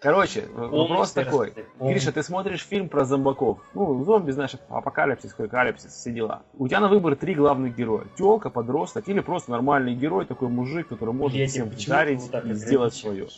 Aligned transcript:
Короче, 0.00 0.46
вопрос 0.54 1.12
такой. 1.12 1.54
Гриша, 1.80 2.12
ты 2.12 2.22
смотришь 2.22 2.62
фильм 2.62 2.88
про 2.88 3.04
зомбаков. 3.04 3.58
Ну, 3.74 4.04
зомби, 4.04 4.30
знаешь, 4.30 4.52
апокалипсис, 4.68 5.32
калипсис, 5.34 5.92
все 5.92 6.12
дела. 6.12 6.42
У 6.58 6.68
тебя 6.68 6.80
на 6.80 6.88
выбор 6.88 7.16
три 7.16 7.34
главных 7.34 7.74
героя. 7.74 8.06
Телка, 8.16 8.50
подросток 8.50 9.08
или 9.08 9.20
просто 9.20 9.52
нормальный 9.52 9.94
герой, 9.94 10.26
такой 10.26 10.48
мужик, 10.48 10.88
который 10.88 11.14
может 11.14 11.38
Я 11.38 11.46
всем 11.46 11.70
вдарить 11.70 12.20
и 12.44 12.52
сделать 12.52 12.94
свое. 12.94 13.28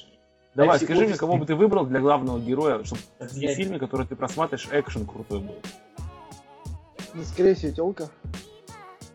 Давай, 0.54 0.76
а 0.76 0.80
скажи 0.80 1.06
мне, 1.06 1.16
кого 1.16 1.36
бы 1.36 1.46
ты 1.46 1.54
выбрал 1.54 1.86
для 1.86 2.00
главного 2.00 2.40
героя, 2.40 2.82
чтобы 2.82 3.00
в 3.20 3.28
фильме, 3.28 3.78
который 3.78 4.06
ты 4.06 4.16
просматриваешь, 4.16 4.68
экшен 4.72 5.06
крутой 5.06 5.40
был. 5.40 5.54
Ну, 7.14 7.22
скорее 7.22 7.54
всего, 7.54 7.72
телка. 7.72 8.08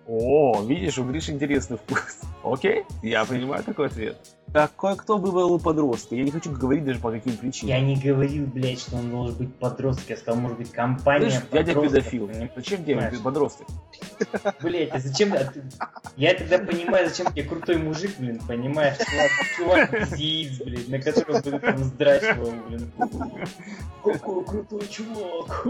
О, 0.08 0.64
видишь, 0.64 0.98
у 0.98 1.04
Гриши 1.04 1.32
интересный 1.32 1.78
вкус. 1.78 2.22
Окей, 2.44 2.86
я 3.02 3.26
принимаю 3.26 3.64
такой 3.64 3.88
ответ. 3.88 4.18
Так 4.54 4.76
кое-кто 4.76 5.18
выбрал 5.18 5.60
подростка. 5.60 6.14
Я 6.16 6.24
не 6.24 6.30
хочу 6.30 6.52
говорить 6.52 6.86
даже 6.86 7.00
по 7.00 7.10
каким 7.10 7.36
причинам. 7.38 7.76
Я 7.76 7.82
не 7.82 7.96
говорил, 7.96 8.46
блядь, 8.46 8.80
что 8.80 8.98
он 8.98 9.10
должен 9.10 9.36
быть 9.36 9.56
подросток. 9.56 10.08
Я 10.10 10.18
сказал, 10.18 10.40
может 10.40 10.60
быть, 10.60 10.72
компания 10.72 11.32
Слышь, 11.32 11.44
дядя 11.52 11.74
педофил. 11.74 12.30
Зачем 12.56 12.86
тебе 12.86 13.12
подросток? 13.24 13.66
Блядь, 14.62 14.92
а 14.92 15.00
зачем... 15.00 15.34
Я 16.18 16.36
тогда 16.36 16.60
понимаю, 16.60 17.10
зачем 17.10 17.34
тебе 17.34 17.44
крутой 17.44 17.78
мужик, 17.78 18.12
блин, 18.20 18.40
понимаешь? 18.48 18.98
Чувак 19.58 19.92
яиц, 20.20 20.60
блин, 20.60 20.84
на 20.88 21.02
которого 21.02 21.42
ты 21.42 21.60
там 21.60 21.78
здрачивал, 21.84 22.54
блин. 22.68 22.92
Какой 24.04 24.46
крутой 24.46 24.88
чувак! 24.88 25.66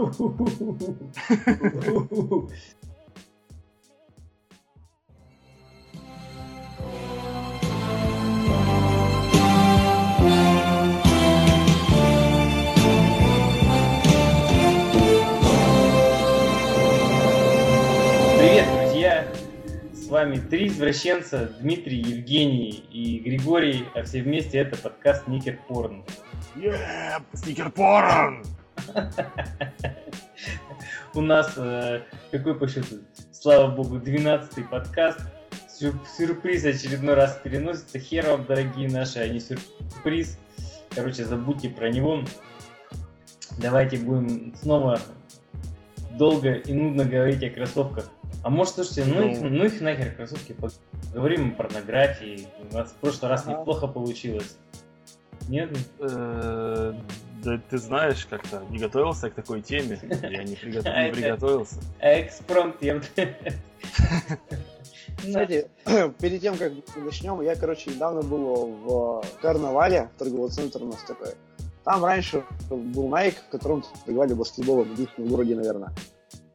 Вами 20.24 20.38
три 20.38 20.68
извращенца, 20.68 21.50
Дмитрий, 21.60 21.98
Евгений 21.98 22.82
и 22.90 23.18
Григорий, 23.18 23.84
а 23.94 24.04
все 24.04 24.22
вместе 24.22 24.56
это 24.56 24.74
подкаст 24.78 25.28
Никер 25.28 25.58
Порн. 25.68 26.02
Сникер 27.34 27.70
Порн! 27.70 28.42
У 31.14 31.20
нас, 31.20 31.52
э, 31.58 32.00
какой 32.30 32.58
по 32.58 32.66
счету, 32.66 33.00
слава 33.32 33.70
богу, 33.70 33.96
12-й 33.98 34.64
подкаст. 34.64 35.20
Сюрприз 35.68 36.64
очередной 36.64 37.16
раз 37.16 37.38
переносится. 37.44 37.98
Хер 37.98 38.26
вам, 38.26 38.46
дорогие 38.46 38.88
наши, 38.88 39.18
а 39.18 39.28
не 39.28 39.40
сюрприз. 39.40 40.38
Короче, 40.94 41.26
забудьте 41.26 41.68
про 41.68 41.90
него. 41.90 42.24
Давайте 43.58 43.98
будем 43.98 44.54
снова 44.54 44.98
долго 46.12 46.54
и 46.54 46.72
нудно 46.72 47.04
говорить 47.04 47.42
о 47.44 47.50
кроссовках. 47.50 48.10
А 48.42 48.50
может, 48.50 48.74
слушайте, 48.74 49.04
ну, 49.06 49.20
ну, 49.20 49.30
их, 49.30 49.40
ну 49.40 49.64
их 49.64 49.80
нахер 49.80 50.14
кроссовки, 50.14 50.54
поговорим 51.12 51.52
о 51.52 51.54
порнографии. 51.54 52.48
У 52.70 52.74
нас 52.74 52.90
в 52.90 52.96
прошлый 52.96 53.30
раз 53.30 53.42
ага. 53.46 53.60
неплохо 53.60 53.86
получилось. 53.86 54.56
Нет? 55.48 55.70
Э, 55.98 56.94
да 57.42 57.60
ты 57.70 57.78
знаешь, 57.78 58.26
как-то 58.26 58.62
не 58.70 58.78
готовился 58.78 59.30
к 59.30 59.34
такой 59.34 59.62
теме. 59.62 59.98
Я 60.02 60.44
не, 60.44 60.50
не 60.50 60.56
приготовился. 61.12 61.76
Экспромт, 62.00 62.76
я 62.82 63.00
Кстати, 65.16 65.68
перед 66.20 66.40
тем, 66.40 66.56
как 66.56 66.72
начнем, 66.96 67.40
я, 67.42 67.56
короче, 67.56 67.90
недавно 67.90 68.22
был 68.22 68.66
в 68.66 69.24
карнавале, 69.40 70.08
торговый 70.18 70.50
центр 70.50 70.82
у 70.82 70.86
нас 70.86 71.02
такой. 71.06 71.34
Там 71.84 72.04
раньше 72.04 72.44
был 72.70 73.08
Nike, 73.10 73.36
в 73.46 73.50
котором 73.50 73.84
торговали 74.04 74.32
баскетболом, 74.32 74.94
в 74.94 75.28
городе, 75.28 75.54
наверное. 75.54 75.92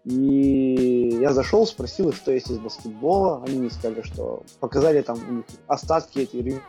И 0.10 1.20
я 1.22 1.34
зашел, 1.34 1.68
спросил 1.68 2.10
их, 2.10 2.16
что 2.16 2.32
есть 2.32 2.50
из 2.50 2.58
баскетбола. 2.58 3.44
Они 3.46 3.60
мне 3.60 3.70
сказали, 3.70 4.02
что 4.02 4.42
показали 4.60 5.02
там 5.04 5.20
у 5.30 5.34
них 5.34 5.46
остатки 5.68 6.20
эти 6.20 6.62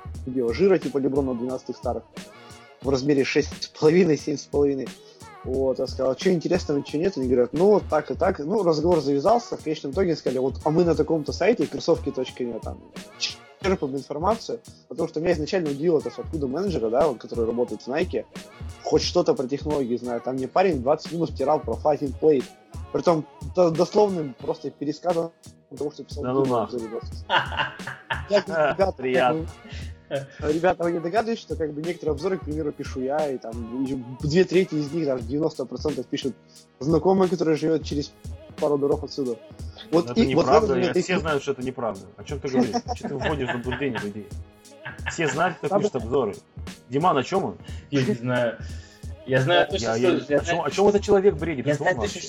жира, 0.53 0.76
типа 0.78 0.98
Леброна 0.98 1.34
12 1.34 1.75
старых, 1.75 2.03
в 2.82 2.88
размере 2.91 3.22
6,5-7,5. 3.22 4.88
Вот, 5.44 5.78
я 5.78 5.87
сказал, 5.87 6.19
что 6.19 6.31
интересного, 6.31 6.81
ничего 6.81 7.00
нет. 7.00 7.16
Они 7.16 7.28
говорят, 7.28 7.54
ну, 7.54 7.69
вот 7.69 7.84
так 7.88 8.10
и 8.10 8.15
так. 8.15 8.41
Ну, 8.41 8.62
разговор 8.62 9.00
завязался. 9.00 9.56
В 9.56 9.65
конечном 9.65 9.92
итоге 9.92 10.16
сказали, 10.16 10.38
вот, 10.38 10.56
а 10.65 10.70
мы 10.70 10.84
на 10.84 10.94
таком-то 10.94 11.32
сайте, 11.32 11.66
кроссовки.нет, 11.66 12.60
там, 12.60 12.78
черпаем 13.62 13.97
информацию, 13.97 14.60
потому 14.88 15.09
что 15.09 15.21
меня 15.21 15.32
изначально 15.32 15.71
удивило 15.71 15.98
это, 15.98 16.10
откуда 16.16 16.47
менеджеры, 16.47 16.91
да, 16.91 17.09
вот, 17.09 17.19
которые 17.19 17.47
работают 17.47 17.82
в 17.82 17.88
Nike, 17.88 18.25
хоть 18.82 19.03
что-то 19.03 19.34
про 19.34 19.47
технологии 19.47 19.97
знают. 19.97 20.25
Там 20.25 20.37
мне 20.37 20.48
парень 20.48 20.82
20 20.82 21.12
минут 21.12 21.31
стирал 21.31 21.60
про 21.60 21.75
Fighting 21.75 22.15
Plate. 22.21 22.44
Притом 22.93 23.25
дословным 23.54 24.34
просто 24.38 24.71
пересказом 24.71 25.32
того, 25.76 25.93
что 25.93 26.04
писал. 26.04 26.25
Да 26.25 26.32
ну 26.32 26.44
нахуй. 26.44 26.81
Ребята, 28.28 28.94
Приятно. 28.97 29.47
Ребята, 30.41 30.82
вы 30.82 30.92
не 30.92 30.98
догадываетесь, 30.98 31.42
что 31.42 31.54
как 31.54 31.72
бы 31.72 31.82
некоторые 31.82 32.15
обзоры, 32.15 32.38
к 32.38 32.44
примеру, 32.44 32.72
пишу 32.72 33.00
я, 33.00 33.31
и 33.31 33.38
там 33.38 33.87
две 34.21 34.44
трети 34.44 34.75
из 34.75 34.91
них, 34.92 35.06
даже 35.06 35.22
90% 35.22 36.04
пишут 36.10 36.34
знакомый, 36.81 37.28
который 37.28 37.56
живет 37.56 37.84
через 37.84 38.12
пару 38.60 38.78
дорог 38.78 39.04
отсюда. 39.04 39.37
Вот 39.91 40.10
это 40.10 40.21
и, 40.21 40.26
неправда, 40.26 40.75
вот 40.75 40.97
все 40.97 41.15
и... 41.15 41.19
знают, 41.19 41.43
что 41.43 41.53
это 41.53 41.62
неправда. 41.62 42.06
О 42.16 42.25
чем 42.25 42.38
ты 42.41 42.48
говоришь? 42.48 42.76
Что 42.94 43.09
ты 43.09 43.15
вводишь 43.15 43.48
в 43.48 43.53
заблуждение 43.53 44.00
людей? 44.00 44.28
Все 45.10 45.28
знают, 45.28 45.59
кто 45.59 45.78
пишет 45.78 45.97
обзоры. 45.97 46.34
Диман, 46.88 47.16
о 47.16 47.22
чем 47.22 47.44
он? 47.44 47.59
Я 47.91 48.04
не 48.04 48.15
знаю. 48.15 48.59
Я 49.26 49.43
знаю 49.43 49.69
точно, 49.69 49.94
я, 49.94 50.21
что... 50.21 50.32
Я, 50.32 50.41
о, 50.41 50.44
чем, 50.44 50.62
о 50.62 50.71
чем 50.71 50.88
этот 50.88 51.03
человек 51.03 51.34
бредит? 51.34 51.66
Я 51.66 51.75
знаю 51.75 51.97
точно, 51.97 52.21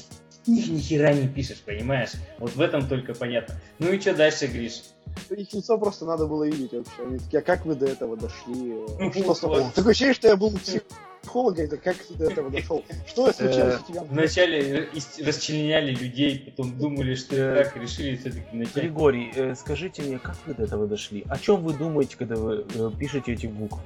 их 0.46 0.68
ни 0.70 0.80
хера 0.80 1.14
не 1.14 1.28
пишешь, 1.28 1.62
понимаешь? 1.62 2.12
Вот 2.38 2.56
в 2.56 2.62
этом 2.62 2.88
только 2.88 3.14
понятно. 3.14 3.56
Ну 3.80 3.92
и 3.92 4.00
что 4.00 4.14
дальше, 4.14 4.48
Гриш? 4.48 4.84
Их 5.30 5.54
лицо 5.54 5.78
просто 5.78 6.06
надо 6.06 6.28
было 6.28 6.44
видеть 6.46 6.74
вообще. 6.74 7.04
Они 7.06 7.20
такие, 7.20 7.40
а 7.40 7.42
как 7.42 7.66
вы 7.66 7.76
до 7.76 7.86
этого 7.86 8.18
дошли? 8.18 8.76
Что 9.12 9.34
с 9.34 9.40
тобой? 9.40 9.64
Такое 9.74 9.92
ощущение, 9.92 10.14
что 10.14 10.28
я 10.28 10.36
был 10.36 10.52
психолога, 10.52 11.64
это 11.64 11.78
как 11.78 11.96
ты 11.98 12.14
до 12.16 12.26
этого 12.30 12.50
дошел? 12.50 12.84
Что 13.08 13.32
случилось 13.32 13.80
у 13.88 13.92
тебя? 13.92 14.04
Вначале 14.04 14.90
расчленяли 15.20 15.94
людей, 15.96 16.40
потом 16.40 16.78
думали, 16.78 17.16
что 17.16 17.64
так, 17.64 17.76
решили 17.78 18.18
все-таки 18.18 18.56
начать. 18.56 18.76
Григорий, 18.76 19.32
э, 19.36 19.56
скажите 19.56 20.02
мне, 20.02 20.20
как 20.20 20.36
вы 20.46 20.54
до 20.54 20.64
этого 20.64 20.88
дошли? 20.88 21.26
О 21.30 21.38
чем 21.38 21.64
вы 21.64 21.74
думаете, 21.74 22.18
когда 22.18 22.36
вы 22.36 22.66
э, 22.74 22.92
пишете 23.00 23.34
эти 23.34 23.48
буквы? 23.48 23.82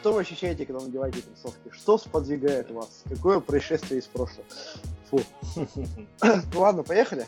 Что 0.00 0.14
вы 0.14 0.22
ощущаете, 0.22 0.64
когда 0.64 0.82
надеваете 0.82 1.20
кроссовки? 1.20 1.70
Что 1.72 1.98
сподвигает 1.98 2.70
вас? 2.70 3.02
Какое 3.08 3.38
происшествие 3.40 4.00
из 4.00 4.06
прошлого? 4.06 4.46
Фу. 5.10 5.20
ну 5.56 6.36
ладно, 6.60 6.82
поехали. 6.82 7.26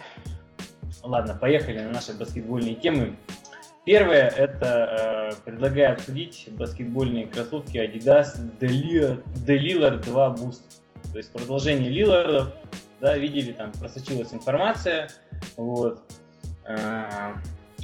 Ладно, 1.03 1.35
поехали 1.35 1.81
на 1.81 1.91
наши 1.91 2.13
баскетбольные 2.13 2.77
темы. 2.77 3.17
Первое, 3.85 4.29
это 4.29 5.33
э, 5.33 5.43
предлагаю 5.45 5.95
обсудить 5.95 6.49
баскетбольные 6.53 7.27
кроссовки 7.27 7.79
Adidas 7.79 8.37
D 8.61 9.59
Lillard 9.59 10.05
2 10.05 10.29
Boost. 10.37 10.61
То 11.11 11.19
есть 11.19 11.33
продолжение 11.33 11.91
Лилардов, 11.91 12.53
да, 13.01 13.19
видели, 13.19 13.53
там 13.53 13.73
просочилась 13.73 14.33
информация, 14.33 15.11
вот. 15.57 16.01
Э, 16.65 17.35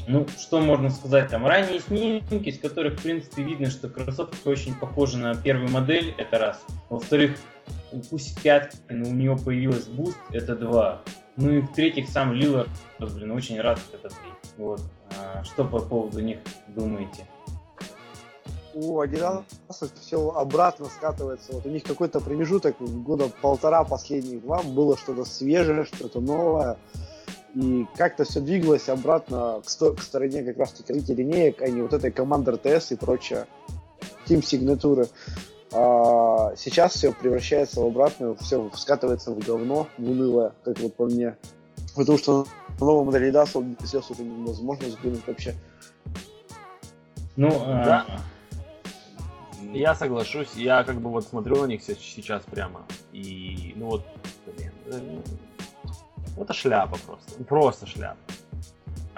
ну, 0.07 0.27
что 0.39 0.61
можно 0.61 0.89
сказать, 0.91 1.29
там 1.29 1.45
ранние 1.45 1.81
снимки, 1.81 2.51
с 2.51 2.59
которых, 2.59 3.01
в 3.01 3.03
принципе, 3.03 3.43
видно, 3.43 3.69
что 3.69 3.89
кроссовки 3.89 4.49
очень 4.49 4.75
похожи 4.75 5.19
на 5.19 5.35
первую 5.35 5.71
модель, 5.71 6.15
это 6.17 6.39
раз. 6.39 6.65
Во-вторых, 6.89 7.37
в 8.09 8.41
пятке, 8.41 8.79
но 8.89 9.09
у 9.09 9.13
него 9.13 9.37
появилась 9.37 9.87
буст, 9.87 10.17
это 10.31 10.55
два. 10.55 11.03
Ну 11.39 11.51
и 11.51 11.61
в-третьих, 11.61 12.09
сам 12.09 12.33
Лиллард, 12.33 12.69
блин, 12.99 13.31
очень 13.31 13.61
рад 13.61 13.79
это 13.93 14.09
три. 14.09 14.31
Вот. 14.57 14.83
А 15.17 15.43
что 15.45 15.65
по 15.65 15.79
поводу 15.79 16.21
них 16.21 16.39
думаете? 16.69 17.27
у 18.75 19.03
Adidas 19.03 19.43
все 20.01 20.31
обратно 20.31 20.87
скатывается. 20.87 21.53
Вот 21.53 21.67
у 21.67 21.69
них 21.69 21.83
какой-то 21.83 22.21
промежуток 22.21 22.77
года 22.79 23.29
полтора 23.43 23.83
последних 23.83 24.43
два 24.43 24.63
было 24.63 24.97
что-то 24.97 25.25
свежее, 25.25 25.85
что-то 25.85 26.21
новое 26.21 26.77
и 27.55 27.87
как-то 27.97 28.25
все 28.25 28.41
двигалось 28.41 28.89
обратно 28.89 29.61
к, 29.65 29.69
сто- 29.69 29.95
к 29.95 30.03
стороне 30.03 30.43
как 30.43 30.59
раз 30.59 30.73
таки 30.73 30.93
линеек, 30.93 31.63
а 31.63 31.69
не 31.69 31.83
вот 31.83 31.93
этой 31.93 32.11
Commander 32.11 32.61
TS 32.61 32.95
и 32.95 32.97
прочее, 32.97 33.47
Team 34.27 34.45
сигнатуры. 34.45 35.09
А 35.73 36.55
сейчас 36.57 36.95
все 36.95 37.13
превращается 37.13 37.81
в 37.81 37.87
обратную, 37.87 38.37
все 38.37 38.71
скатывается 38.75 39.33
в 39.33 39.39
говно, 39.39 39.87
в 39.99 40.11
унылое, 40.11 40.53
как 40.65 40.79
вот 40.81 40.95
по 40.95 41.05
мне. 41.07 41.37
Потому 41.95 42.19
что 42.19 42.47
на 42.81 42.87
новом 42.87 43.07
модели 43.07 43.33
DAS 43.33 43.51
он 43.55 43.77
сейчас 43.83 44.11
уже 44.11 44.23
невозможно 44.23 44.89
взглянуть 44.89 45.27
вообще. 45.27 45.55
Ну, 47.37 47.51
а, 47.65 47.85
да. 47.85 48.07
Я 49.73 49.95
соглашусь, 49.95 50.55
я 50.55 50.85
как 50.85 51.01
бы 51.01 51.11
вот 51.11 51.27
смотрю 51.27 51.57
на 51.57 51.67
них 51.67 51.83
сейчас 51.83 52.43
прямо, 52.45 52.83
и 53.13 53.75
ну 53.77 53.87
вот, 53.87 54.07
блин, 54.47 54.73
это 56.39 56.53
шляпа 56.53 56.97
просто. 57.07 57.45
Просто 57.45 57.87
шляпа. 57.87 58.19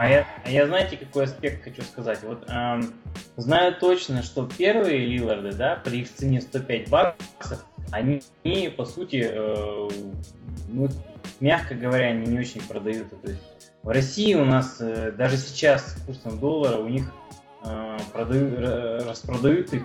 А 0.00 0.08
я, 0.08 0.26
а 0.46 0.50
я 0.50 0.66
знаете, 0.66 0.96
какой 0.96 1.24
аспект 1.24 1.62
хочу 1.62 1.82
сказать? 1.82 2.20
Вот 2.22 2.48
эм, 2.48 2.94
знаю 3.36 3.76
точно, 3.78 4.22
что 4.22 4.48
первые 4.56 5.04
Лиларды, 5.04 5.52
да, 5.52 5.76
при 5.76 5.98
их 6.00 6.10
цене 6.10 6.40
105 6.40 6.88
баксов, 6.88 7.66
они, 7.92 8.22
по 8.74 8.86
сути, 8.86 9.28
э, 9.30 9.90
ну, 10.68 10.88
мягко 11.40 11.74
говоря, 11.74 12.06
они 12.06 12.28
не 12.28 12.38
очень 12.38 12.62
продаются. 12.62 13.14
То 13.16 13.28
есть 13.28 13.42
в 13.82 13.90
России 13.90 14.32
у 14.32 14.46
нас 14.46 14.78
э, 14.80 15.12
даже 15.12 15.36
сейчас 15.36 15.92
с 15.92 16.02
курсом 16.06 16.38
доллара 16.38 16.78
у 16.78 16.88
них 16.88 17.12
э, 17.66 17.98
продают, 18.10 18.58
распродают 19.06 19.74
их 19.74 19.82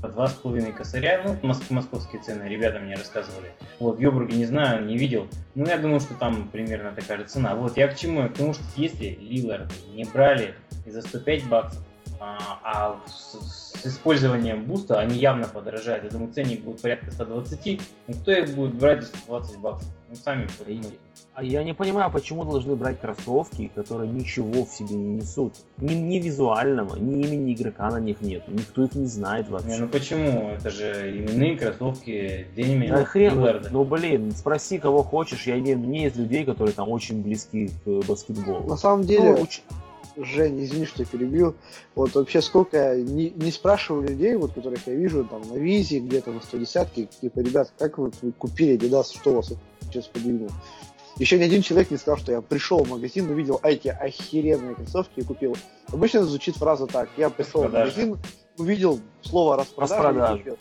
по 0.00 0.08
два 0.08 0.28
с 0.28 0.34
половиной 0.34 0.72
косаря. 0.72 1.22
Ну, 1.24 1.34
моск- 1.48 1.70
московские 1.70 2.22
цены, 2.22 2.44
ребята 2.44 2.78
мне 2.78 2.94
рассказывали. 2.94 3.52
Вот, 3.80 3.98
в 3.98 4.00
Йобурге 4.00 4.36
не 4.36 4.44
знаю, 4.44 4.84
не 4.84 4.96
видел. 4.96 5.28
Но 5.54 5.68
я 5.68 5.78
думаю, 5.78 6.00
что 6.00 6.14
там 6.14 6.48
примерно 6.48 6.92
такая 6.92 7.18
же 7.18 7.24
цена. 7.24 7.54
Вот, 7.54 7.76
я 7.76 7.88
к 7.88 7.96
чему? 7.96 8.28
К 8.28 8.36
что 8.54 8.64
если 8.76 9.18
Лиларды 9.20 9.74
не 9.94 10.04
брали 10.04 10.54
за 10.86 11.02
105 11.02 11.48
баксов, 11.48 11.82
а, 12.20 12.60
а 12.62 13.00
с, 13.06 13.38
с 13.82 13.86
использованием 13.86 14.64
буста 14.64 14.98
они 14.98 15.18
явно 15.18 15.46
подорожают. 15.46 16.04
Я 16.04 16.10
думаю, 16.10 16.32
ценник 16.32 16.62
будет 16.62 16.82
порядка 16.82 17.10
120, 17.10 17.80
но 18.08 18.14
кто 18.14 18.32
их 18.32 18.54
будет 18.54 18.74
брать 18.74 19.02
за 19.02 19.08
120 19.08 19.58
баксов? 19.58 19.88
Ну, 20.08 20.16
сами 20.16 20.48
подумайте. 20.58 20.96
А 21.34 21.44
я 21.44 21.62
не 21.62 21.74
понимаю, 21.74 22.10
почему 22.10 22.44
должны 22.44 22.74
брать 22.76 22.98
кроссовки, 23.00 23.70
которые 23.74 24.10
ничего 24.10 24.64
в 24.64 24.68
себе 24.70 24.94
не 24.94 25.16
несут. 25.16 25.54
Ни, 25.76 25.92
ни 25.94 26.18
визуального, 26.18 26.96
ни 26.96 27.22
имени 27.22 27.52
игрока 27.52 27.90
на 27.90 27.98
них 27.98 28.20
нет. 28.22 28.48
Никто 28.48 28.84
их 28.84 28.94
не 28.94 29.06
знает 29.06 29.48
вообще. 29.48 29.68
Не, 29.68 29.78
ну 29.78 29.88
почему? 29.88 30.48
Это 30.48 30.70
же 30.70 31.16
именные 31.16 31.56
кроссовки 31.56 32.46
Деними 32.56 32.88
да 32.88 33.04
хрен, 33.04 33.62
ну 33.70 33.84
блин, 33.84 34.32
спроси 34.32 34.78
кого 34.78 35.02
хочешь. 35.02 35.46
Я 35.46 35.60
не, 35.60 35.74
не 35.74 36.06
из 36.06 36.16
людей, 36.16 36.44
которые 36.44 36.74
там 36.74 36.88
очень 36.88 37.22
близки 37.22 37.70
к 37.84 38.06
баскетболу. 38.08 38.66
На 38.66 38.76
самом 38.76 39.04
деле, 39.04 39.32
ну, 39.32 39.46
Жень, 40.18 40.64
извини, 40.64 40.84
что 40.84 41.04
перебил. 41.04 41.54
Вот 41.94 42.14
вообще 42.14 42.42
сколько 42.42 42.96
не, 42.96 43.30
не 43.30 43.52
спрашиваю 43.52 44.08
людей, 44.08 44.34
вот 44.34 44.52
которых 44.52 44.86
я 44.86 44.94
вижу 44.94 45.24
там 45.24 45.42
на 45.48 45.54
визе, 45.54 46.00
где-то 46.00 46.32
на 46.32 46.40
110 46.40 47.10
типа, 47.20 47.38
ребят, 47.38 47.72
как 47.78 47.98
вы, 47.98 48.10
вы 48.22 48.32
купили 48.32 48.76
Adidas, 48.76 49.14
что 49.14 49.30
у 49.30 49.34
вас 49.36 49.52
сейчас 49.82 50.06
подвинуло? 50.06 50.50
Еще 51.18 51.38
ни 51.38 51.42
один 51.42 51.62
человек 51.62 51.90
не 51.90 51.96
сказал, 51.96 52.18
что 52.18 52.32
я 52.32 52.40
пришел 52.40 52.84
в 52.84 52.90
магазин, 52.90 53.28
увидел 53.28 53.60
эти 53.62 53.88
охеренные 53.88 54.74
кроссовки 54.74 55.20
и 55.20 55.24
купил. 55.24 55.56
Обычно 55.88 56.24
звучит 56.24 56.56
фраза 56.56 56.86
так. 56.86 57.08
Я 57.16 57.28
пришел 57.30 57.62
в 57.62 57.72
магазин, 57.72 58.18
увидел 58.56 59.00
слово 59.22 59.56
распродажа, 59.56 60.36
купил. 60.36 60.56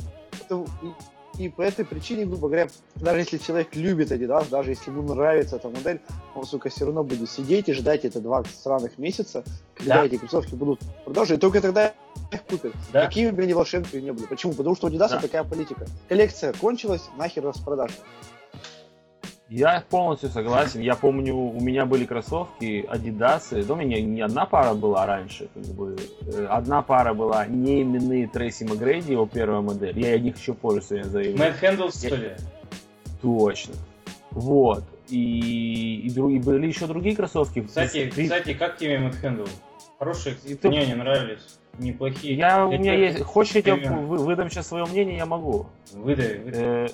Это, 0.45 0.65
и 1.37 1.49
по 1.49 1.61
этой 1.61 1.85
причине, 1.85 2.25
грубо 2.25 2.47
говоря, 2.47 2.67
даже 2.95 3.19
если 3.19 3.37
человек 3.37 3.75
любит 3.75 4.11
Adidas, 4.11 4.49
даже 4.49 4.71
если 4.71 4.89
ему 4.89 5.13
нравится 5.13 5.57
эта 5.57 5.69
модель, 5.69 6.01
он, 6.35 6.45
сука, 6.45 6.69
все 6.69 6.85
равно 6.85 7.03
будет 7.03 7.29
сидеть 7.29 7.69
и 7.69 7.73
ждать 7.73 8.05
это 8.05 8.19
два 8.19 8.43
сраных 8.43 8.97
месяца, 8.97 9.43
когда 9.75 9.95
да. 9.95 10.05
эти 10.05 10.17
кроссовки 10.17 10.55
будут 10.55 10.81
продолжать, 11.05 11.37
и 11.37 11.41
только 11.41 11.61
тогда 11.61 11.93
их 12.31 12.43
купят. 12.43 12.73
Да. 12.91 13.05
Какими 13.05 13.31
бы 13.31 13.43
они 13.43 13.53
волшебными 13.53 14.01
не 14.01 14.11
были. 14.11 14.25
Почему? 14.25 14.53
Потому 14.53 14.75
что 14.75 14.87
у 14.87 14.89
Adidas 14.89 15.09
да. 15.09 15.19
такая 15.19 15.43
политика. 15.43 15.85
Коллекция 16.09 16.53
кончилась, 16.53 17.03
нахер 17.17 17.43
распродажа. 17.43 17.93
Я 19.49 19.83
полностью 19.89 20.29
согласен. 20.29 20.81
Я 20.81 20.95
помню, 20.95 21.33
у 21.35 21.61
меня 21.61 21.85
были 21.85 22.05
кроссовки 22.05 22.85
Adidas. 22.89 23.63
Да, 23.63 23.73
у 23.73 23.77
меня 23.77 24.01
не 24.01 24.21
одна 24.21 24.45
пара 24.45 24.73
была 24.73 25.05
раньше. 25.05 25.47
Как 25.53 25.63
бы. 25.63 25.95
Э, 26.27 26.47
одна 26.49 26.81
пара 26.81 27.13
была 27.13 27.45
не 27.45 27.81
именные 27.81 28.27
Трейси 28.27 28.65
Макгрейди, 28.65 29.13
его 29.13 29.25
первая 29.25 29.61
модель. 29.61 29.97
Я 29.97 30.19
них 30.19 30.37
еще 30.37 30.53
позже 30.53 30.81
сегодня 30.81 31.05
заявил. 31.05 31.37
Мэтт 31.37 31.59
Хэндл, 31.59 31.89
что 31.89 32.15
ли? 32.15 32.31
Точно. 33.21 33.73
Вот. 34.31 34.83
И, 35.07 36.01
и, 36.03 36.09
друг... 36.09 36.31
и 36.31 36.39
были 36.39 36.67
еще 36.67 36.85
другие 36.85 37.15
кроссовки. 37.15 37.61
Кстати, 37.61 38.11
Ты... 38.13 38.23
кстати 38.23 38.53
как 38.53 38.77
тебе 38.77 38.99
Мэтт 38.99 39.15
Хэндл? 39.15 39.45
Хорошие, 39.97 40.35
ты... 40.35 40.67
мне 40.67 40.85
не 40.85 40.95
нравились. 40.95 41.57
Неплохие. 41.79 42.35
Я, 42.35 42.65
у 42.65 42.71
меня 42.71 42.93
есть... 42.93 43.21
Хочешь, 43.21 43.55
я 43.55 43.61
тебе 43.61 43.75
выдам 43.75 44.49
сейчас 44.49 44.67
свое 44.67 44.85
мнение? 44.85 45.15
Я 45.15 45.25
могу. 45.25 45.67
Выдай, 45.93 46.39
выдай. 46.39 46.63
Э, 46.63 46.87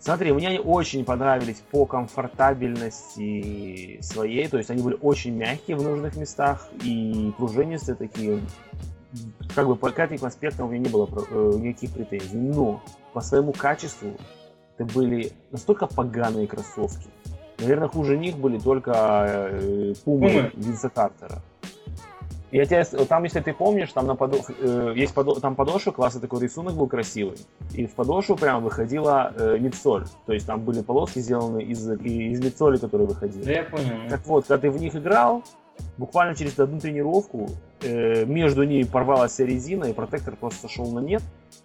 Смотри, 0.00 0.32
мне 0.32 0.48
они 0.48 0.58
очень 0.60 1.04
понравились 1.04 1.62
по 1.70 1.84
комфортабельности 1.84 3.98
своей, 4.00 4.48
то 4.48 4.56
есть 4.56 4.70
они 4.70 4.82
были 4.82 4.96
очень 5.00 5.34
мягкие 5.34 5.76
в 5.76 5.82
нужных 5.82 6.16
местах 6.16 6.66
и 6.84 7.34
пружинистые 7.36 7.96
такие. 7.96 8.40
Как 9.54 9.66
бы 9.66 9.74
по 9.74 9.88
этим 9.88 10.26
аспектам 10.26 10.66
у 10.66 10.70
меня 10.70 10.84
не 10.84 10.90
было 10.90 11.08
э, 11.30 11.52
никаких 11.58 11.92
претензий. 11.92 12.36
Но 12.36 12.82
по 13.12 13.20
своему 13.20 13.52
качеству 13.52 14.12
это 14.76 14.84
были 14.94 15.32
настолько 15.50 15.86
поганые 15.86 16.46
кроссовки. 16.46 17.08
Наверное, 17.58 17.88
хуже 17.88 18.16
них 18.16 18.38
были 18.38 18.58
только 18.58 18.92
э, 19.26 19.94
Пумы 20.04 20.52
Винса 20.54 20.90
Картера. 20.90 21.42
Я 22.50 22.64
тебе, 22.64 22.84
там, 22.84 23.24
если 23.24 23.40
ты 23.40 23.52
помнишь, 23.52 23.92
там 23.92 24.06
на 24.06 24.14
подо, 24.14 24.38
э, 24.58 24.92
есть 24.96 25.12
подо, 25.12 25.34
там 25.34 25.54
подошва 25.54 25.92
класса 25.92 26.18
такой 26.18 26.40
рисунок 26.40 26.74
был 26.74 26.86
красивый, 26.86 27.36
и 27.74 27.86
в 27.86 27.92
подошву 27.94 28.36
прямо 28.36 28.60
выходила 28.60 29.32
э, 29.36 29.58
мидсоль, 29.58 30.06
то 30.24 30.32
есть 30.32 30.46
там 30.46 30.62
были 30.62 30.80
полоски 30.80 31.18
сделаны 31.18 31.62
из 31.62 31.86
из 31.90 32.42
мидсоли, 32.42 32.78
которые 32.78 33.06
выходили. 33.06 33.44
Да 33.44 33.52
я 33.52 33.64
понял. 33.64 34.08
Так 34.08 34.26
вот, 34.26 34.46
когда 34.46 34.62
ты 34.62 34.70
в 34.70 34.80
них 34.80 34.96
играл, 34.96 35.42
буквально 35.98 36.34
через 36.34 36.58
одну 36.58 36.80
тренировку 36.80 37.50
э, 37.82 38.24
между 38.24 38.62
ними 38.62 38.84
порвалась 38.84 39.32
вся 39.32 39.44
резина, 39.44 39.84
и 39.84 39.92
протектор 39.92 40.34
просто 40.36 40.68
сошел 40.68 40.90
на 40.90 41.00
нет, 41.00 41.22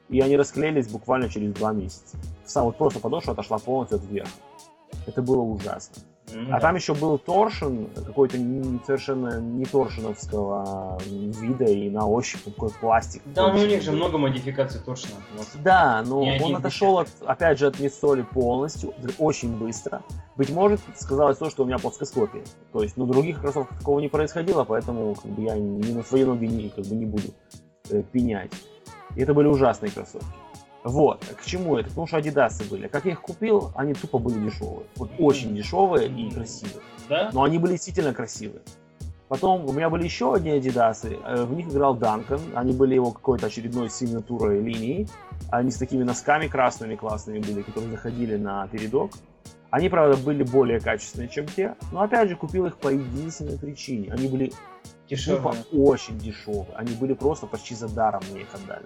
и 0.09 0.19
они 0.19 0.35
расклеились 0.35 0.87
буквально 0.89 1.29
через 1.29 1.53
два 1.53 1.71
месяца. 1.71 2.17
Сам 2.45 2.65
вот 2.65 2.77
просто 2.77 2.99
подошва 2.99 3.33
отошла 3.33 3.57
полностью 3.57 3.99
от 3.99 4.05
верха. 4.05 4.31
Это 5.07 5.21
было 5.21 5.41
ужасно. 5.41 6.03
А 6.49 6.59
там 6.59 6.75
еще 6.75 6.93
был 6.95 7.17
торшен, 7.17 7.87
какой-то 7.93 8.37
совершенно 8.85 9.39
не 9.39 9.65
торшеновского 9.65 10.99
вида 11.05 11.65
и 11.65 11.89
на 11.89 12.07
ощупь 12.07 12.43
какой 12.43 12.69
пластик. 12.69 13.21
Да, 13.25 13.53
ну 13.53 13.61
у 13.61 13.65
них 13.65 13.81
же 13.81 13.91
много 13.91 14.17
модификаций 14.17 14.81
торшена. 14.81 15.17
Да, 15.63 16.03
но 16.05 16.21
он 16.21 16.55
отошел, 16.55 16.99
от, 16.99 17.09
опять 17.25 17.59
же, 17.59 17.67
от 17.67 17.79
миссоли 17.79 18.21
полностью, 18.21 18.93
очень 19.19 19.55
быстро. 19.55 20.01
Быть 20.35 20.49
может, 20.49 20.79
сказалось 20.95 21.37
то, 21.37 21.49
что 21.49 21.63
у 21.63 21.65
меня 21.65 21.77
плоскоскопие. 21.77 22.43
То 22.71 22.81
есть, 22.81 22.97
ну, 22.97 23.05
других 23.05 23.39
кроссовках 23.39 23.77
такого 23.77 23.99
не 23.99 24.07
происходило, 24.07 24.63
поэтому 24.63 25.15
как 25.15 25.31
бы, 25.31 25.43
я 25.43 25.55
ни 25.55 25.91
на 25.91 26.03
свои 26.03 26.23
ноги 26.23 26.45
не, 26.45 26.69
как 26.69 26.85
бы, 26.85 26.95
не 26.95 27.05
буду 27.05 27.27
э, 27.89 28.01
пенять. 28.11 28.51
И 29.15 29.21
это 29.21 29.33
были 29.33 29.47
ужасные 29.47 29.91
кроссовки. 29.91 30.25
Вот, 30.83 31.23
к 31.41 31.45
чему 31.45 31.77
это? 31.77 31.89
Потому 31.89 32.07
что 32.07 32.17
адидасы 32.17 32.63
были. 32.69 32.87
Как 32.87 33.05
я 33.05 33.11
их 33.11 33.21
купил, 33.21 33.71
они 33.75 33.93
тупо 33.93 34.19
были 34.19 34.39
дешевые. 34.39 34.85
Вот 34.95 35.11
очень 35.17 35.55
дешевые 35.55 36.09
и 36.09 36.29
красивые. 36.29 36.83
Да? 37.07 37.29
Но 37.33 37.43
они 37.43 37.57
были 37.57 37.73
действительно 37.73 38.13
красивые. 38.13 38.61
Потом 39.29 39.65
у 39.65 39.71
меня 39.71 39.89
были 39.89 40.03
еще 40.03 40.35
одни 40.35 40.51
адидасы, 40.51 41.17
э, 41.25 41.43
в 41.45 41.53
них 41.53 41.67
играл 41.67 41.95
Данкан, 41.95 42.39
они 42.53 42.73
были 42.73 42.93
его 42.93 43.11
какой-то 43.11 43.47
очередной 43.47 43.89
сигнатурой 43.89 44.61
линии, 44.61 45.07
они 45.49 45.71
с 45.71 45.77
такими 45.77 46.03
носками 46.03 46.47
красными 46.47 46.95
классными 46.95 47.39
были, 47.39 47.61
которые 47.63 47.91
заходили 47.91 48.35
на 48.35 48.67
передок. 48.67 49.11
Они, 49.71 49.89
правда, 49.89 50.17
были 50.17 50.43
более 50.43 50.79
качественные, 50.79 51.29
чем 51.29 51.47
те, 51.47 51.75
но 51.91 52.03
опять 52.03 52.29
же 52.29 52.35
купил 52.35 52.67
их 52.67 52.77
по 52.77 52.89
единственной 52.89 53.57
причине. 53.57 54.13
Они 54.13 54.27
были 54.27 54.53
дешевые. 55.09 55.55
очень 55.71 56.19
дешевые, 56.19 56.67
они 56.75 56.93
были 56.93 57.13
просто 57.13 57.47
почти 57.47 57.73
за 57.73 57.87
даром 57.87 58.21
мне 58.29 58.41
их 58.41 58.53
отдали. 58.53 58.85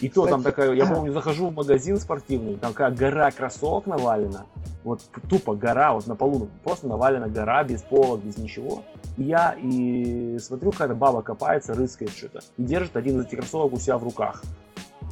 И 0.00 0.08
то 0.08 0.26
там 0.26 0.42
такая, 0.42 0.72
я 0.72 0.86
помню, 0.86 1.12
захожу 1.12 1.48
в 1.48 1.54
магазин 1.54 1.98
спортивный, 1.98 2.56
там 2.56 2.72
такая 2.72 2.90
гора 2.90 3.30
кроссовок 3.30 3.86
навалена, 3.86 4.46
вот 4.84 5.02
тупо 5.28 5.54
гора, 5.54 5.92
вот 5.92 6.06
на 6.06 6.16
полу 6.16 6.48
просто 6.64 6.86
навалена 6.86 7.28
гора, 7.28 7.64
без 7.64 7.82
полок, 7.82 8.22
без 8.22 8.38
ничего. 8.38 8.82
И 9.16 9.24
я 9.24 9.56
и 9.60 10.38
смотрю, 10.38 10.70
какая-то 10.72 10.94
баба 10.94 11.22
копается, 11.22 11.74
рыскает 11.74 12.12
что-то, 12.12 12.40
и 12.56 12.62
держит 12.62 12.96
один 12.96 13.20
из 13.20 13.26
этих 13.26 13.38
кроссовок 13.38 13.74
у 13.74 13.78
себя 13.78 13.98
в 13.98 14.04
руках. 14.04 14.42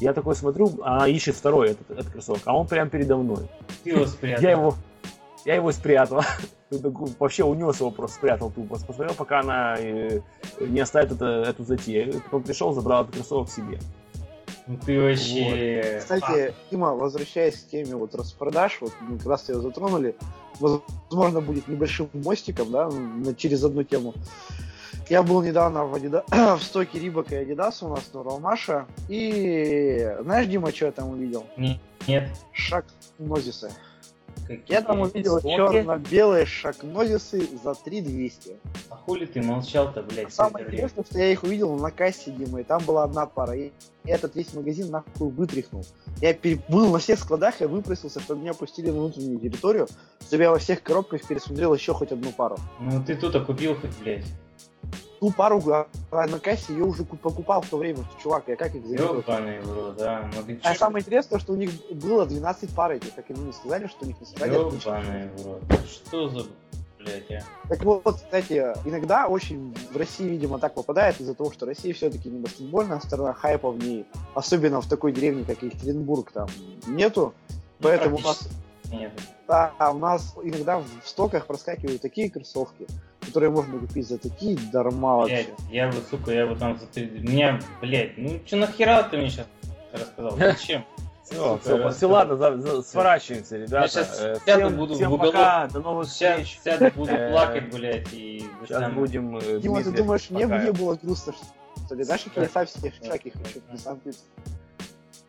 Я 0.00 0.12
такой 0.12 0.36
смотрю, 0.36 0.70
а 0.82 0.96
она 0.96 1.08
ищет 1.08 1.34
второй 1.34 1.70
этот, 1.70 1.90
этот 1.90 2.10
кроссовок, 2.10 2.42
а 2.44 2.56
он 2.56 2.66
прям 2.66 2.88
передо 2.88 3.16
мной. 3.16 3.48
Ты 3.82 3.90
его 3.90 4.06
спрятал. 4.06 4.42
Я 4.42 4.50
его, 4.52 4.74
я 5.44 5.54
его 5.56 5.72
спрятал. 5.72 6.22
Вообще 7.18 7.44
унес 7.44 7.80
его, 7.80 7.90
просто 7.90 8.16
спрятал 8.16 8.50
тупо. 8.50 8.78
Посмотрел, 8.78 9.14
пока 9.14 9.40
она 9.40 9.76
э, 9.78 10.20
не 10.60 10.80
оставит 10.80 11.12
это, 11.12 11.26
эту 11.48 11.64
затею. 11.64 12.20
Потом 12.24 12.42
пришел, 12.42 12.72
забрал 12.72 13.04
этот 13.04 13.16
кроссовок 13.16 13.50
себе. 13.50 13.80
Ну 14.68 14.78
ты 14.84 15.00
вообще... 15.00 15.92
Вот. 15.94 16.02
Кстати, 16.02 16.54
Дима, 16.70 16.94
возвращаясь 16.94 17.56
к 17.56 17.68
теме 17.68 17.96
вот 17.96 18.14
распродаж, 18.14 18.78
вот 18.82 18.92
мы 19.00 19.16
как 19.16 19.26
раз 19.26 19.48
ее 19.48 19.60
затронули, 19.60 20.14
возможно, 20.60 21.40
будет 21.40 21.68
небольшим 21.68 22.10
мостиком, 22.12 22.70
да, 22.70 22.90
через 23.36 23.64
одну 23.64 23.82
тему. 23.82 24.14
Я 25.08 25.22
был 25.22 25.40
недавно 25.42 25.86
в, 25.86 25.94
Адида... 25.94 26.24
в 26.58 26.62
стоке 26.62 26.98
Рибок 26.98 27.32
и 27.32 27.36
Адидас 27.36 27.82
у 27.82 27.88
нас 27.88 28.10
на 28.12 28.22
Ромаша, 28.22 28.86
и 29.08 30.14
знаешь, 30.20 30.46
Дима, 30.48 30.70
что 30.70 30.86
я 30.86 30.92
там 30.92 31.10
увидел? 31.10 31.46
Нет. 32.06 32.28
Шаг 32.52 32.84
Нозиса. 33.18 33.70
Какие 34.48 34.76
я 34.76 34.80
там 34.80 35.00
увидел 35.00 35.40
черно-белые 35.42 36.46
шакнозисы 36.46 37.46
за 37.62 37.74
3200. 37.74 38.56
А 38.88 38.96
хули 38.96 39.26
ты 39.26 39.42
молчал-то, 39.42 40.02
блядь? 40.02 40.32
Самое 40.32 40.66
интересное, 40.66 41.04
что 41.04 41.18
я 41.18 41.30
их 41.30 41.42
увидел 41.42 41.76
на 41.76 41.90
кассе, 41.90 42.30
Дима, 42.30 42.62
и 42.62 42.64
там 42.64 42.82
была 42.82 43.04
одна 43.04 43.26
пара. 43.26 43.54
И 43.54 43.72
этот 44.04 44.36
весь 44.36 44.54
магазин 44.54 44.90
нахуй 44.90 45.30
вытряхнул. 45.30 45.84
Я 46.22 46.34
был 46.68 46.90
на 46.90 46.98
всех 46.98 47.18
складах, 47.18 47.60
я 47.60 47.68
выпросился, 47.68 48.20
чтобы 48.20 48.40
меня 48.40 48.54
пустили 48.54 48.86
на 48.86 48.94
внутреннюю 48.94 49.38
территорию, 49.38 49.86
чтобы 50.26 50.42
я 50.44 50.50
во 50.50 50.58
всех 50.58 50.82
коробках 50.82 51.26
пересмотрел 51.28 51.74
еще 51.74 51.92
хоть 51.92 52.12
одну 52.12 52.32
пару. 52.32 52.56
Ну 52.80 53.04
ты 53.04 53.16
тут 53.16 53.44
купил 53.44 53.74
хоть, 53.74 53.94
блядь. 53.98 54.24
Ту 55.20 55.30
пару 55.30 55.62
а 55.66 55.86
на 56.26 56.38
кассе 56.38 56.72
ее 56.72 56.84
уже 56.84 57.04
покупал 57.04 57.62
в 57.62 57.68
то 57.68 57.76
время, 57.76 57.98
чувак, 58.22 58.44
я 58.46 58.56
как 58.56 58.74
их 58.74 58.84
заметил. 58.84 59.16
Ёбаный 59.16 59.58
да. 59.98 60.30
Ну, 60.34 60.56
а 60.62 60.74
самое 60.74 61.02
интересное, 61.02 61.38
что 61.38 61.52
у 61.52 61.56
них 61.56 61.70
было 61.90 62.26
12 62.26 62.74
пар 62.74 62.92
этих, 62.92 63.14
как 63.14 63.28
они 63.30 63.40
мне 63.42 63.52
сказали, 63.52 63.86
что 63.86 64.04
у 64.04 64.06
них 64.06 64.20
на 64.20 64.26
стадии. 64.26 64.54
Ёбаный. 64.54 65.30
Что 65.86 66.28
за 66.28 66.46
блядь? 66.98 67.44
Так 67.68 67.84
вот, 67.84 68.16
кстати, 68.16 68.72
иногда 68.84 69.26
очень 69.26 69.74
в 69.92 69.96
России, 69.96 70.28
видимо, 70.28 70.58
так 70.58 70.74
попадает 70.74 71.20
из-за 71.20 71.34
того, 71.34 71.52
что 71.52 71.66
Россия 71.66 71.92
все-таки 71.94 72.28
не 72.28 72.38
баскетбольная 72.38 73.00
страна, 73.00 73.32
хайпа 73.32 73.70
в 73.70 73.78
ней, 73.78 74.06
особенно 74.34 74.80
в 74.80 74.88
такой 74.88 75.12
деревне, 75.12 75.44
как 75.44 75.62
Екатеринбург, 75.62 76.30
там 76.32 76.48
нету. 76.86 77.34
Ну, 77.48 77.54
Поэтому 77.80 78.16
у 78.16 78.20
нас 78.20 78.48
нет. 78.90 79.12
Да, 79.46 79.72
у 79.92 79.98
нас 79.98 80.34
иногда 80.42 80.78
в 80.78 80.86
стоках 81.04 81.46
проскакивают 81.46 82.02
такие 82.02 82.30
кроссовки, 82.30 82.86
которые 83.28 83.50
можно 83.50 83.78
купить 83.78 84.08
за 84.08 84.18
такие 84.18 84.58
дарма 84.72 85.24
блядь, 85.24 85.48
вообще. 85.48 85.64
Я 85.70 85.88
бы, 85.88 85.98
сука, 86.10 86.32
я 86.32 86.46
бы 86.46 86.56
там 86.56 86.78
за 86.78 86.86
три... 86.86 87.06
Меня, 87.06 87.60
блядь, 87.80 88.18
ну 88.18 88.40
что 88.46 88.56
нахера 88.56 89.02
ты 89.04 89.16
мне 89.18 89.30
сейчас 89.30 89.46
рассказал? 89.92 90.36
Зачем? 90.36 90.84
Все, 91.24 91.58
все, 91.62 91.90
все, 91.90 92.06
ладно, 92.06 92.36
за, 92.36 92.56
за, 92.56 92.82
сворачиваемся, 92.82 93.56
ребята. 93.56 93.76
Я 93.82 93.88
сейчас 93.88 94.20
э, 94.20 94.38
сяду, 94.46 94.70
буду 94.74 94.94
всем 94.94 95.10
в 95.10 95.14
уголок. 95.14 95.34
Пока, 95.34 95.66
до 95.66 95.80
новых 95.80 96.08
сейчас, 96.08 96.40
встреч. 96.40 96.60
Сяду, 96.64 96.90
буду 96.96 97.12
э, 97.12 97.30
плакать, 97.30 97.70
блядь, 97.70 98.12
и... 98.12 98.46
Сейчас 98.64 98.92
будем... 98.92 99.36
Э, 99.36 99.60
Дима, 99.60 99.82
ты 99.84 99.92
думаешь, 99.92 100.30
мне, 100.30 100.46
мне 100.46 100.72
было 100.72 100.98
грустно, 101.02 101.34
что 101.84 101.94
ли? 101.94 102.02
Знаешь, 102.02 102.22
какие 102.22 102.44
я 102.44 102.48
всяких 102.48 102.94
всяких 102.94 103.32
хочу 103.34 103.60
на 103.70 103.98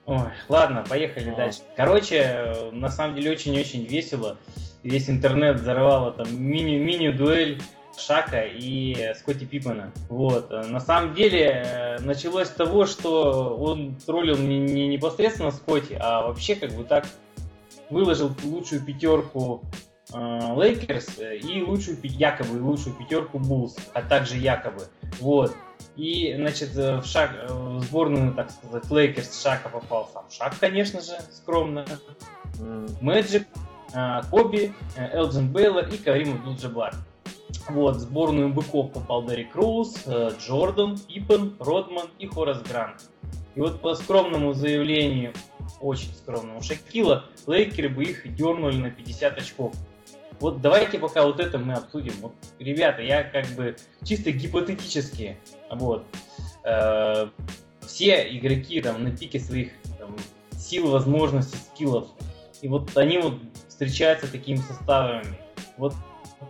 Ой, 0.06 0.32
ладно, 0.48 0.86
поехали 0.88 1.36
дальше. 1.36 1.60
Короче, 1.76 2.70
на 2.72 2.90
самом 2.90 3.16
деле 3.16 3.32
очень-очень 3.32 3.86
весело. 3.86 4.38
Весь 4.84 5.10
интернет 5.10 5.60
взорвало 5.60 6.12
там 6.12 6.28
мини-дуэль 6.42 6.86
мини 6.86 7.12
дуэль 7.12 7.62
Шака 8.00 8.44
и 8.46 9.14
Скотти 9.18 9.46
Пиппена. 9.46 9.92
Вот. 10.10 10.50
На 10.50 10.80
самом 10.80 11.14
деле 11.14 11.64
э, 11.66 12.00
началось 12.00 12.48
с 12.48 12.52
того, 12.52 12.86
что 12.86 13.56
он 13.56 13.96
троллил 13.96 14.38
не, 14.38 14.60
не 14.60 14.88
непосредственно 14.88 15.52
Скотти, 15.52 15.98
а 16.00 16.28
вообще 16.28 16.56
как 16.56 16.72
бы 16.72 16.84
так 16.84 17.06
выложил 17.90 18.32
лучшую 18.44 18.84
пятерку 18.84 19.64
Лейкерс 20.12 21.20
э, 21.20 21.38
и 21.38 21.62
лучшую, 21.62 21.98
якобы 22.04 22.62
лучшую 22.62 22.96
пятерку 22.96 23.40
Буллс, 23.40 23.76
а 23.94 24.02
также 24.02 24.38
якобы. 24.38 24.84
Вот. 25.20 25.56
И, 25.96 26.34
значит, 26.36 26.78
э, 26.78 26.98
в, 26.98 27.06
шаг, 27.06 27.32
э, 27.34 27.48
в 27.52 27.82
сборную, 27.84 28.34
так 28.34 28.52
сказать, 28.52 28.90
Лейкерс 28.90 29.42
Шака 29.42 29.70
попал 29.70 30.10
сам 30.14 30.24
Шак, 30.32 30.58
конечно 30.60 31.02
же, 31.02 31.20
скромно. 31.32 31.86
Мэджик, 33.02 33.48
э, 33.94 34.22
Коби, 34.30 34.74
Элджин 34.96 35.52
Бейлор 35.52 35.88
и 35.88 35.98
Карим 35.98 36.36
Абдул-Джабар. 36.36 36.94
Вот, 37.70 37.98
в 37.98 38.00
сборную 38.00 38.50
быков 38.50 38.92
попал 38.92 39.26
Дерек 39.26 39.56
Роуз, 39.56 40.08
Джордан, 40.08 40.98
Пиппен, 40.98 41.56
Родман 41.60 42.08
и 42.18 42.28
Хорас 42.28 42.62
Грант. 42.64 43.10
И 43.56 43.60
вот 43.60 43.82
по 43.82 43.96
скромному 43.96 44.54
заявлению, 44.54 45.34
очень 45.82 46.14
скромному 46.14 46.62
Шакила, 46.62 47.26
Лейкеры 47.48 47.90
бы 47.90 48.04
их 48.04 48.36
дернули 48.36 48.78
на 48.78 48.90
50 48.90 49.38
очков. 49.38 49.74
Вот 50.40 50.62
давайте 50.62 51.00
пока 51.00 51.26
вот 51.26 51.40
это 51.40 51.58
мы 51.58 51.74
обсудим. 51.74 52.14
Вот, 52.22 52.34
ребята, 52.60 53.02
я 53.02 53.24
как 53.24 53.46
бы 53.48 53.76
чисто 54.04 54.32
гипотетически, 54.32 55.38
вот, 55.70 56.06
э, 56.64 57.28
все 57.82 58.38
игроки 58.38 58.82
там 58.82 59.04
на 59.04 59.12
пике 59.16 59.40
своих 59.40 59.72
там, 59.98 60.16
сил, 60.58 60.92
возможностей, 60.92 61.58
скиллов, 61.58 62.08
и 62.62 62.68
вот 62.68 62.96
они 62.98 63.18
вот 63.18 63.34
встречаются 63.68 64.32
такими 64.32 64.58
составами. 64.58 65.38
Вот 65.78 65.94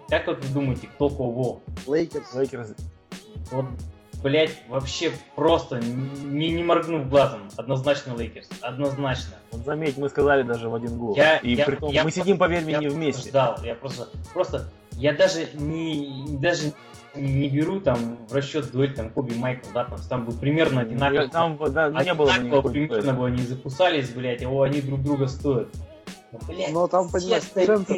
как 0.10 0.28
вот 0.28 0.44
вы 0.44 0.54
думаете, 0.54 0.88
кто 0.88 1.10
кого? 1.10 1.62
Лейкерс. 1.88 2.34
Лейкерс. 2.34 2.76
Вот 3.52 3.66
блять, 4.22 4.52
вообще 4.68 5.12
просто 5.36 5.80
не, 5.80 6.52
не 6.52 6.64
моргнув 6.64 7.10
глазом. 7.10 7.50
Однозначно 7.58 8.16
Лейкерс. 8.16 8.50
Однозначно. 8.62 9.36
Вот 9.52 9.66
заметь, 9.66 9.98
мы 9.98 10.10
сказали 10.10 10.44
даже 10.44 10.70
в 10.70 10.76
один 10.76 10.98
гол. 10.98 11.16
Я, 11.16 11.38
И 11.38 11.56
я, 11.56 11.66
том, 11.66 11.92
я 11.92 12.04
мы 12.04 12.12
сидим, 12.12 12.38
поверь 12.38 12.64
мне, 12.64 12.78
не 12.78 12.88
вместе. 12.88 13.30
Ждал. 13.30 13.58
Я 13.64 13.76
просто, 13.76 14.10
просто, 14.34 14.70
я 14.94 15.14
даже 15.14 15.48
не, 15.54 16.38
даже 16.40 16.74
не 17.16 17.50
беру 17.50 17.80
там 17.80 18.18
в 18.28 18.34
расчет 18.34 18.72
дуэль 18.72 18.94
там 18.94 19.10
Коби 19.10 19.34
Майкл, 19.34 19.68
да, 19.74 19.86
там, 19.86 20.00
там 20.10 20.26
был 20.26 20.34
примерно 20.34 20.82
одинаково. 20.82 21.28
Там 21.28 21.58
да, 21.72 21.90
не 22.04 22.14
было 22.14 22.38
никакой 22.38 22.72
примерно 22.72 23.14
бы 23.14 23.28
они 23.28 23.42
запускались, 23.42 24.10
блядь, 24.10 24.44
о, 24.44 24.62
они 24.62 24.82
друг 24.82 25.02
друга 25.02 25.28
стоят. 25.28 25.70
Но, 26.32 26.40
блядь, 26.48 26.72
Но 26.72 26.88
там, 26.88 27.10
понимаешь, 27.10 27.44
центр. 27.44 27.96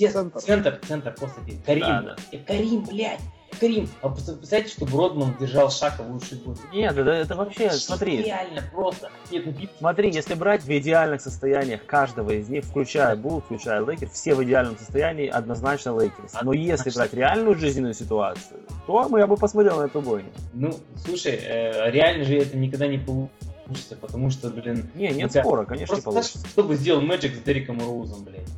Все, 0.00 0.10
центр. 0.10 0.40
центр, 0.40 0.80
центр 0.86 1.14
просто 1.14 1.40
Карим, 1.66 1.82
да, 1.82 2.02
да. 2.32 2.38
Карим, 2.46 2.84
блядь. 2.84 3.20
Карим. 3.58 3.90
А 4.00 4.08
представляете, 4.08 4.70
что 4.70 4.86
Родман 4.86 5.36
держал 5.38 5.70
Шака 5.70 6.02
в 6.02 6.10
лучшие 6.10 6.40
годы? 6.40 6.60
Нет, 6.72 6.96
это, 6.96 7.10
это 7.10 7.34
вообще, 7.34 7.70
смотри. 7.70 8.22
Реально 8.22 8.62
просто. 8.72 9.10
Нет, 9.30 9.44
ну, 9.44 9.52
смотри, 9.78 10.10
если 10.10 10.32
брать 10.34 10.62
в 10.62 10.70
идеальных 10.70 11.20
состояниях 11.20 11.84
каждого 11.84 12.30
из 12.30 12.48
них, 12.48 12.64
включая 12.64 13.16
Буллс, 13.16 13.42
включая 13.42 13.84
Лейкерс, 13.84 14.12
все 14.12 14.34
в 14.34 14.42
идеальном 14.42 14.78
состоянии 14.78 15.26
однозначно 15.26 15.98
Лейкерс. 15.98 16.32
Но 16.42 16.54
если 16.54 16.90
брать 16.90 17.12
реальную 17.12 17.54
жизненную 17.56 17.92
ситуацию, 17.92 18.60
то 18.86 19.18
я 19.18 19.26
бы 19.26 19.36
посмотрел 19.36 19.80
на 19.80 19.86
эту 19.86 20.00
бойню. 20.00 20.30
Ну, 20.54 20.72
слушай, 20.96 21.38
э, 21.42 21.90
реально 21.90 22.24
же 22.24 22.38
это 22.38 22.56
никогда 22.56 22.86
не 22.86 22.98
получится, 22.98 23.96
потому 24.00 24.30
что, 24.30 24.48
блин... 24.48 24.88
Не, 24.94 25.10
нет 25.10 25.32
спора, 25.32 25.66
конечно, 25.66 25.96
не 25.96 26.00
получится. 26.00 26.46
Что 26.48 26.62
бы 26.62 26.76
сделал 26.76 27.02
Мэджик 27.02 27.34
с 27.34 27.40
Дериком 27.40 27.78
Роузом, 27.80 28.24
блядь? 28.24 28.48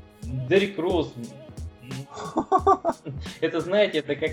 Дерек 0.49 0.79
Роуз 0.79 1.13
это, 3.41 3.61
знаете, 3.61 3.99
это 3.99 4.17
как... 4.17 4.33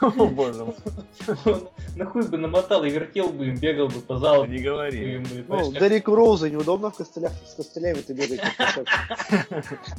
О, 0.00 0.10
боже 0.26 0.64
мой. 0.64 0.74
Нахуй 1.96 2.26
бы 2.26 2.38
намотал 2.38 2.84
и 2.84 2.90
вертел 2.90 3.28
бы 3.28 3.48
им, 3.48 3.56
бегал 3.56 3.88
бы 3.88 4.00
по 4.00 4.18
залу. 4.18 4.44
Не 4.46 4.58
говори. 4.58 5.22
Ну, 5.48 5.72
Дарик 5.72 6.08
Роуза 6.08 6.50
неудобно 6.50 6.90
в 6.90 6.96
костылях, 6.96 7.32
с 7.46 7.54
костылями 7.54 8.00
ты 8.00 8.14
бегаешь. 8.14 8.40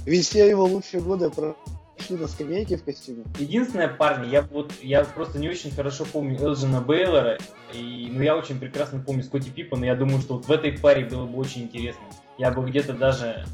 Ведь 0.06 0.26
все 0.26 0.50
его 0.50 0.66
лучшие 0.66 1.02
годы 1.02 1.30
прошли 1.30 2.18
на 2.18 2.28
скамейке 2.28 2.78
в 2.78 2.84
костюме. 2.84 3.24
Единственное, 3.40 3.88
парни, 3.88 4.30
я 4.30 4.42
вот 4.42 4.74
я 4.82 5.04
просто 5.04 5.40
не 5.40 5.50
очень 5.50 5.72
хорошо 5.72 6.06
помню 6.12 6.40
Элджина 6.40 6.82
Бейлора, 6.82 7.38
и, 7.74 8.10
ну, 8.12 8.22
я 8.22 8.36
очень 8.36 8.60
прекрасно 8.60 9.00
помню 9.00 9.24
Скотти 9.24 9.50
Пиппана, 9.50 9.86
я 9.86 9.96
думаю, 9.96 10.22
что 10.22 10.36
вот 10.36 10.46
в 10.46 10.52
этой 10.52 10.74
паре 10.78 11.06
было 11.06 11.26
бы 11.26 11.40
очень 11.40 11.64
интересно. 11.64 12.04
Я 12.38 12.52
бы 12.52 12.68
где-то 12.68 12.94
даже 12.94 13.46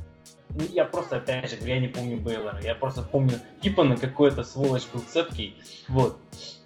я 0.72 0.86
просто, 0.86 1.18
опять 1.18 1.50
же, 1.50 1.58
я 1.62 1.80
не 1.80 1.88
помню 1.88 2.18
Бейлора. 2.18 2.60
Я 2.62 2.76
просто 2.76 3.02
помню 3.02 3.34
типа 3.62 3.84
на 3.84 3.98
какой-то 3.98 4.44
сволочь 4.44 4.88
был 4.94 5.02
цепкий. 5.02 5.56
Вот. 5.88 6.18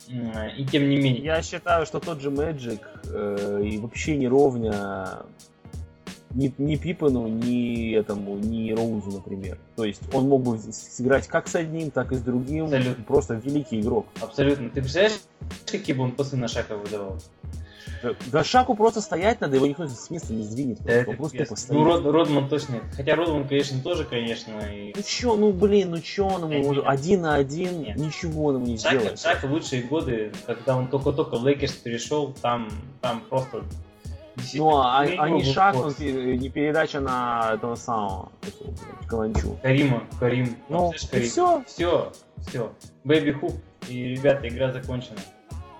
И 0.07 0.65
тем 0.65 0.89
не 0.89 0.97
менее. 0.97 1.23
Я 1.23 1.41
считаю, 1.41 1.85
что 1.85 1.99
тот 1.99 2.21
же 2.21 2.29
Magic 2.29 2.81
э, 3.05 3.63
и 3.63 3.77
вообще 3.77 4.17
не 4.17 4.27
ровня 4.27 5.23
ни, 6.33 6.53
ни 6.57 6.75
Пипану, 6.75 7.27
ни 7.27 7.93
этому, 7.93 8.37
ни 8.37 8.71
Роузу, 8.71 9.11
например. 9.11 9.57
То 9.75 9.85
есть 9.85 10.01
он 10.13 10.27
мог 10.27 10.43
бы 10.43 10.57
сыграть 10.57 11.27
как 11.27 11.47
с 11.47 11.55
одним, 11.55 11.91
так 11.91 12.11
и 12.11 12.15
с 12.15 12.21
другим. 12.21 12.65
Абсолютно. 12.65 13.03
Просто 13.03 13.33
великий 13.35 13.79
игрок. 13.79 14.07
Абсолютно. 14.19 14.69
Ты 14.69 14.81
представляешь, 14.81 15.19
какие 15.65 15.95
бы 15.95 16.03
он 16.03 16.11
пасы 16.11 16.35
на 16.35 16.47
шага 16.47 16.75
выдавал? 16.75 17.19
Да 18.31 18.43
Шаку 18.43 18.75
просто 18.75 19.01
стоять 19.01 19.41
надо, 19.41 19.55
его 19.55 19.67
никто 19.67 19.87
с 19.87 20.09
места 20.09 20.33
не 20.33 20.43
сдвинет. 20.43 20.79
Просто, 20.79 21.09
он 21.09 21.17
просто 21.17 21.37
тупо 21.37 21.55
стоит. 21.55 21.79
Ну, 21.79 21.83
Род, 21.83 22.05
Родман 22.05 22.49
точно. 22.49 22.81
Хотя 22.95 23.15
Родман, 23.15 23.47
конечно, 23.47 23.81
тоже, 23.81 24.05
конечно. 24.05 24.51
И... 24.71 24.93
Ну 24.95 25.01
чё, 25.03 25.35
ну 25.35 25.51
блин, 25.51 25.91
ну 25.91 25.99
чё 25.99 26.27
он 26.27 26.51
ему 26.51 26.73
нет. 26.73 26.83
один 26.85 27.21
на 27.21 27.35
один, 27.35 27.81
нет. 27.81 27.97
ничего 27.97 28.45
он 28.45 28.55
ему 28.55 28.65
не 28.65 28.77
Шак, 28.77 28.93
сделает. 28.93 29.19
Шак 29.19 29.43
в 29.43 29.51
лучшие 29.51 29.83
годы, 29.83 30.31
когда 30.45 30.77
он 30.77 30.87
только-только 30.87 31.37
в 31.37 31.45
Лейкерс 31.45 31.73
перешел, 31.73 32.33
там, 32.41 32.69
там 33.01 33.21
просто 33.29 33.63
ну, 34.55 34.77
а, 34.77 35.01
а 35.01 35.29
не 35.29 35.43
Шак, 35.43 35.75
он, 35.75 35.93
не 35.99 36.49
передача 36.49 36.99
на 36.99 37.51
этого 37.53 37.75
самого, 37.75 38.31
Каланчу. 39.07 39.57
Карима, 39.61 40.03
Карим. 40.19 40.57
Ну, 40.69 40.91
Карим. 41.11 41.27
все. 41.27 41.63
Все, 41.67 42.11
все. 42.47 42.73
Baby 43.03 43.31
hook. 43.31 43.53
И, 43.87 44.15
ребята, 44.15 44.47
игра 44.47 44.71
закончена. 44.71 45.19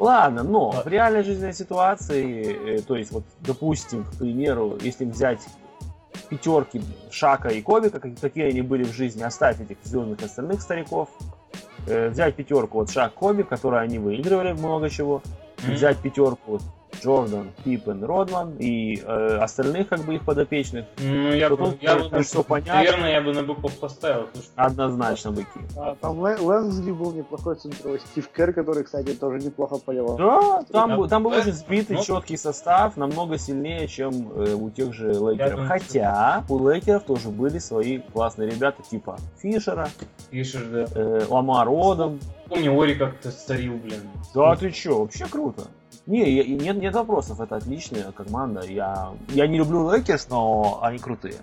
Ладно, 0.04 0.44
но 0.44 0.72
в 0.72 0.86
реальной 0.86 1.24
жизненной 1.24 1.54
ситуации, 1.54 2.76
э, 2.76 2.82
то 2.82 2.98
есть 2.98 3.14
вот, 3.14 3.24
допустим, 3.40 4.04
к 4.04 4.18
примеру, 4.18 4.78
если 4.82 5.06
взять 5.06 5.40
пятерки 6.28 6.82
Шака 7.10 7.48
и 7.48 7.62
Ковика, 7.62 8.02
какие 8.02 8.50
они 8.50 8.62
были 8.62 8.84
в 8.84 8.92
жизни, 8.92 9.24
оставить 9.24 9.62
этих 9.62 9.78
звездных 9.84 10.22
остальных 10.22 10.62
стариков, 10.62 11.08
э, 11.88 12.10
взять 12.10 12.36
пятерку 12.36 12.80
вот 12.80 12.90
Шак 12.90 13.14
Коби, 13.14 13.44
которые 13.44 13.80
они 13.82 13.98
выигрывали 13.98 14.52
много 14.52 14.90
чего, 14.90 15.22
взять 15.60 15.98
пятерку 16.00 16.60
Джордан, 17.04 17.52
Пиппен, 17.64 18.04
Родман 18.04 18.56
и 18.60 19.02
э, 19.06 19.38
остальных 19.42 19.90
как 19.90 20.02
бы 20.02 20.16
их 20.16 20.24
подопечных. 20.24 20.86
Ну, 21.00 21.34
я 21.34 21.50
бы, 21.50 21.58
тут, 21.58 21.82
я 21.84 21.98
бы, 21.98 22.24
всё 22.24 22.44
понятно. 22.44 22.74
наверное, 22.76 23.12
я 23.12 23.22
бы 23.22 23.34
на 23.34 23.44
быков 23.44 23.74
поставил. 23.78 24.28
слушай. 24.34 24.48
Однозначно 24.56 25.32
быки. 25.32 25.48
А, 25.78 25.96
Там 26.00 26.20
Ло- 26.20 26.42
Лонгли 26.42 26.92
был 26.92 27.12
неплохой 27.12 27.56
центровой. 27.56 28.00
Стив 28.00 28.28
Кер, 28.30 28.54
который, 28.54 28.84
кстати, 28.84 29.14
тоже 29.14 29.40
неплохо 29.40 29.78
поливал. 29.78 30.16
Да, 30.18 30.64
там, 30.72 30.90
Да. 30.92 30.98
был- 30.98 31.10
там 31.10 31.24
был 31.24 31.32
очень 31.32 31.52
сбитый, 31.54 31.98
Ну. 31.98 32.04
четкий 32.04 32.38
состав, 32.38 32.96
намного 32.98 33.38
сильнее, 33.38 33.88
чем 33.88 34.32
э, 34.36 34.54
у 34.54 34.70
тех 34.70 34.94
же 34.94 35.14
Лейкеров. 35.14 35.52
думаю, 35.52 35.68
Хотя 35.70 36.44
у 36.50 36.70
Лейкеров 36.70 37.04
тоже 37.04 37.30
были 37.30 37.60
свои 37.60 38.00
классные 38.00 38.50
ребята, 38.50 38.82
типа 38.90 39.18
Фишера, 39.42 39.90
Фишер, 40.32 40.64
да. 40.72 40.86
э, 40.96 41.26
Ламар 41.30 41.68
Одом. 41.70 42.20
Помню, 42.50 42.80
Ори 42.80 42.96
как-то 42.96 43.32
старил, 43.32 43.74
блин. 43.78 44.00
Да 44.34 44.56
ты 44.56 44.70
чё, 44.72 45.00
вообще 45.00 45.26
круто. 45.26 45.64
Не, 46.06 46.30
я- 46.30 46.44
нет, 46.44 46.78
нет 46.78 46.94
вопросов, 46.94 47.40
это 47.40 47.56
отличная 47.56 48.12
команда. 48.12 48.66
Я, 48.66 49.14
я 49.30 49.48
не 49.48 49.58
люблю 49.58 49.90
Лейкерс, 49.90 50.28
но 50.30 50.80
они 50.82 50.98
крутые. 50.98 51.38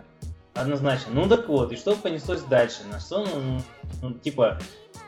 Однозначно. 0.54 1.12
Ну 1.14 1.28
так 1.28 1.48
вот, 1.48 1.72
и 1.72 1.76
что 1.76 1.94
понеслось 1.94 2.42
дальше? 2.42 2.80
На 2.90 3.00
что, 3.00 3.24
ну, 3.24 3.60
ну, 4.02 4.12
типа, 4.14 4.58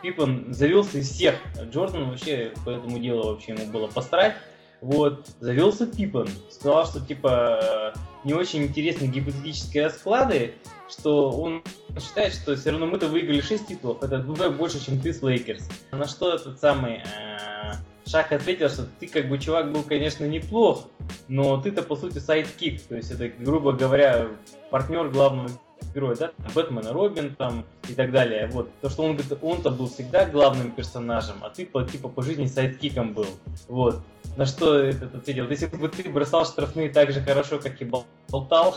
Пиппен 0.01 0.53
завелся 0.55 0.99
из 0.99 1.11
всех. 1.11 1.35
Джордан 1.71 2.09
вообще 2.11 2.53
по 2.65 2.71
этому 2.71 2.99
делу 2.99 3.33
вообще 3.33 3.53
ему 3.53 3.71
было 3.71 3.89
посрать. 3.89 4.35
Вот, 4.81 5.29
завелся 5.41 5.87
Пиппен. 5.87 6.29
Сказал, 6.51 6.87
что, 6.87 7.01
типа, 7.01 7.93
э, 7.95 7.99
не 8.25 8.35
очень 8.35 8.63
интересные 8.65 9.11
гипотетические 9.11 9.85
расклады, 9.85 10.55
что 10.89 11.31
он 11.31 11.63
считает, 12.01 12.33
что 12.33 12.57
все 12.57 12.71
равно 12.71 12.87
мы-то 12.87 13.07
выиграли 13.07 13.41
6 13.41 13.69
титулов, 13.69 14.03
это 14.03 14.19
вдвое 14.19 14.51
больше, 14.51 14.85
чем 14.85 15.01
ты 15.01 15.13
с 15.13 15.23
Лейкерс. 15.23 15.69
На 15.93 16.07
что 16.07 16.35
этот 16.35 16.59
самый 16.61 16.97
э, 16.97 17.73
Шак 18.13 18.31
ответил, 18.31 18.69
что 18.69 18.87
ты 19.01 19.07
как 19.07 19.31
бы 19.31 19.39
чувак 19.39 19.73
был, 19.73 19.83
конечно, 19.83 20.27
неплох, 20.27 20.87
но 21.29 21.59
ты-то 21.59 21.83
по 21.83 21.97
сути 21.97 22.19
sidekick, 22.19 22.83
то 22.83 22.95
есть 22.95 23.11
это, 23.11 23.29
грубо 23.29 23.73
говоря, 23.73 24.29
партнер 24.71 25.09
главного 25.09 25.49
героя, 25.95 26.15
да, 26.17 26.29
там, 26.29 26.53
Бэтмен 26.55 26.87
и 26.87 26.91
Робин 26.91 27.35
там 27.35 27.65
и 27.89 27.95
так 27.95 28.13
далее. 28.13 28.49
Вот. 28.49 28.69
То, 28.83 28.91
что 28.91 29.05
он 29.05 29.17
говорит, 29.17 29.33
он-то 29.41 29.71
был 29.71 29.89
всегда 29.89 30.27
главным 30.27 30.73
персонажем, 30.73 31.37
а 31.41 31.49
ты 31.49 31.65
типа 31.65 32.11
по 32.11 32.21
жизни 32.21 32.45
sidekick 32.45 33.01
ом 33.01 33.15
был. 33.15 33.29
Вот. 33.67 34.03
На 34.37 34.45
что 34.45 34.77
этот 34.77 35.15
ответил, 35.15 35.49
если 35.49 35.69
бы 35.69 35.89
ты 35.89 36.07
бросал 36.11 36.45
штрафные 36.45 36.91
так 36.91 37.13
же 37.13 37.23
хорошо, 37.23 37.61
как 37.61 37.81
и 37.81 37.87
бол- 37.87 38.05
болтал, 38.29 38.77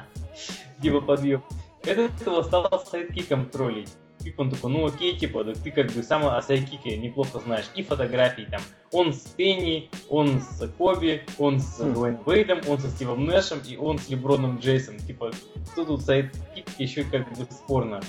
типа 0.80 1.02
подъем, 1.02 1.44
это 1.82 2.00
этого 2.00 2.42
стал 2.42 2.82
sidekick 2.86 3.32
ом 3.32 3.44
троллить. 3.50 3.90
Пип, 4.24 4.40
он 4.40 4.50
такой, 4.50 4.70
ну 4.70 4.86
окей, 4.86 5.16
типа, 5.16 5.44
да 5.44 5.52
ты 5.52 5.70
как 5.70 5.92
бы 5.92 6.02
сам 6.02 6.26
о 6.26 6.40
sidekick 6.40 6.90
е 6.90 6.96
неплохо 6.96 7.40
знаешь. 7.44 7.66
И 7.74 7.82
фотографии 7.82 8.48
там. 8.50 8.62
Он 8.90 9.12
с 9.12 9.20
Пенни, 9.20 9.90
он 10.08 10.40
с 10.40 10.66
Коби, 10.78 11.22
он 11.38 11.60
с 11.60 11.78
Хм. 11.78 11.92
Дуэйн 11.92 12.18
Вейдом, 12.26 12.60
он 12.66 12.78
со 12.78 12.88
Стивом 12.88 13.26
Нэшем 13.26 13.60
и 13.68 13.76
он 13.76 13.98
с 13.98 14.08
Леброном 14.08 14.58
Джеймсом. 14.58 14.98
Типа, 14.98 15.30
кто 15.72 15.84
тут 15.84 16.02
sidekick, 16.02 16.66
еще 16.78 17.04
как 17.04 17.28
бы 17.36 17.44
спорно. 17.50 18.00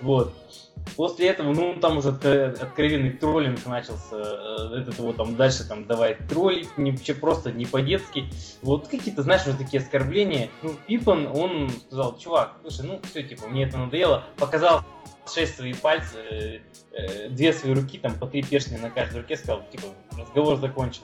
Вот. 0.00 0.32
После 0.96 1.28
этого, 1.28 1.52
ну, 1.52 1.74
там 1.80 1.98
уже 1.98 2.10
отк- 2.10 2.60
откровенный 2.60 3.10
троллинг 3.10 3.64
начался, 3.66 4.16
э, 4.16 4.80
этот 4.80 4.98
его 4.98 5.12
там 5.12 5.34
дальше 5.34 5.66
там 5.66 5.86
давай 5.86 6.14
троллить, 6.14 6.76
не, 6.76 6.92
вообще 6.92 7.14
просто 7.14 7.50
не 7.50 7.64
по-детски. 7.64 8.24
Вот 8.62 8.88
какие-то, 8.88 9.22
знаешь, 9.22 9.42
вот 9.46 9.58
такие 9.58 9.82
оскорбления. 9.82 10.50
Ну, 10.62 10.74
Пиппен, 10.86 11.26
он 11.26 11.70
сказал, 11.86 12.18
чувак, 12.18 12.56
слушай, 12.60 12.86
ну, 12.86 13.00
все, 13.10 13.22
типа, 13.22 13.48
мне 13.48 13.64
это 13.64 13.78
надоело. 13.78 14.24
Показал 14.36 14.84
шесть 15.32 15.56
свои 15.56 15.74
пальцы, 15.74 16.18
э, 16.18 16.58
э, 16.92 17.28
две 17.28 17.52
свои 17.52 17.74
руки, 17.74 17.98
там, 17.98 18.18
по 18.18 18.26
три 18.26 18.42
перстня 18.42 18.78
на 18.78 18.90
каждой 18.90 19.22
руке, 19.22 19.36
сказал, 19.36 19.62
типа, 19.70 19.88
разговор 20.18 20.58
закончен. 20.58 21.02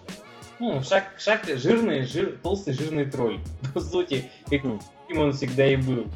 Ну, 0.61 0.83
шаг, 0.83 1.05
шаг 1.19 1.47
жирный, 1.47 2.05
жир, 2.05 2.39
толстый 2.43 2.75
жирный 2.75 3.07
тролль. 3.07 3.41
По 3.75 3.81
сути, 3.81 4.31
каким 4.45 4.79
он 5.17 5.33
всегда 5.33 5.67
и 5.67 5.77
был. 5.77 6.07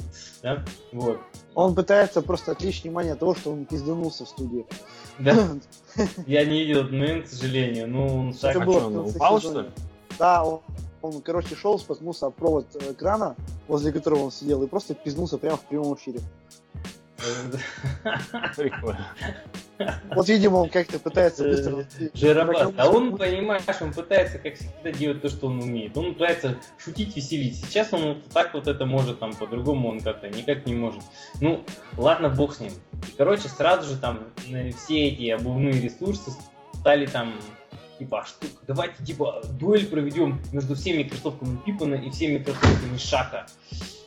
Да? 0.43 0.63
Вот. 0.93 1.19
Он 1.55 1.75
пытается 1.75 2.21
просто 2.21 2.53
отвлечь 2.53 2.83
внимание 2.83 3.15
от 3.15 3.21
того, 3.21 3.35
что 3.35 3.53
он 3.53 3.65
пизданулся 3.65 4.27
в 4.27 4.29
студии. 4.29 4.67
Да, 5.19 5.49
я 6.27 6.45
не 6.45 6.59
видел 6.61 6.81
этот 6.81 6.93
момент, 6.93 7.27
к 7.27 7.29
сожалению. 7.29 7.89
Ну, 7.89 8.19
он 8.19 8.35
шаг... 8.35 8.51
Это 8.51 8.63
А 8.63 8.67
было 8.67 8.87
он 8.87 8.97
упал, 8.99 9.41
что 9.41 9.63
ли? 9.63 9.71
Да, 10.19 10.45
он, 10.45 10.61
он, 11.01 11.23
короче, 11.23 11.57
шел, 11.57 11.79
споткнулся 11.79 12.27
об 12.27 12.35
провод 12.35 12.67
э, 12.75 12.93
экрана, 12.93 13.37
возле 13.67 13.93
которого 13.93 14.25
он 14.25 14.31
сидел, 14.31 14.63
и 14.63 14.67
просто 14.67 14.95
пизнулся 14.95 15.39
прямо 15.39 15.57
в 15.57 15.63
прямом 15.63 15.95
эфире. 15.95 16.21
Прикольно. 18.57 19.07
Вот, 20.15 20.29
видимо, 20.29 20.57
он 20.57 20.69
как-то 20.69 20.99
пытается 20.99 21.45
быстро... 21.45 21.87
Жиробас. 22.15 22.73
А 22.77 22.89
он, 22.89 23.17
понимаешь, 23.17 23.63
он 23.81 23.93
пытается, 23.93 24.39
как 24.39 24.55
всегда, 24.55 24.93
делать 24.93 25.23
то, 25.23 25.29
что 25.29 25.49
он 25.49 25.63
умеет. 25.63 25.97
Он 25.97 26.15
пытается 26.15 26.57
шутить, 26.79 27.17
веселить. 27.17 27.57
Сейчас 27.57 27.93
он 27.93 28.15
вот 28.15 28.25
так 28.33 28.55
вот 28.55 28.69
это 28.69 28.87
может, 28.87 29.19
там, 29.19 29.35
по-другому 29.35 29.89
он 29.89 30.01
как-то 30.01 30.29
никак 30.29 30.67
не 30.67 30.75
может. 30.75 31.03
Ну, 31.41 31.65
ладно, 31.97 32.29
бог 32.29 32.55
с 32.55 32.61
ним. 32.61 32.73
И, 33.09 33.17
короче, 33.17 33.49
сразу 33.49 33.93
же 33.93 33.99
там 33.99 34.21
все 34.77 35.09
эти 35.09 35.29
обувные 35.31 35.81
ресурсы 35.81 36.31
стали 36.75 37.07
там 37.07 37.35
типа, 37.99 38.21
а 38.21 38.25
что, 38.25 38.47
давайте, 38.67 39.05
типа, 39.05 39.43
дуэль 39.59 39.87
проведем 39.87 40.41
между 40.53 40.75
всеми 40.75 41.03
кроссовками 41.05 41.59
Пиппана 41.65 41.95
и 41.95 42.11
всеми 42.11 42.39
кроссовками 42.43 42.97
Шака. 42.99 43.47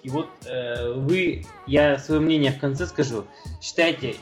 И 0.04 0.10
вот 0.10 0.30
э, 0.46 0.94
вы, 0.94 1.46
я 1.66 1.98
свое 1.98 2.22
мнение 2.22 2.52
в 2.52 2.60
конце 2.60 2.86
скажу, 2.88 3.26
считайте, 3.62 4.16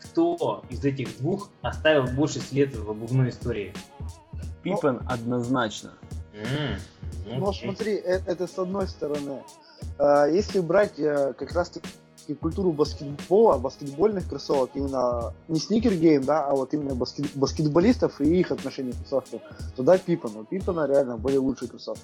кто 0.00 0.64
из 0.70 0.84
этих 0.84 1.16
двух 1.18 1.50
оставил 1.62 2.04
больше 2.04 2.40
след 2.40 2.74
в 2.74 2.90
обувной 2.90 3.30
истории? 3.30 3.72
Пипен 4.62 5.00
однозначно. 5.08 5.92
М, 6.32 6.78
Ну, 7.38 7.52
смотри, 7.52 7.94
э- 7.94 8.22
это 8.26 8.46
с 8.46 8.58
одной 8.58 8.86
стороны. 8.88 9.42
А, 9.98 10.26
Если 10.26 10.60
брать 10.60 10.98
э, 10.98 11.34
как 11.38 11.52
раз 11.52 11.70
таки 11.70 11.88
культуру 12.32 12.72
баскетбола, 12.72 13.58
баскетбольных 13.58 14.28
кроссовок, 14.28 14.70
именно 14.74 15.34
не 15.48 15.60
сникер-гейм, 15.60 16.24
да, 16.24 16.46
а 16.46 16.54
вот 16.54 16.72
именно 16.72 16.94
баскет- 16.94 17.30
баскетболистов 17.34 18.20
и 18.20 18.40
их 18.40 18.50
отношение 18.50 18.92
к 18.94 18.96
кроссовкам, 18.98 19.40
то 19.76 19.82
да, 19.82 19.98
Пиппен. 19.98 20.36
У 20.36 20.44
Пиппена 20.44 20.86
реально 20.86 21.18
были 21.18 21.36
лучшие 21.36 21.68
кроссовки. 21.68 22.02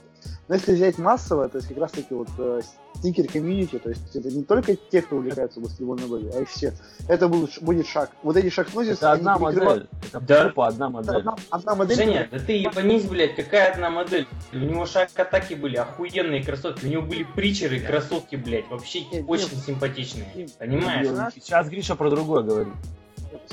Но 0.48 0.56
если 0.56 0.74
взять 0.74 0.98
массово, 0.98 1.48
то 1.48 1.56
есть 1.58 1.68
как 1.68 1.78
раз 1.78 1.92
таки 1.92 2.12
вот 2.12 2.28
э, 2.38 2.60
сникер-комьюнити, 3.00 3.78
то 3.78 3.88
есть 3.90 4.14
это 4.14 4.30
не 4.30 4.42
только 4.42 4.76
те, 4.76 5.00
кто 5.02 5.16
увлекается 5.16 5.60
баскетбольной 5.60 6.06
болью, 6.08 6.32
а 6.36 6.40
и 6.40 6.44
все. 6.44 6.72
Это 7.08 7.28
будет, 7.28 7.50
будет 7.62 7.86
шаг. 7.86 8.10
Вот 8.22 8.36
эти 8.36 8.50
шаг 8.50 8.74
нозис, 8.74 8.98
Это 8.98 9.12
одна 9.12 9.38
модель. 9.38 9.86
Это 10.12 10.20
Да. 10.20 10.48
тупо 10.48 10.66
одна 10.66 10.90
модель. 10.90 11.16
одна, 11.16 11.36
одна 11.50 11.74
модель. 11.76 11.96
Женя, 11.96 12.28
да 12.30 12.38
ты 12.38 12.52
ебанись, 12.52 13.04
блядь, 13.04 13.36
какая 13.36 13.72
одна 13.72 13.90
модель? 13.90 14.26
У 14.52 14.56
него 14.58 14.86
шаг 14.86 15.08
атаки 15.16 15.54
были 15.54 15.76
охуенные 15.76 16.42
кроссовки, 16.44 16.84
у 16.84 16.88
него 16.88 17.02
были 17.02 17.22
притчеры 17.24 17.80
кроссовки, 17.80 18.36
блядь, 18.36 18.68
вообще 18.68 19.04
Нет, 19.12 19.24
очень 19.28 19.54
нет. 19.54 19.64
симпатичные. 19.64 20.09
Нет. 20.14 20.52
Понимаешь? 20.58 21.32
Сейчас 21.34 21.68
Гриша 21.68 21.94
про 21.96 22.10
другое 22.10 22.42
говорит. 22.42 22.74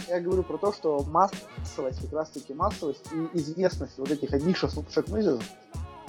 Я 0.08 0.20
говорю 0.20 0.44
про 0.44 0.58
то, 0.58 0.74
что 0.74 1.04
массовость, 1.04 2.02
как 2.02 2.14
раз 2.14 2.30
таки 2.30 2.54
массовость 2.54 3.06
и 3.14 3.38
известность 3.38 3.98
вот 3.98 4.10
этих 4.10 4.34
одних 4.34 4.58
шагнозисов 4.58 5.44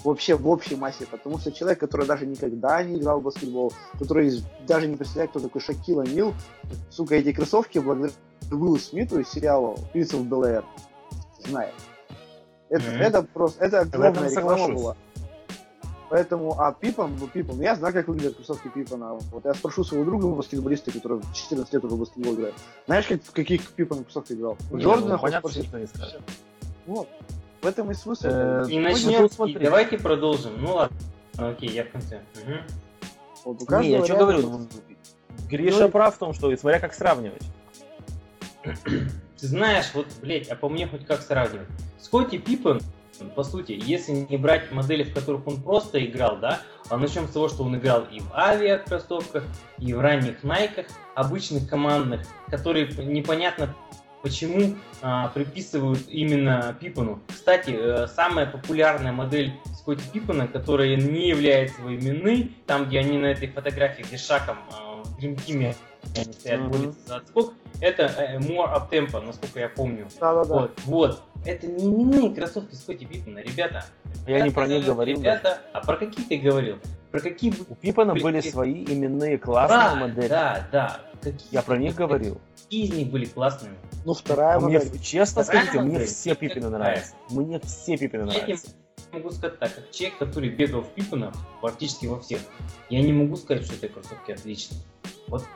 вообще 0.04 0.37
в 0.37 0.48
общей 0.48 0.76
массе, 0.76 1.06
потому 1.11 1.38
что 1.38 1.50
человек, 1.52 1.80
который 1.80 2.06
даже 2.06 2.24
никогда 2.24 2.82
не 2.82 2.98
играл 2.98 3.20
в 3.20 3.24
баскетбол, 3.24 3.72
который 3.98 4.42
даже 4.66 4.87
не 4.87 4.96
представляет, 4.96 5.30
кто 5.30 5.40
такой 5.40 5.61
Шакил 5.61 6.02
Мил, 6.04 6.34
сука, 6.90 7.16
эти 7.16 7.32
кроссовки 7.32 7.78
благодаря 7.78 8.12
Уиллу 8.50 8.78
Смиту 8.78 9.18
из 9.20 9.28
сериала 9.28 9.74
«Prince 9.92 10.12
of 10.12 10.28
Bel-Air» 10.28 10.64
знает. 11.46 11.74
Это, 12.70 12.84
Мгм. 12.90 13.00
это 13.00 13.22
просто, 13.22 13.64
это 13.64 13.80
огромная 13.80 14.30
реклама 14.30 14.30
соглашусь. 14.56 14.74
была. 14.80 14.96
Поэтому, 16.11 16.59
а 16.59 16.73
Пипан, 16.73 17.16
ну 17.21 17.27
Пипан, 17.27 17.61
я 17.61 17.77
знаю, 17.77 17.92
как 17.92 18.09
выглядят 18.09 18.37
кроссовки 18.37 18.68
Пипана. 18.68 19.14
Вот 19.31 19.44
я 19.44 19.53
спрошу 19.55 19.85
своего 19.85 20.05
друга 20.05 20.29
баскетболиста, 20.29 20.90
который 20.90 21.21
в 21.21 21.35
14 21.35 21.73
лет 21.73 21.85
уже 21.85 21.94
в 21.94 21.99
баскетбол 21.99 22.35
играет. 22.35 22.55
Знаешь, 22.87 23.07
как, 23.07 23.23
в 23.23 23.33
каких 23.33 23.71
Пипан 23.73 24.05
кроссовках 24.05 24.37
играл? 24.37 24.57
Не, 24.71 24.83
Джордана 24.83 25.14
ну, 25.14 25.18
понятно, 25.21 25.51
спроси. 25.51 25.66
что 25.66 25.79
никто 25.79 25.79
не 25.79 25.87
скажет. 25.87 26.23
Вот. 26.87 27.09
В 27.61 27.66
этом 27.66 27.90
и 27.90 27.94
смысл. 27.94 28.27
Э, 28.27 28.64
И 28.68 28.79
Ну, 28.79 28.85
начнем. 28.85 29.27
и 29.27 29.64
давайте 29.64 29.99
продолжим. 29.99 30.53
Ну 30.62 30.75
ладно. 30.75 30.97
Окей, 31.37 31.71
я 31.71 31.85
в 31.85 31.90
конце. 31.90 32.21
Вот 33.44 33.62
у 33.62 33.81
Не, 33.81 33.90
я 33.90 34.05
что 34.05 34.16
говорю, 34.16 34.42
ну, 34.42 34.66
Гриша 35.49 35.85
Ну, 35.85 35.88
прав 35.90 36.14
в 36.14 36.18
том, 36.18 36.33
что 36.33 36.55
смотря 36.57 36.81
как 36.81 36.94
сравнивать. 36.94 37.42
Ты 38.64 39.47
знаешь, 39.47 39.90
вот, 39.94 40.07
блядь, 40.21 40.49
а 40.49 40.57
по 40.57 40.68
мне 40.68 40.87
хоть 40.87 41.07
как 41.07 41.23
сравнивать? 41.23 41.68
Скотти 42.01 42.38
Пиппен, 42.38 42.81
по 43.24 43.42
сути, 43.44 43.72
если 43.72 44.12
не 44.12 44.37
брать 44.37 44.70
модели, 44.72 45.04
в 45.04 45.14
которых 45.14 45.46
он 45.46 45.61
просто 45.61 46.04
играл, 46.04 46.38
да, 46.38 46.61
а 46.88 46.96
начнем 46.96 47.26
с 47.26 47.33
того, 47.33 47.48
что 47.48 47.64
он 47.64 47.76
играл 47.76 48.04
и 48.11 48.20
в 48.20 48.33
авиакроссовках, 48.35 49.44
и 49.78 49.92
в 49.92 50.00
ранних 50.00 50.42
найках, 50.42 50.87
обычных 51.14 51.68
командных, 51.68 52.22
которые 52.48 52.87
непонятно 53.04 53.74
почему 54.22 54.76
а, 55.00 55.28
приписывают 55.28 56.09
именно 56.09 56.76
Пиппену. 56.81 57.20
Кстати, 57.28 57.70
э, 57.70 58.07
самая 58.09 58.46
популярная 58.46 59.12
модель 59.12 59.52
Скотти 59.74 60.02
Пиппена, 60.12 60.48
которая 60.48 60.96
не 60.96 61.28
является 61.28 61.81
его 61.81 61.94
именной, 61.94 62.52
там, 62.66 62.87
где 62.87 62.98
они 62.98 63.16
на 63.18 63.26
этой 63.26 63.48
фотографии, 63.48 64.02
где 64.02 64.16
шагом 64.16 64.59
а, 64.72 65.02
в 65.04 65.18
Dream 65.18 65.37
Team 65.37 65.74
они 66.16 66.33
стоят, 66.33 66.61
Мгм. 66.61 66.71
борются 66.71 67.01
за 67.07 67.16
отскок, 67.16 67.55
это 67.81 68.03
э, 68.05 68.38
More 68.38 68.73
Up 68.75 68.90
Tempo, 68.90 69.21
насколько 69.25 69.61
я 69.61 69.68
помню. 69.68 70.09
Да-да-да. 70.21 70.55
Вот, 70.55 70.81
вот. 70.87 71.23
это 71.44 71.66
не 71.66 71.85
именные 71.87 72.35
кроссовки 72.35 72.75
Скотти 72.75 73.05
Пиппена, 73.05 73.38
ребята. 73.38 73.85
Я 74.27 74.40
не 74.40 74.51
про 74.51 74.66
них 74.66 74.85
говорил. 74.85 75.18
Ребята, 75.18 75.61
а 75.73 75.81
про 75.81 75.97
какие 75.97 76.25
ты 76.27 76.37
говорил? 76.38 76.79
Про 77.11 77.21
какие... 77.21 77.53
У 77.68 77.75
Пиппена 77.75 78.14
были 78.14 78.40
свои 78.40 78.85
именные 78.85 79.38
классные 79.38 79.79
Да, 79.79 79.94
модели. 79.94 80.29
да, 80.29 80.68
да. 80.71 81.01
Какие- 81.23 81.49
Я 81.53 81.62
про 81.62 81.77
них 81.79 81.94
говорил. 81.94 82.38
Какие 82.64 82.85
из 82.87 82.92
них 82.94 83.09
были 83.11 83.25
классными? 83.25 83.75
Ну, 84.05 84.12
вторая 84.14 84.57
А 84.57 84.61
мне, 84.61 84.79
модель. 84.79 85.01
честно 85.01 85.42
Вторая 85.42 85.62
скажите, 85.64 85.83
мне 85.85 85.92
модель? 85.94 86.07
все 86.09 86.35
Пиппины 86.35 86.68
нравятся. 86.68 87.14
Мне 87.31 87.59
все 87.61 87.97
Пиппины 87.97 88.21
Я 88.31 88.38
нравятся. 88.40 88.68
могу 89.12 89.31
сказать 89.31 89.59
так, 89.59 89.75
как 89.75 89.90
человек, 89.90 90.18
который 90.18 90.49
бегал 90.51 90.83
в 90.83 90.88
Пиппена 90.90 91.33
практически 91.62 92.07
во 92.07 92.21
всех, 92.21 92.40
я 92.90 93.01
не 93.01 93.12
могу 93.12 93.37
сказать, 93.37 93.64
что 93.64 93.75
эти 93.75 93.87
кроссовки 93.90 94.31
отличные. 94.33 94.81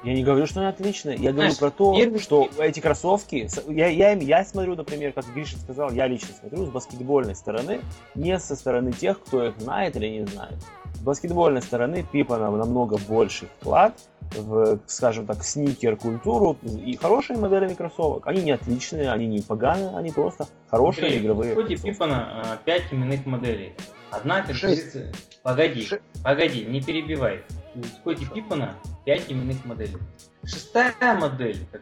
Я 0.02 0.14
не 0.14 0.22
говорю, 0.22 0.46
что 0.46 0.60
они 0.60 0.68
отличные. 0.68 1.14
Я 1.16 1.32
говорю 1.32 1.50
Знаешь, 1.50 1.58
про 1.58 1.70
то, 1.70 1.94
первый- 1.96 2.20
что 2.20 2.48
эти 2.58 2.80
кроссовки, 2.80 3.48
я, 3.68 3.88
я, 3.88 4.12
я 4.12 4.44
смотрю, 4.44 4.76
например, 4.76 5.12
как 5.12 5.26
Гриша 5.34 5.58
сказал, 5.58 5.90
я 5.90 6.06
лично 6.06 6.28
смотрю 6.38 6.66
с 6.66 6.70
баскетбольной 6.70 7.34
стороны, 7.34 7.80
не 8.14 8.38
со 8.38 8.56
стороны 8.56 8.92
тех, 8.92 9.20
кто 9.20 9.44
их 9.46 9.58
знает 9.58 9.96
или 9.96 10.08
не 10.08 10.26
знает. 10.26 10.54
С 10.94 11.00
баскетбольной 11.00 11.62
стороны 11.62 12.04
Пиппана 12.10 12.50
намного 12.50 12.98
больший 13.08 13.48
вклад 13.58 13.94
в, 14.36 14.78
скажем 14.86 15.26
так, 15.26 15.42
сникер-культуру 15.42 16.56
и 16.62 16.96
хорошие 16.96 17.38
модели 17.38 17.74
кроссовок. 17.74 18.26
Они 18.26 18.42
не 18.42 18.52
отличные, 18.52 19.10
они 19.10 19.26
не 19.26 19.40
поганые, 19.40 19.96
они 19.96 20.10
просто 20.10 20.46
хорошие 20.70 21.08
Смотри, 21.08 21.24
игровые 21.24 21.54
В. 21.54 21.82
Пиппана 21.82 22.58
5 22.64 22.82
именных 22.92 23.26
моделей. 23.26 23.74
Одна, 24.12 24.42
как 24.42 24.54
Шесть. 24.54 24.96
Погоди, 25.42 25.86
Ше- 25.86 26.02
погоди, 26.22 26.66
не 26.66 26.82
перебивай. 26.82 27.42
У 27.74 27.82
Скотти 27.82 28.26
Пиппана 28.26 28.74
5 29.06 29.32
именных 29.32 29.64
моделей. 29.64 29.96
Шестая 30.44 30.92
модель, 31.14 31.66
как 31.72 31.80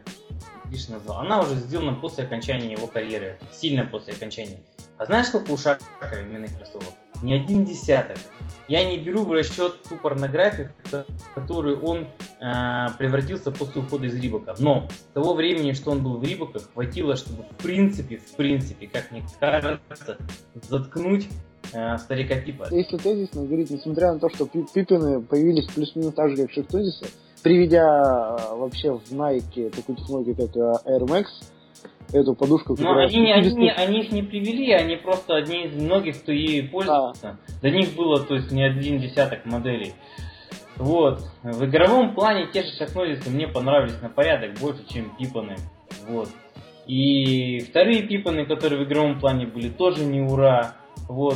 Гриша 0.65 0.93
назвал, 0.93 1.19
она 1.19 1.41
уже 1.41 1.55
сделана 1.55 1.93
после 1.93 2.23
окончания 2.23 2.71
его 2.71 2.87
карьеры. 2.87 3.37
Сильно 3.51 3.85
после 3.85 4.13
окончания. 4.13 4.61
А 4.97 5.05
знаешь, 5.05 5.27
сколько 5.27 5.51
у 5.51 5.57
Шака 5.57 5.83
именных 6.21 6.55
кроссовок? 6.55 6.93
Не 7.21 7.33
один 7.33 7.65
десяток. 7.65 8.17
Я 8.69 8.85
не 8.85 8.97
беру 8.97 9.25
в 9.25 9.31
расчет 9.33 9.83
ту 9.83 9.97
порнографию, 9.97 10.71
которую 11.35 11.83
он 11.83 12.07
превратился 12.97 13.51
после 13.51 13.81
ухода 13.81 14.07
из 14.07 14.15
Рибока. 14.19 14.55
Но 14.59 14.87
с 14.89 15.13
того 15.13 15.33
времени, 15.35 15.73
что 15.73 15.91
он 15.91 16.03
был 16.03 16.17
в 16.17 16.23
Рибоках, 16.23 16.69
хватило, 16.73 17.15
чтобы 17.15 17.43
в 17.43 17.63
принципе, 17.63 18.17
в 18.17 18.35
принципе, 18.35 18.87
как 18.87 19.11
мне 19.11 19.23
кажется, 19.39 20.17
заткнуть 20.55 21.27
э, 21.73 21.97
старика 21.99 22.35
Пипа. 22.35 22.67
Если 22.71 22.97
тезисно 22.97 23.43
говорить, 23.45 23.69
несмотря 23.69 24.13
на 24.13 24.19
то, 24.19 24.29
что 24.29 24.45
Пи- 24.47 24.65
Пиппины 24.73 25.21
появились 25.21 25.67
плюс-минус 25.67 26.13
так 26.15 26.31
же, 26.31 26.37
как 26.37 26.51
Шектузисы, 26.51 27.05
приведя 27.43 28.37
э, 28.39 28.55
вообще 28.55 28.91
в 28.93 29.03
Nike 29.11 29.69
такую 29.69 29.97
технологию, 29.97 30.35
как 30.35 30.55
э, 30.55 30.73
Air 30.89 31.05
Max, 31.05 31.25
эту 32.13 32.33
подушку, 32.35 32.75
Но 32.77 32.97
они, 32.97 33.21
не- 33.21 33.33
они, 33.33 33.53
не- 33.55 33.71
они 33.71 34.01
их 34.01 34.11
не 34.11 34.23
привели, 34.23 34.71
они 34.73 34.95
просто 34.97 35.35
одни 35.37 35.65
из 35.65 35.73
многих, 35.81 36.21
кто 36.21 36.31
ей 36.31 36.63
пользуется. 36.63 37.37
До 37.61 37.69
них 37.69 37.93
было, 37.95 38.19
то 38.19 38.35
есть, 38.35 38.51
не 38.51 38.63
один 38.63 38.99
десяток 38.99 39.45
моделей. 39.45 39.93
Вот. 40.81 41.21
В 41.43 41.63
игровом 41.65 42.15
плане 42.15 42.47
те 42.51 42.63
же 42.63 42.75
шахнозисы 42.75 43.29
мне 43.29 43.47
понравились 43.47 44.01
на 44.01 44.09
порядок 44.09 44.55
больше, 44.59 44.83
чем 44.91 45.15
пипаны. 45.15 45.55
Вот. 46.07 46.27
И 46.87 47.59
вторые 47.59 48.01
пипаны, 48.01 48.47
которые 48.47 48.83
в 48.83 48.87
игровом 48.87 49.19
плане 49.19 49.45
были, 49.45 49.69
тоже 49.69 50.03
не 50.03 50.21
ура. 50.21 50.73
Вот. 51.07 51.35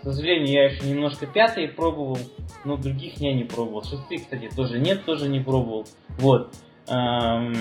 К 0.00 0.02
сожалению, 0.02 0.48
я 0.48 0.64
еще 0.64 0.86
немножко 0.86 1.26
пятые 1.26 1.68
пробовал, 1.68 2.18
но 2.64 2.78
других 2.78 3.18
я 3.18 3.34
не 3.34 3.44
пробовал. 3.44 3.84
Шестые, 3.84 4.18
кстати, 4.18 4.48
тоже 4.56 4.78
нет, 4.78 5.04
тоже 5.04 5.28
не 5.28 5.40
пробовал. 5.40 5.84
Вот. 6.18 6.54
Эм, 6.88 7.52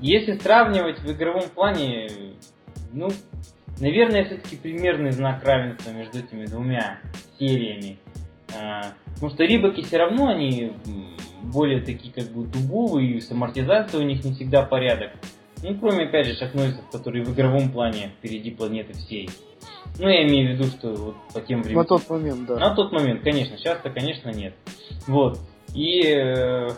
Если 0.00 0.38
сравнивать 0.38 1.00
в 1.00 1.12
игровом 1.12 1.50
плане, 1.54 2.08
ну, 2.94 3.10
наверное, 3.78 4.24
все-таки 4.24 4.56
примерный 4.56 5.10
знак 5.10 5.44
равенства 5.44 5.90
между 5.90 6.20
этими 6.20 6.46
двумя 6.46 6.98
сериями. 7.38 7.98
А, 8.56 8.92
Потому 9.14 9.34
что 9.34 9.44
рибаки 9.44 9.82
все 9.82 9.98
равно 9.98 10.28
они 10.28 10.72
более 11.42 11.80
такие 11.80 12.12
как 12.12 12.32
бы 12.32 12.44
дубовые, 12.44 13.16
и 13.16 13.20
с 13.20 13.30
амортизацией 13.30 14.04
у 14.04 14.06
них 14.06 14.24
не 14.24 14.32
всегда 14.32 14.62
порядок. 14.62 15.12
Ну, 15.62 15.78
кроме, 15.78 16.06
опять 16.06 16.26
же, 16.26 16.34
шахнозисов, 16.34 16.90
которые 16.90 17.24
в 17.24 17.32
игровом 17.32 17.70
плане 17.70 18.10
впереди 18.18 18.50
планеты 18.50 18.94
всей. 18.94 19.30
Ну, 19.98 20.08
я 20.08 20.26
имею 20.26 20.48
в 20.48 20.58
виду, 20.58 20.64
что 20.70 20.92
вот 20.92 21.14
по 21.32 21.40
тем 21.40 21.62
временам. 21.62 21.82
На 21.82 21.88
тот 21.88 22.10
момент, 22.10 22.46
да. 22.46 22.58
На 22.58 22.74
тот 22.74 22.90
момент, 22.90 23.22
конечно. 23.22 23.56
Сейчас-то, 23.56 23.90
конечно, 23.90 24.30
нет. 24.30 24.54
Вот. 25.06 25.38
И 25.72 26.02
э, 26.04 26.70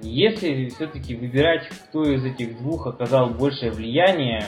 если 0.00 0.70
все-таки 0.70 1.14
выбирать, 1.14 1.68
кто 1.68 2.04
из 2.04 2.24
этих 2.24 2.56
двух 2.56 2.86
оказал 2.86 3.28
большее 3.28 3.70
влияние, 3.70 4.44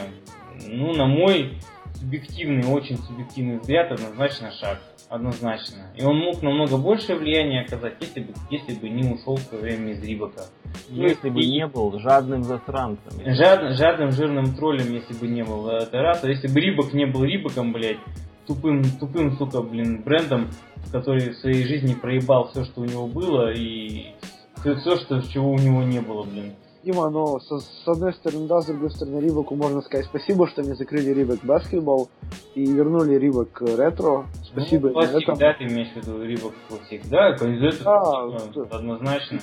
ну, 0.67 0.95
на 0.95 1.07
мой 1.07 1.59
субъективный, 2.05 2.67
очень 2.67 2.99
субъективный 2.99 3.59
взгляд, 3.59 3.91
однозначно 3.93 4.53
шаг. 4.53 4.79
Однозначно. 5.09 5.93
И 5.97 6.03
он 6.03 6.17
мог 6.17 6.43
намного 6.43 6.77
большее 6.77 7.19
влияние 7.19 7.63
оказать, 7.63 7.95
если 8.01 8.21
бы, 8.21 8.33
если 8.51 8.75
бы 8.75 8.89
не 8.89 9.09
ушел 9.13 9.37
в 9.37 9.41
свое 9.41 9.63
время 9.63 9.93
из 9.93 10.03
Рибака. 10.03 10.43
Если 10.89 11.29
бы 11.31 11.41
не 11.41 11.67
был 11.67 11.99
жадным 11.99 12.43
засранцем. 12.43 13.13
Жад- 13.35 13.77
жадным 13.77 14.13
жирным 14.13 14.55
троллем, 14.55 14.93
если 14.93 15.15
бы 15.15 15.27
не 15.29 15.45
был, 15.45 15.69
это 15.69 15.99
раз. 16.03 16.25
А 16.25 16.29
если 16.29 16.49
бы 16.49 16.61
Рибок 16.61 16.93
не 16.95 17.07
был 17.07 17.25
Рибоком, 17.25 17.73
блядь, 17.73 17.99
тупым, 18.47 18.83
тупым, 18.99 19.37
сука, 19.37 19.63
блин, 19.63 20.03
брендом, 20.03 20.51
который 20.91 21.31
в 21.31 21.37
своей 21.39 21.65
жизни 21.65 21.95
проебал 21.95 22.49
все, 22.49 22.65
что 22.65 22.81
у 22.81 22.85
него 22.85 23.07
было, 23.07 23.53
и 23.53 24.15
все, 24.61 24.97
что, 24.97 25.21
чего 25.23 25.53
у 25.53 25.59
него 25.59 25.83
не 25.83 26.01
было, 26.01 26.25
блин. 26.25 26.55
Дима, 26.85 27.11
но 27.11 27.41
со- 27.41 27.59
с 27.61 27.83
одной 27.87 28.13
стороны 28.13 28.47
да, 28.47 28.61
с 28.61 28.67
другой 28.67 28.91
стороны 28.91 29.19
Рибаку 29.21 29.55
можно 29.57 29.81
сказать 29.83 30.07
спасибо, 30.07 30.47
что 30.47 30.63
они 30.63 30.75
закрыли 30.75 31.11
Рибак 31.11 31.41
баскетбол 31.43 32.09
и 32.55 32.65
вернули 32.67 33.15
Рибак 33.15 33.61
ретро. 33.63 34.27
Спасибо 34.45 34.89
Ну, 34.89 34.89
им 34.89 34.95
классик, 34.95 35.23
этом. 35.23 35.39
да, 35.39 35.55
ты 35.55 35.65
имеешь 35.65 35.89
в 35.93 35.97
виду 35.97 36.23
Рибок 36.23 36.53
классик. 36.69 37.03
Да, 37.09 37.31
из 37.35 37.41
этого 37.81 38.39
Да, 38.55 38.77
однозначно. 38.77 39.41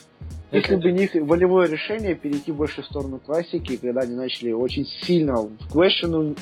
Если 0.52 0.76
бы 0.76 0.92
не 0.92 1.04
их 1.06 1.16
волевое 1.16 1.68
решение 1.68 2.14
перейти 2.16 2.52
больше 2.52 2.82
в 2.82 2.86
сторону 2.86 3.20
классики, 3.20 3.78
когда 3.78 4.02
они 4.02 4.16
начали 4.16 4.52
очень 4.52 4.86
сильно 4.86 5.36
в 5.42 5.72
квешену, 5.72 6.36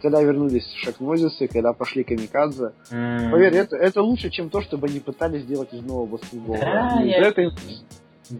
когда 0.00 0.20
вернулись 0.20 0.66
шакнозисы, 0.82 1.46
когда 1.46 1.72
пошли 1.72 2.02
камикадзе. 2.02 2.72
М, 2.90 3.30
Поверь, 3.30 3.54
это, 3.54 3.76
это 3.76 4.02
лучше, 4.02 4.30
чем 4.30 4.50
то, 4.50 4.60
чтобы 4.60 4.88
они 4.88 4.98
пытались 4.98 5.42
сделать 5.42 5.72
из 5.72 5.80
нового 5.82 6.06
баскетбола. 6.06 6.58
Да, 6.58 7.00
я- 7.04 7.18
это 7.28 7.40
им- 7.42 7.50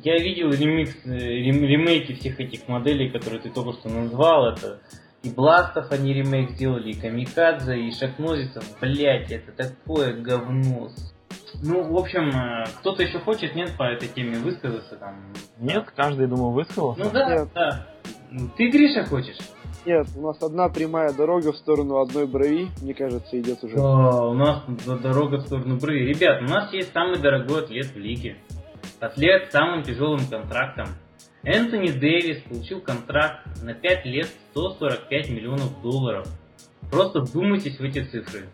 Я 0.02 0.18
видел 0.18 0.50
ремикс, 0.50 0.94
э, 1.04 1.10
рем- 1.10 1.64
ремейки 1.64 2.14
всех 2.14 2.40
этих 2.40 2.66
моделей, 2.68 3.10
которые 3.10 3.40
ты 3.40 3.50
только 3.50 3.72
что 3.72 3.88
назвал. 3.90 4.46
Это 4.48 4.80
и 5.22 5.30
Бластов 5.30 5.92
они 5.92 6.14
ремейк 6.14 6.50
сделали, 6.52 6.90
и 6.90 7.00
Камикадзе, 7.00 7.78
и 7.78 7.92
Шахнозисов. 7.92 8.64
Блять, 8.80 9.30
это 9.30 9.52
такое 9.52 10.14
говно. 10.14 10.88
Ну, 11.62 11.82
в 11.92 11.96
общем, 11.96 12.28
э, 12.30 12.64
кто-то 12.80 13.02
еще 13.02 13.20
хочет, 13.20 13.54
нет, 13.54 13.72
по 13.76 13.84
этой 13.84 14.08
теме 14.08 14.38
высказаться 14.38 14.96
там? 14.96 15.14
Нет, 15.58 15.92
каждый, 15.94 16.26
думаю, 16.26 16.50
высказался. 16.50 17.04
Ну 17.04 17.10
да, 17.12 17.28
Нет. 17.28 17.48
да. 17.54 17.86
Ты, 18.56 18.70
Гриша, 18.70 19.04
хочешь? 19.04 19.36
Нет, 19.84 20.06
у 20.16 20.22
нас 20.22 20.42
одна 20.42 20.68
прямая 20.68 21.12
дорога 21.12 21.52
в 21.52 21.56
сторону 21.56 22.00
одной 22.00 22.26
брови, 22.26 22.68
мне 22.80 22.94
кажется, 22.94 23.38
идет 23.38 23.62
уже. 23.62 23.76
Да, 23.76 24.26
у 24.26 24.34
нас 24.34 24.62
дорога 25.02 25.36
в 25.36 25.42
сторону 25.42 25.76
брови. 25.76 26.00
Ребят, 26.06 26.40
у 26.42 26.44
нас 26.46 26.72
есть 26.72 26.92
самый 26.92 27.18
дорогой 27.18 27.64
атлет 27.64 27.86
в 27.86 27.96
лиге. 27.98 28.36
С 29.10 29.50
самым 29.50 29.82
тяжелым 29.82 30.24
контрактом. 30.26 30.86
Энтони 31.42 31.88
Дэвис 31.90 32.42
получил 32.42 32.80
контракт 32.80 33.40
на 33.62 33.74
5 33.74 34.04
лет 34.06 34.28
145 34.52 35.30
миллионов 35.30 35.82
долларов. 35.82 36.28
Просто 36.90 37.20
вдумайтесь 37.20 37.78
в 37.78 37.82
эти 37.82 38.04
цифры. 38.04 38.48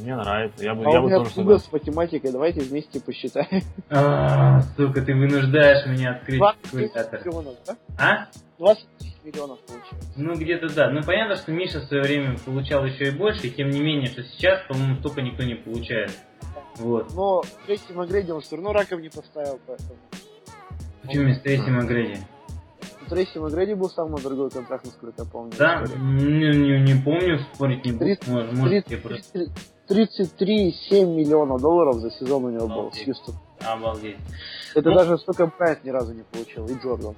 Мне 0.00 0.16
нравится. 0.16 0.64
Я 0.64 0.74
бы, 0.74 0.84
А 0.84 0.90
я 0.90 0.98
у 1.00 1.02
бы 1.02 1.08
меня 1.08 1.18
тоже 1.18 1.30
туго 1.34 1.58
согласен. 1.58 1.68
с 1.68 1.72
математикой, 1.72 2.32
давайте 2.32 2.60
вместе 2.60 3.00
посчитаем. 3.00 3.62
А, 3.88 4.62
сука, 4.76 5.02
ты 5.02 5.14
вынуждаешь 5.14 5.86
меня 5.86 6.12
открыть 6.12 6.38
20 6.38 6.62
калькулятор. 6.70 7.20
миллионов, 7.26 7.54
да? 7.66 7.76
А? 7.98 8.26
20 8.58 8.86
миллионов 9.24 9.58
получилось. 9.60 10.06
Ну, 10.16 10.34
где-то 10.34 10.68
да. 10.74 10.90
Ну, 10.90 11.02
понятно, 11.02 11.36
что 11.36 11.52
Миша 11.52 11.80
в 11.80 11.84
свое 11.84 12.02
время 12.02 12.36
получал 12.44 12.84
еще 12.84 13.08
и 13.08 13.10
больше, 13.10 13.46
и 13.46 13.50
тем 13.50 13.70
не 13.70 13.80
менее, 13.80 14.06
что 14.06 14.22
сейчас, 14.22 14.60
по-моему, 14.68 14.96
столько 14.96 15.22
никто 15.22 15.42
не 15.42 15.54
получает. 15.54 16.10
Вот. 16.76 17.12
Но 17.14 17.42
Трейси 17.66 17.92
Магрейди 17.92 18.30
он 18.30 18.40
все 18.40 18.56
равно 18.56 18.72
раком 18.72 19.00
не 19.02 19.08
поставил, 19.08 19.58
поэтому... 19.66 19.90
Почему 21.02 21.24
вместо 21.24 21.42
Трейси 21.44 21.68
Макгрейди? 21.70 22.18
У 23.06 23.10
Трейси 23.10 23.38
Магрейди 23.38 23.74
был 23.74 23.90
самый 23.90 24.22
дорогой 24.22 24.50
контракт, 24.50 24.84
насколько 24.84 25.22
я 25.22 25.28
помню. 25.28 25.52
Да, 25.58 25.80
в 25.80 25.84
истории. 25.86 26.00
не, 26.02 26.80
не, 26.80 26.92
не 26.94 27.02
помню, 27.02 27.40
спорить 27.54 27.84
не 27.84 27.92
буду. 27.92 28.04
Тридцать- 28.04 28.28
Может, 28.28 28.52
может, 28.52 28.90
я 28.90 28.98
просто 28.98 29.46
33,7 29.88 31.06
миллиона 31.16 31.58
долларов 31.58 31.96
за 31.96 32.10
сезон 32.12 32.44
у 32.44 32.50
него 32.50 32.68
был 32.68 32.74
с 32.92 33.00
Обалдеть. 33.00 33.04
Хьюстоном. 33.06 33.40
обалдеть. 33.60 34.16
Это 34.74 34.90
Ну. 34.90 34.96
даже 34.96 35.18
столько 35.18 35.46
Брайант 35.58 35.84
ни 35.84 35.90
разу 35.90 36.14
не 36.14 36.22
получил, 36.22 36.66
и 36.66 36.74
Джордан. 36.78 37.14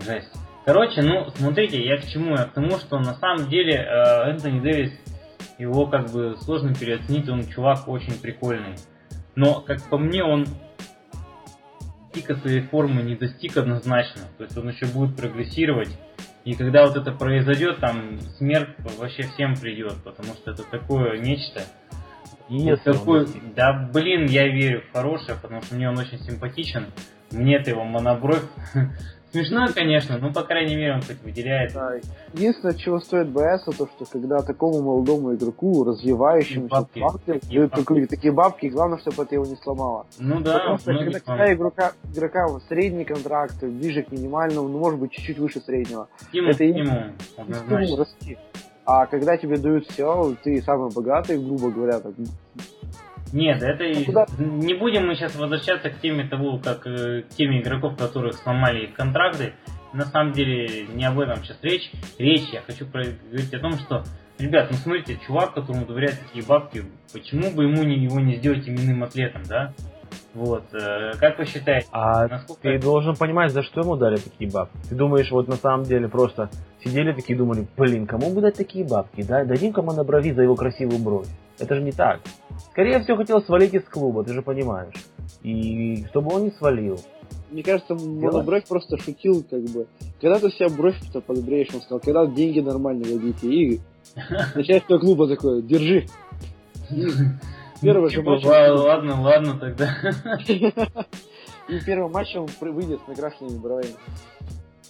Жесть. 0.00 0.28
Короче, 0.64 1.02
ну, 1.02 1.28
смотрите, 1.36 1.84
я 1.84 1.96
к 1.96 2.06
чему? 2.06 2.36
Я 2.36 2.44
к 2.44 2.52
тому, 2.52 2.78
что 2.78 2.98
на 2.98 3.14
самом 3.14 3.48
деле 3.48 3.74
э, 3.74 4.30
Энтони 4.30 4.60
Дэвис, 4.60 4.92
его 5.58 5.86
как 5.86 6.10
бы 6.10 6.36
сложно 6.40 6.74
переоценить, 6.74 7.28
он 7.28 7.46
чувак 7.46 7.88
очень 7.88 8.20
прикольный. 8.20 8.76
Но, 9.34 9.60
как 9.60 9.82
по 9.88 9.98
мне, 9.98 10.22
он 10.22 10.46
пика 12.12 12.36
своей 12.36 12.60
формы 12.60 13.02
не 13.02 13.16
достиг 13.16 13.56
однозначно. 13.56 14.22
То 14.38 14.44
есть 14.44 14.56
он 14.56 14.68
еще 14.68 14.86
будет 14.86 15.16
прогрессировать. 15.16 15.90
И 16.44 16.54
когда 16.54 16.86
вот 16.86 16.96
это 16.96 17.12
произойдет, 17.12 17.80
там 17.80 18.20
смерть 18.38 18.70
вообще 18.98 19.22
всем 19.22 19.54
придет, 19.54 19.94
потому 20.04 20.34
что 20.34 20.50
это 20.50 20.64
такое 20.64 21.18
нечто. 21.18 21.62
И 22.48 22.74
такой, 22.84 23.26
да 23.56 23.88
блин, 23.92 24.26
я 24.26 24.46
верю 24.48 24.82
в 24.82 24.92
хорошее, 24.92 25.38
потому 25.40 25.62
что 25.62 25.74
мне 25.74 25.88
он 25.88 25.98
очень 25.98 26.18
симпатичен. 26.18 26.86
Мне-то 27.30 27.70
его 27.70 27.84
монобровь 27.84 28.44
Смешно, 29.32 29.66
конечно, 29.74 30.18
но, 30.18 30.30
по 30.30 30.42
крайней 30.42 30.76
мере, 30.76 30.94
он 30.94 31.00
хоть 31.00 31.22
выделяет. 31.22 31.72
Да. 31.72 31.94
Единственное, 32.34 32.74
чего 32.74 33.00
стоит 33.00 33.30
бояться, 33.30 33.70
то, 33.70 33.88
что 33.88 34.04
когда 34.04 34.42
такому 34.42 34.82
молодому 34.82 35.34
игроку, 35.34 35.84
развивающемуся, 35.84 36.68
бабки, 36.68 36.98
бабки, 37.00 37.32
такие, 37.40 37.66
бабки. 37.66 38.06
такие 38.06 38.32
бабки, 38.32 38.66
главное, 38.66 38.98
чтобы 38.98 39.22
это 39.22 39.34
его 39.34 39.46
не 39.46 39.56
сломало. 39.56 40.06
Ну 40.18 40.40
да, 40.40 40.58
Потому 40.58 40.78
что 40.78 40.92
когда, 40.92 41.20
когда 41.20 41.54
игрока, 41.54 41.92
игрока 42.12 42.46
средний 42.68 43.04
контракт, 43.04 43.62
ближе 43.62 44.02
к 44.02 44.12
минимальному, 44.12 44.68
ну, 44.68 44.78
может 44.78 45.00
быть, 45.00 45.12
чуть-чуть 45.12 45.38
выше 45.38 45.60
среднего. 45.60 46.08
Стимул, 46.28 46.50
это 46.50 46.56
стимул, 46.56 47.54
стимул 47.54 47.96
расти. 47.96 48.38
А 48.84 49.06
когда 49.06 49.36
тебе 49.36 49.56
дают 49.56 49.86
все, 49.86 50.36
ты 50.42 50.60
самый 50.60 50.90
богатый, 50.90 51.38
грубо 51.38 51.70
говоря, 51.70 52.00
так, 52.00 52.12
нет, 53.32 53.62
это 53.62 53.84
а 53.84 54.04
куда? 54.04 54.26
не 54.38 54.74
будем 54.74 55.06
мы 55.06 55.14
сейчас 55.14 55.34
возвращаться 55.34 55.90
к 55.90 56.00
теме 56.00 56.28
того, 56.28 56.58
как 56.58 56.86
э, 56.86 57.22
к 57.22 57.28
теме 57.30 57.60
игроков, 57.60 57.96
которых 57.96 58.34
сломали 58.34 58.84
их 58.84 58.94
контракты. 58.94 59.54
На 59.92 60.04
самом 60.06 60.32
деле 60.32 60.86
не 60.86 61.04
об 61.04 61.18
этом 61.18 61.42
сейчас 61.42 61.58
речь. 61.62 61.90
Речь 62.18 62.48
я 62.52 62.60
хочу 62.62 62.86
говорить 62.86 63.54
о 63.54 63.58
том, 63.58 63.72
что 63.72 64.04
ребят, 64.38 64.70
ну 64.70 64.76
смотрите, 64.76 65.18
чувак, 65.26 65.54
которому 65.54 65.86
доверяют 65.86 66.18
такие 66.20 66.44
бабки, 66.44 66.84
почему 67.12 67.50
бы 67.50 67.64
ему 67.64 67.82
не, 67.82 68.04
его 68.04 68.20
не 68.20 68.36
сделать 68.36 68.68
именным 68.68 69.02
атлетом, 69.04 69.42
да? 69.48 69.74
Вот, 70.34 70.64
э, 70.72 71.12
как 71.18 71.38
вы 71.38 71.44
считаете? 71.44 71.86
А 71.92 72.26
насколько... 72.26 72.62
ты 72.62 72.78
должен 72.78 73.16
понимать, 73.16 73.52
за 73.52 73.62
что 73.62 73.80
ему 73.80 73.96
дали 73.96 74.16
такие 74.16 74.50
бабки. 74.50 74.76
Ты 74.88 74.94
думаешь, 74.94 75.30
вот 75.30 75.48
на 75.48 75.56
самом 75.56 75.84
деле 75.84 76.08
просто 76.08 76.50
сидели 76.84 77.12
такие 77.12 77.36
думали, 77.36 77.66
блин, 77.76 78.06
кому 78.06 78.30
бы 78.30 78.40
дать 78.40 78.56
такие 78.56 78.84
бабки, 78.84 79.22
да? 79.22 79.44
Дадим 79.44 79.72
кому 79.72 79.92
на 79.92 80.04
брови 80.04 80.32
за 80.32 80.42
его 80.42 80.54
красивую 80.54 80.98
бровь. 80.98 81.28
Это 81.58 81.74
же 81.74 81.82
не 81.82 81.92
так. 81.92 82.20
Скорее 82.70 83.00
всего, 83.00 83.16
хотел 83.18 83.42
свалить 83.42 83.74
из 83.74 83.84
клуба, 83.84 84.24
ты 84.24 84.32
же 84.32 84.42
понимаешь. 84.42 84.94
И 85.42 86.04
чтобы 86.06 86.34
он 86.34 86.44
не 86.44 86.50
свалил. 86.52 86.98
Мне 87.50 87.62
кажется, 87.62 87.94
Монобровь 87.94 88.66
просто 88.66 88.96
шутил, 88.96 89.44
как 89.48 89.62
бы. 89.64 89.86
Когда 90.20 90.38
ты 90.38 90.50
себя 90.50 90.68
бровь-то 90.70 91.20
подбреешь, 91.20 91.68
он 91.74 91.82
сказал, 91.82 92.00
когда 92.00 92.26
деньги 92.26 92.60
нормально 92.60 93.04
дадите, 93.04 93.46
и 93.46 93.80
начальство 94.54 94.98
клуба 94.98 95.28
такое, 95.28 95.60
держи. 95.60 96.06
Первый 97.82 98.10
же 98.10 98.22
матч... 98.22 98.44
Ладно, 98.44 99.20
ладно 99.20 99.58
тогда. 99.58 99.96
И 101.68 101.80
первый 101.84 102.10
матч 102.10 102.34
он 102.36 102.48
выйдет 102.60 103.00
с 103.04 103.08
накрашенными 103.08 103.58
бровями. 103.58 103.94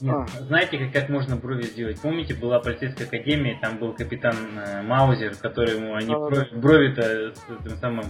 Нет, 0.01 0.15
а. 0.15 0.27
Знаете, 0.43 0.79
как, 0.79 0.93
как 0.93 1.09
можно 1.11 1.37
брови 1.37 1.63
сделать? 1.63 2.01
Помните, 2.01 2.35
была 2.35 2.59
полицейская 2.59 3.07
академия, 3.07 3.59
там 3.61 3.79
был 3.79 3.93
капитан 3.93 4.35
э, 4.57 4.83
Маузер, 4.83 5.37
который 5.37 5.77
ему 5.77 5.95
они 5.95 6.13
а, 6.13 6.59
брови-то 6.59 7.33
с 7.35 7.61
этим 7.61 7.77
самым 7.77 8.07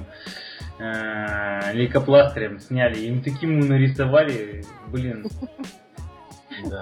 э, 0.78 1.72
лейкопластырем 1.74 2.60
сняли. 2.60 2.98
Им 3.00 3.22
таким 3.22 3.60
нарисовали, 3.60 4.64
блин. 4.88 5.26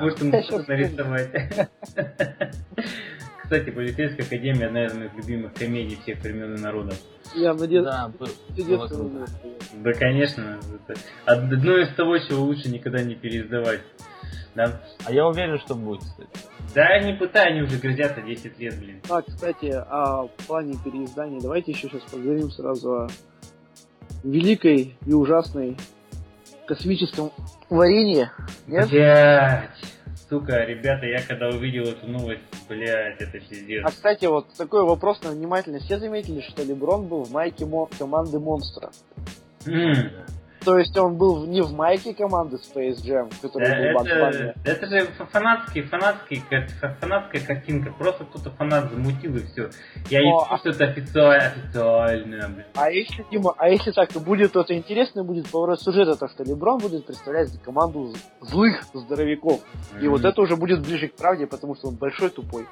Может, 0.01 0.21
ему 0.21 0.65
нарисовать. 0.69 1.31
Кстати, 3.43 3.71
полицейская 3.71 4.25
академия 4.25 4.67
одна 4.67 4.85
из 4.85 4.95
моих 4.95 5.15
любимых 5.17 5.55
комедий 5.55 5.99
всех 6.03 6.21
времен 6.21 6.55
и 6.55 6.61
народов. 6.61 6.95
Я 7.35 7.55
надеюсь, 7.55 7.85
да, 7.85 8.11
да, 9.75 9.93
конечно. 9.93 10.59
Одно 11.25 11.79
из 11.79 11.95
того, 11.95 12.19
чего 12.19 12.43
лучше 12.45 12.69
никогда 12.69 13.03
не 13.03 13.15
переиздавать. 13.15 13.81
Да. 14.55 14.81
А 15.05 15.13
я 15.13 15.27
уверен, 15.27 15.59
что 15.61 15.75
будет, 15.75 16.03
кстати. 16.03 16.29
Да, 16.75 16.99
не 17.01 17.15
пытай, 17.15 17.53
они 17.53 17.63
уже 17.63 17.79
грозятся 17.79 18.21
10 18.21 18.59
лет, 18.59 18.79
блин. 18.79 19.01
А, 19.09 19.23
кстати, 19.23 19.67
о 19.67 20.29
плане 20.47 20.77
переиздания. 20.85 21.41
Давайте 21.41 21.73
еще 21.73 21.89
сейчас 21.89 22.03
поговорим 22.03 22.51
сразу 22.51 22.93
о 22.93 23.09
великой 24.25 24.97
и 25.07 25.13
ужасной 25.13 25.77
космическом 26.67 27.33
варенье. 27.69 28.33
Нет? 28.67 28.89
Блять. 28.91 29.71
Сука, 30.31 30.65
ребята, 30.65 31.07
я 31.07 31.21
когда 31.23 31.49
увидел 31.49 31.83
эту 31.83 32.07
новость, 32.07 32.41
блядь, 32.69 33.21
это 33.21 33.41
пиздец. 33.41 33.85
А, 33.85 33.89
кстати, 33.91 34.27
вот 34.27 34.47
такой 34.57 34.85
вопрос 34.85 35.21
на 35.25 35.31
внимательность. 35.31 35.87
Все 35.87 35.99
заметили, 35.99 36.41
что 36.41 36.63
Леброн 36.63 37.09
был 37.09 37.25
в 37.25 37.33
майке 37.33 37.67
мо- 37.67 37.91
команды 37.99 38.39
Монстра? 38.39 38.93
Mm. 39.67 40.11
То 40.65 40.79
есть 40.79 40.97
он 40.99 41.17
был 41.17 41.47
не 41.47 41.63
в 41.63 41.73
майке 41.73 42.15
команды 42.15 42.57
Space 42.57 43.03
Jam, 43.03 43.33
который 43.41 43.69
да, 43.69 43.99
был 43.99 44.07
это, 44.07 44.55
это 44.65 44.87
же 44.87 45.07
фанатский, 45.31 45.83
фанатский, 45.83 46.43
фанатская 47.01 47.41
картинка. 47.41 47.93
Просто 47.93 48.25
кто-то 48.25 48.51
фанат 48.51 48.91
замутил 48.91 49.37
и 49.37 49.41
все. 49.47 49.71
Я 50.11 50.21
не 50.21 50.31
думаю, 50.31 50.59
что 50.59 50.71
это 50.71 50.85
официально, 50.85 51.47
официально, 51.47 52.49
блин. 52.49 52.67
А 52.75 52.91
если, 52.91 53.25
Дима, 53.31 53.55
а 53.57 53.69
если 53.69 53.91
так, 53.93 54.13
то 54.13 54.21
будет 54.21 54.53
то 54.53 54.65
интересный 54.69 55.25
будет 55.25 55.49
поворот 55.49 55.81
сюжета, 55.81 56.17
то 56.17 56.29
что 56.29 56.45
Леброн 56.45 56.79
будет 56.79 57.07
представлять 57.07 57.51
команду 57.63 58.15
злых 58.41 58.83
здоровяков. 58.93 59.61
Mm-hmm. 59.61 60.05
И 60.05 60.09
вот 60.09 60.25
это 60.25 60.41
уже 60.41 60.57
будет 60.57 60.83
ближе 60.87 61.09
к 61.09 61.17
правде, 61.17 61.47
потому 61.47 61.75
что 61.75 61.89
он 61.89 61.97
большой 61.97 62.31
тупой. 62.31 62.67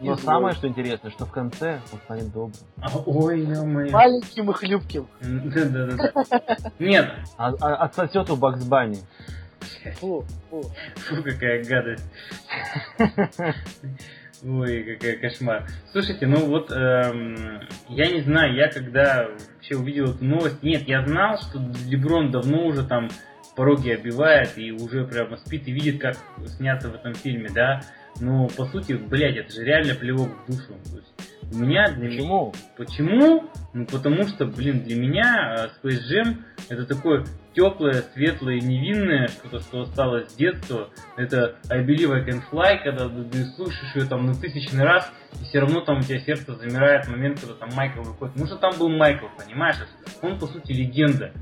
Но 0.00 0.16
самое, 0.16 0.54
что 0.54 0.68
интересно, 0.68 1.10
что 1.10 1.26
в 1.26 1.30
конце 1.30 1.80
он 1.92 1.98
станет 2.04 2.32
добрым. 2.32 2.54
А, 2.80 2.90
ой, 3.06 3.40
ё 3.40 3.64
Маленьким 3.64 4.50
и 4.50 4.54
хлюпким. 4.54 5.06
Да-да-да. 5.20 6.72
Нет. 6.78 7.12
А, 7.36 7.52
а, 7.60 7.74
отсосет 7.84 8.30
у 8.30 8.36
Бакс 8.36 8.64
Банни. 8.64 8.98
Фу, 10.00 10.24
фу. 10.50 10.62
Фу, 10.96 11.22
какая 11.22 11.64
гадость. 11.64 12.04
Ой, 14.46 14.82
какая 14.82 15.16
кошмар. 15.16 15.66
Слушайте, 15.92 16.26
ну 16.26 16.46
вот, 16.46 16.70
эм, 16.70 17.62
я 17.88 18.10
не 18.10 18.20
знаю, 18.20 18.54
я 18.54 18.68
когда 18.68 19.28
вообще 19.54 19.76
увидел 19.76 20.10
эту 20.10 20.22
новость, 20.22 20.62
нет, 20.62 20.82
я 20.86 21.02
знал, 21.06 21.38
что 21.38 21.58
Леброн 21.86 22.30
давно 22.30 22.66
уже 22.66 22.84
там 22.86 23.08
пороги 23.56 23.90
обивает 23.90 24.58
и 24.58 24.70
уже 24.70 25.04
прямо 25.06 25.38
спит 25.38 25.66
и 25.66 25.72
видит, 25.72 26.00
как 26.00 26.16
сняться 26.46 26.90
в 26.90 26.94
этом 26.94 27.14
фильме, 27.14 27.48
да, 27.54 27.80
но 28.20 28.48
по 28.48 28.66
сути, 28.66 28.92
блядь, 28.92 29.36
это 29.36 29.52
же 29.52 29.64
реально 29.64 29.94
плевок 29.94 30.28
в 30.28 30.50
душу. 30.50 30.74
То 30.90 30.96
есть, 30.98 31.14
у 31.52 31.58
меня 31.58 31.90
для 31.92 32.08
Почему? 32.08 32.46
Меня... 32.46 32.52
Почему? 32.76 33.50
Ну 33.72 33.86
потому 33.86 34.22
что, 34.24 34.46
блин, 34.46 34.82
для 34.82 34.96
меня 34.96 35.54
э, 35.56 35.86
Space 35.86 36.00
Jam 36.10 36.36
это 36.68 36.86
такое 36.86 37.24
теплое, 37.54 38.02
светлое, 38.14 38.60
невинное, 38.60 39.28
что-то, 39.28 39.60
что 39.60 39.82
осталось 39.82 40.30
с 40.30 40.34
детства. 40.34 40.90
Это 41.16 41.56
I 41.68 41.84
Believe 41.84 42.12
I 42.12 42.26
Can 42.26 42.42
Fly, 42.50 42.82
когда 42.82 43.08
ты 43.08 43.44
слушаешь 43.56 43.94
ее 43.94 44.06
там 44.06 44.26
на 44.26 44.34
тысячный 44.34 44.84
раз, 44.84 45.12
и 45.40 45.44
все 45.44 45.60
равно 45.60 45.80
там 45.80 45.98
у 45.98 46.02
тебя 46.02 46.20
сердце 46.20 46.54
замирает 46.54 47.06
в 47.06 47.10
момент, 47.10 47.40
когда 47.40 47.54
там 47.54 47.70
Майкл 47.74 48.00
выходит. 48.02 48.34
Потому 48.34 48.46
что 48.46 48.56
там 48.56 48.78
был 48.78 48.88
Майкл, 48.88 49.26
понимаешь? 49.36 49.76
Он, 50.22 50.38
по 50.38 50.46
сути, 50.46 50.72
легенда. 50.72 51.32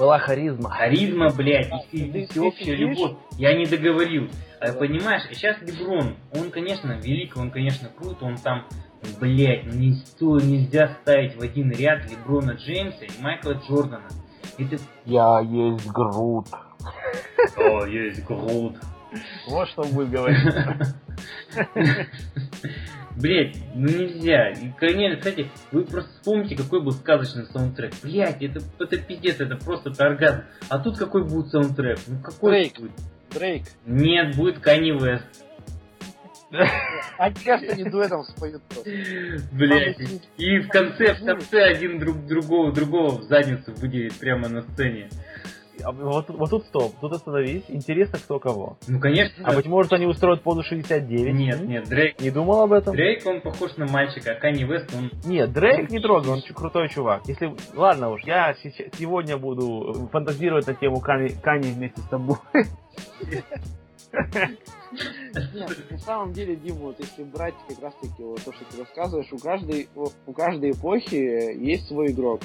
Была 0.00 0.18
харизма. 0.18 0.70
Харизма, 0.70 1.28
блядь, 1.28 1.70
и, 1.92 1.98
и 1.98 2.26
всеобщая 2.26 2.74
любовь. 2.74 3.18
Я 3.36 3.54
не 3.54 3.66
договорил. 3.66 4.30
А, 4.58 4.72
понимаешь, 4.72 5.24
сейчас 5.30 5.60
Леброн, 5.60 6.16
он, 6.32 6.50
конечно, 6.50 6.92
велик, 6.92 7.36
он, 7.36 7.50
конечно, 7.50 7.90
крут, 7.90 8.22
он 8.22 8.38
там, 8.38 8.64
блядь, 9.20 9.66
ну 9.66 9.74
не 9.74 9.92
стоит, 9.92 10.44
нельзя 10.44 10.96
ставить 11.02 11.36
в 11.36 11.42
один 11.42 11.70
ряд 11.70 12.10
Леброна 12.10 12.52
Джеймса 12.52 13.04
и 13.04 13.22
Майкла 13.22 13.52
Джордана. 13.52 14.08
Это... 14.56 14.78
Я 15.04 15.40
есть 15.40 15.86
Грут. 15.90 16.46
О, 17.58 17.84
есть 17.84 18.24
Грут. 18.24 18.76
Вот 19.48 19.68
что 19.68 19.82
он 19.82 19.90
будет 19.90 20.12
говорить. 20.12 20.54
Блять, 23.16 23.56
ну 23.74 23.88
нельзя. 23.88 24.50
И, 24.50 24.70
конечно, 24.78 25.18
кстати, 25.18 25.50
вы 25.72 25.84
просто 25.84 26.10
вспомните, 26.10 26.56
какой 26.56 26.82
был 26.82 26.92
сказочный 26.92 27.46
саундтрек. 27.46 27.92
Блять, 28.02 28.42
это, 28.42 28.60
это 28.78 28.96
пиздец, 28.98 29.40
это 29.40 29.56
просто 29.56 29.92
оргазм. 30.04 30.42
А 30.68 30.78
тут 30.78 30.98
какой 30.98 31.24
будет 31.24 31.48
саундтрек? 31.48 31.98
Ну 32.06 32.20
какой 32.22 32.50
Дрейк. 32.52 32.80
будет? 32.80 32.92
Дрейк. 33.32 33.64
Нет, 33.86 34.36
будет 34.36 34.60
Канни 34.60 34.92
Вест. 34.92 35.26
Они 37.18 37.34
кажется, 37.44 37.76
не 37.76 37.84
дуэтом 37.84 38.24
споют 38.24 38.62
просто. 38.64 38.90
Блять. 39.52 39.98
И 40.36 40.58
в 40.58 40.68
конце, 40.68 41.14
в 41.14 41.24
конце 41.24 41.62
один 41.62 42.00
друг 42.00 42.26
другого, 42.26 42.72
другого 42.72 43.18
в 43.18 43.22
задницу 43.24 43.72
выделит 43.74 44.14
прямо 44.14 44.48
на 44.48 44.62
сцене. 44.62 45.08
А 45.84 45.92
вот, 45.92 46.28
вот 46.28 46.50
тут 46.50 46.64
стоп, 46.66 46.94
тут 47.00 47.12
остановись. 47.12 47.64
Интересно, 47.68 48.18
кто 48.18 48.38
кого. 48.38 48.76
Ну, 48.88 49.00
конечно. 49.00 49.44
А 49.44 49.54
быть 49.54 49.66
может, 49.66 49.92
они 49.92 50.06
устроят 50.06 50.42
поду 50.42 50.62
69? 50.62 51.34
Нет, 51.34 51.60
нет, 51.62 51.88
Дрейк... 51.88 52.20
Не 52.20 52.30
думал 52.30 52.62
об 52.62 52.72
этом? 52.72 52.94
Дрейк, 52.94 53.24
он 53.26 53.40
похож 53.40 53.76
на 53.76 53.86
мальчика, 53.86 54.32
а 54.32 54.34
Канни 54.34 54.64
Вест, 54.64 54.92
он... 54.94 55.10
Нет, 55.24 55.52
Дрейк 55.52 55.90
не 55.90 56.00
трогай, 56.00 56.30
он 56.30 56.42
крутой 56.54 56.88
чувак. 56.88 57.22
Если... 57.26 57.54
Ладно 57.74 58.10
уж, 58.10 58.22
я 58.24 58.54
сегодня 58.98 59.36
буду 59.36 60.08
фантазировать 60.12 60.66
на 60.66 60.74
тему 60.74 61.00
Кани, 61.00 61.30
Кани 61.42 61.72
вместе 61.72 62.00
с 62.00 62.08
тобой. 62.08 62.36
Нет, 65.54 65.70
на 65.90 65.98
самом 65.98 66.32
деле, 66.32 66.56
Дима, 66.56 66.78
вот 66.78 66.98
если 66.98 67.22
брать 67.22 67.54
как 67.68 67.80
раз 67.80 67.94
таки 68.00 68.22
вот 68.22 68.42
то, 68.42 68.52
что 68.52 68.64
ты 68.64 68.78
рассказываешь, 68.78 69.32
у 69.32 69.38
каждой, 69.38 69.88
у 69.94 70.32
каждой 70.32 70.72
эпохи 70.72 71.14
есть 71.14 71.86
свой 71.86 72.08
игрок. 72.10 72.40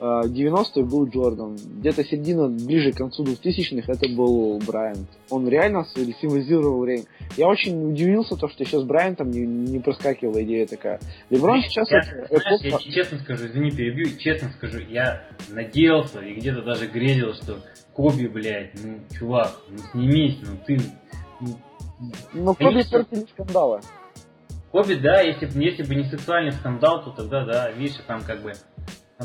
90-е 0.00 0.84
был 0.84 1.06
Джордан. 1.08 1.56
Где-то 1.56 2.04
середина, 2.04 2.48
ближе 2.48 2.92
к 2.92 2.96
концу 2.96 3.22
2000-х 3.22 3.92
это 3.92 4.08
был 4.08 4.58
Брайант. 4.66 5.08
Он 5.28 5.46
реально 5.46 5.84
символизировал 6.20 6.80
время. 6.80 7.04
Я 7.36 7.48
очень 7.48 7.90
удивился, 7.90 8.36
то, 8.36 8.48
что 8.48 8.64
сейчас 8.64 8.84
Брайантом 8.84 9.30
не, 9.30 9.40
не 9.40 9.78
проскакивала 9.78 10.42
идея 10.42 10.66
такая. 10.66 11.00
Леброн 11.28 11.60
сейчас... 11.62 11.90
Я, 11.90 11.98
это 11.98 12.56
знаешь, 12.58 12.84
я 12.86 12.92
честно 12.92 13.18
скажу, 13.18 13.46
извини, 13.46 13.70
перебью, 13.70 14.16
честно 14.18 14.50
скажу, 14.56 14.78
я 14.88 15.22
надеялся 15.50 16.20
и 16.20 16.34
где-то 16.34 16.62
даже 16.62 16.86
грезил, 16.86 17.34
что 17.34 17.58
Коби, 17.92 18.26
блядь, 18.26 18.72
ну, 18.82 19.00
чувак, 19.18 19.60
ну 19.68 19.78
снимись, 19.92 20.38
ну 20.42 20.58
ты... 20.66 20.80
Ну, 21.40 21.56
ну 22.32 22.54
Коби 22.54 22.82
портили 22.90 23.26
скандалы. 23.34 23.80
Коби, 24.72 24.94
да, 24.94 25.20
если, 25.20 25.46
если 25.60 25.82
бы 25.82 25.96
не 25.96 26.04
сексуальный 26.04 26.52
скандал, 26.52 27.02
то 27.02 27.10
тогда, 27.10 27.44
да, 27.44 27.70
видишь, 27.72 27.96
там 28.06 28.22
как 28.22 28.40
бы 28.40 28.52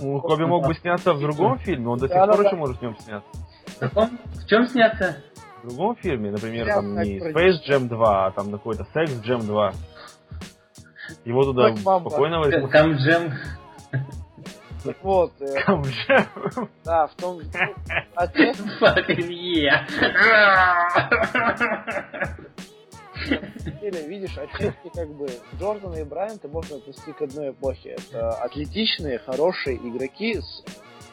ну, 0.02 0.22
Коби 0.22 0.46
мог 0.46 0.68
бы 0.68 0.74
сняться 0.76 1.14
в 1.14 1.20
другом 1.20 1.58
фильме, 1.60 1.88
он 1.88 1.98
до 2.00 2.08
сих 2.08 2.18
пор 2.18 2.42
еще 2.46 2.56
может 2.56 2.78
в 2.78 2.82
нем 2.82 2.96
сняться. 2.98 3.30
В 3.66 3.80
каком? 3.80 4.20
В 4.34 4.48
чем 4.48 4.68
сняться? 4.68 5.18
В 5.64 5.68
другом 5.68 5.96
фильме, 5.96 6.32
например, 6.32 6.68
там 6.68 7.00
не 7.00 7.20
Space 7.20 7.60
Jam 7.68 7.88
2, 7.88 8.26
а 8.28 8.32
там 8.32 8.52
какой-то 8.52 8.86
Sex 8.94 9.22
Jam 9.24 9.42
2. 9.44 9.74
Его 11.26 11.44
туда 11.44 11.76
спокойно 11.76 12.40
возьмут. 12.40 12.72
Кам 12.72 12.94
Джем. 12.94 13.34
Так 14.84 14.98
вот. 15.04 15.32
Э. 15.42 15.56
Да, 16.84 17.08
в 17.08 17.16
том... 17.16 17.40
Fucking 18.80 19.30
yeah 19.30 19.86
деле, 23.26 24.08
видишь, 24.08 24.38
отчасти 24.38 24.90
как 24.94 25.10
бы 25.10 25.28
Джордана 25.60 25.96
и 25.96 26.04
Брайанта 26.04 26.48
можно 26.48 26.78
отнести 26.78 27.12
к 27.12 27.22
одной 27.22 27.52
эпохе. 27.52 27.98
Это 28.10 28.32
атлетичные, 28.32 29.20
хорошие 29.20 29.78
игроки 29.78 30.40
с 30.40 30.64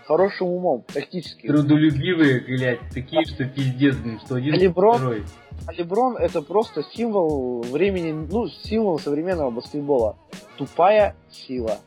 хорошим 0.07 0.49
умом, 0.49 0.85
тактически. 0.93 1.47
Трудолюбивые, 1.47 2.41
блядь, 2.41 2.81
такие, 2.93 3.25
что 3.25 3.45
пиздец, 3.45 3.97
что 4.25 4.37
один 4.37 4.55
а 4.55 4.57
Леброн, 4.57 4.97
второй. 4.97 5.25
А 5.67 5.73
Леброн 5.73 6.17
это 6.17 6.43
просто 6.43 6.83
символ 6.95 7.63
времени, 7.63 8.13
ну, 8.13 8.49
символ 8.49 8.99
современного 8.99 9.51
баскетбола. 9.51 10.17
Тупая 10.57 11.15
сила. 11.31 11.79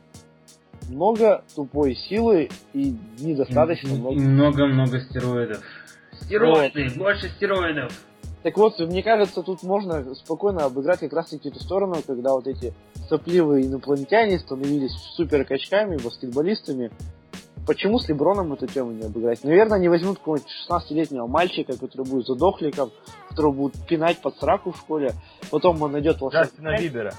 Много 0.90 1.44
тупой 1.56 1.96
силы 1.96 2.50
и 2.74 2.96
недостаточно 3.20 3.94
много. 3.96 4.20
много-много 4.20 5.00
стероидов. 5.02 5.64
Стероиды, 6.22 6.84
вот. 6.86 6.98
больше 6.98 7.30
стероидов. 7.30 7.92
Так 8.46 8.58
вот, 8.58 8.78
мне 8.78 9.02
кажется, 9.02 9.42
тут 9.42 9.64
можно 9.64 10.14
спокойно 10.14 10.66
обыграть 10.66 11.00
как 11.00 11.14
раз 11.14 11.30
таки 11.30 11.50
эту 11.50 11.60
сторону, 11.60 11.96
когда 12.06 12.34
вот 12.34 12.46
эти 12.46 12.76
сопливые 13.10 13.66
инопланетяне 13.66 14.38
становились 14.38 14.92
супер 15.16 15.46
качками, 15.46 15.98
баскетболистами. 15.98 16.92
Почему 17.66 17.98
с 17.98 18.08
Леброном 18.08 18.54
эту 18.54 18.68
тему 18.68 18.92
не 18.92 19.02
обыграть? 19.02 19.44
Наверное, 19.44 19.78
они 19.80 19.90
возьмут 19.90 20.20
какого-нибудь 20.20 20.48
16-летнего 20.70 21.26
мальчика, 21.26 21.74
который 21.76 22.06
будет 22.06 22.28
задохликом, 22.28 22.92
которого 23.30 23.52
будут 23.52 23.88
пинать 23.88 24.22
под 24.22 24.38
сраку 24.38 24.74
в 24.74 24.78
школе, 24.78 25.14
потом 25.50 25.82
он 25.82 25.94
найдет 25.94 26.22
волшебный... 26.22 26.46
Джастина 26.46 26.78
Бибера. 26.78 27.14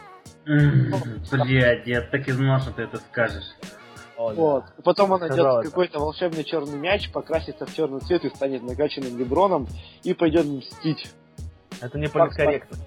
Блядь, 0.44 1.88
я 1.88 2.02
так 2.02 2.28
и 2.28 2.30
знал, 2.30 2.60
что 2.60 2.70
ты 2.70 2.82
это 2.82 2.98
скажешь. 2.98 3.56
О, 4.16 4.32
вот. 4.32 4.64
Да. 4.64 4.82
Потом 4.82 5.10
он 5.12 5.20
найдет 5.20 5.64
какой-то 5.64 5.98
волшебный 5.98 6.44
черный 6.44 6.78
мяч, 6.78 7.10
покрасится 7.12 7.66
в 7.66 7.74
черный 7.74 8.00
цвет 8.00 8.24
и 8.24 8.30
станет 8.30 8.62
накачанным 8.62 9.18
Леброном 9.18 9.66
и 10.02 10.14
пойдет 10.14 10.46
мстить. 10.46 11.10
Это 11.80 11.98
не 11.98 12.08
политкорректно. 12.08 12.78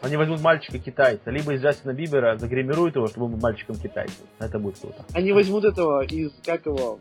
Они 0.00 0.16
возьмут 0.16 0.40
мальчика 0.40 0.78
китайца, 0.78 1.30
либо 1.30 1.54
из 1.54 1.62
Джастина 1.62 1.92
Бибера 1.92 2.36
загримируют 2.36 2.94
его, 2.94 3.08
чтобы 3.08 3.26
он 3.26 3.32
был 3.32 3.40
мальчиком 3.40 3.76
китайцем. 3.76 4.26
Это 4.38 4.58
будет 4.58 4.78
круто. 4.78 5.04
Они 5.12 5.32
возьмут 5.32 5.64
этого 5.64 6.04
из, 6.04 6.32
как 6.44 6.66
его, 6.66 7.00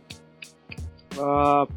а, 1.19 1.67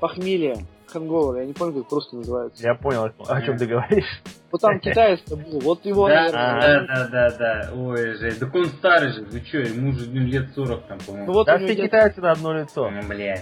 похмелья, 0.00 0.56
ханговер, 0.92 1.40
я 1.40 1.46
не 1.46 1.52
помню, 1.52 1.80
как 1.80 1.88
просто 1.88 2.16
называется. 2.16 2.62
Я 2.62 2.74
понял, 2.74 3.10
о 3.26 3.42
чем 3.42 3.56
ты 3.56 3.66
говоришь. 3.66 4.22
Вот 4.50 4.60
там 4.60 4.78
китаец-то 4.80 5.36
был, 5.36 5.60
вот 5.60 5.84
его, 5.86 6.08
да, 6.08 6.30
наверное. 6.30 6.86
Да, 6.86 7.08
да, 7.08 7.30
да, 7.30 7.38
да, 7.38 7.72
ой, 7.74 8.14
же, 8.18 8.32
так 8.32 8.54
он 8.54 8.66
старый 8.66 9.12
же, 9.12 9.24
вы 9.24 9.40
что, 9.40 9.58
ему 9.58 9.92
же 9.92 10.10
лет 10.10 10.52
40 10.54 10.86
там, 10.86 10.98
по-моему. 10.98 11.26
Ну, 11.26 11.32
вот 11.32 11.46
да 11.46 11.58
все 11.58 11.74
китайцы 11.74 12.20
на 12.20 12.32
одно 12.32 12.52
лицо. 12.52 12.90
Ну, 12.90 13.02
бля. 13.08 13.40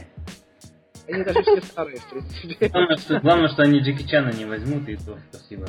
Они 1.09 1.25
даже 1.25 1.43
все 1.43 1.61
старые, 1.63 1.97
в 1.99 2.09
принципе. 2.09 2.69
Главное, 2.69 2.97
что, 2.97 3.21
главное, 3.21 3.49
что 3.49 3.63
они 3.63 3.81
Джеки 3.81 4.07
Чана 4.07 4.31
не 4.31 4.45
возьмут, 4.45 4.89
и 4.89 4.97
то 4.97 5.19
спасибо. 5.33 5.67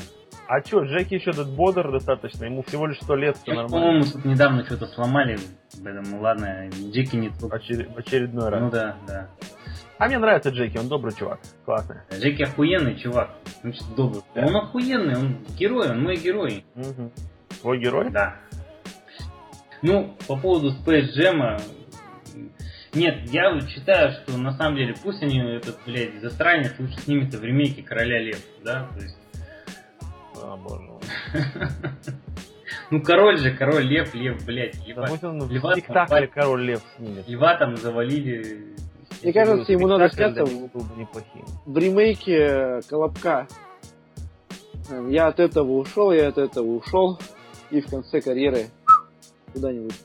А 0.47 0.61
чё, 0.61 0.83
Джеки 0.83 1.15
еще 1.15 1.31
тут 1.31 1.47
бодр 1.47 1.91
достаточно, 1.91 2.45
ему 2.45 2.61
всего 2.63 2.85
лишь 2.85 2.99
сто 3.01 3.15
лет, 3.15 3.37
все 3.37 3.53
нормально. 3.53 3.69
По-моему, 3.69 4.03
тут 4.03 4.25
недавно 4.25 4.65
что-то 4.65 4.85
сломали, 4.87 5.39
поэтому 5.83 6.21
ладно, 6.21 6.69
Джеки 6.91 7.15
не 7.15 7.29
тут. 7.29 7.53
Очер... 7.53 7.87
В 7.95 7.97
очередной 7.97 8.49
раз. 8.49 8.61
Ну 8.61 8.69
да, 8.69 8.97
да. 9.07 9.29
А 10.01 10.07
мне 10.07 10.17
нравится 10.17 10.49
Джеки, 10.49 10.79
он 10.79 10.87
добрый 10.87 11.13
чувак, 11.13 11.39
классный. 11.63 11.97
Джеки 12.11 12.41
охуенный 12.41 12.95
чувак, 12.95 13.37
значит 13.61 13.83
добрый. 13.95 14.23
Да. 14.33 14.47
Он 14.47 14.55
охуенный, 14.55 15.15
он 15.15 15.37
герой, 15.55 15.91
он 15.91 16.01
мой 16.01 16.15
герой. 16.15 16.65
Угу. 16.75 17.11
Твой 17.61 17.79
герой? 17.79 18.09
Да. 18.09 18.35
Ну, 19.83 20.17
по 20.27 20.35
поводу 20.37 20.71
Space 20.71 21.09
Jam, 21.15 21.61
нет, 22.95 23.29
я 23.29 23.59
считаю, 23.67 24.13
что 24.13 24.39
на 24.39 24.53
самом 24.53 24.77
деле 24.77 24.95
пусть 25.03 25.21
они 25.21 25.39
этот, 25.39 25.77
блядь, 25.85 26.19
засранец 26.19 26.73
лучше 26.79 26.99
снимется 27.01 27.37
в 27.37 27.43
ремейке 27.43 27.83
Короля 27.83 28.23
Лев, 28.23 28.41
да, 28.63 28.89
то 28.97 29.03
есть... 29.03 29.17
А, 30.41 30.57
боже 30.57 30.83
Ну, 32.89 33.03
король 33.03 33.37
же, 33.37 33.51
король 33.51 33.83
лев, 33.83 34.15
лев, 34.15 34.43
блядь, 34.45 34.83
лева. 34.87 35.07
Да 35.21 35.29
он 35.29 35.39
в 35.41 35.71
спектакле 35.73 36.25
король 36.25 36.63
лев 36.63 36.81
снимет. 36.97 37.27
Льва 37.27 37.55
там 37.55 37.77
завалили 37.77 38.75
мне 39.23 39.33
кажется, 39.33 39.71
ему 39.71 39.87
надо 39.87 40.09
сняться 40.09 40.45
в, 40.45 40.69
в 41.65 41.77
ремейке 41.77 42.81
Колобка. 42.87 43.47
Я 45.09 45.27
от 45.27 45.39
этого 45.39 45.71
ушел, 45.73 46.11
я 46.11 46.29
от 46.29 46.37
этого 46.37 46.65
ушел, 46.65 47.19
и 47.69 47.81
в 47.81 47.87
конце 47.87 48.19
карьеры 48.21 48.67
куда-нибудь. 49.53 49.95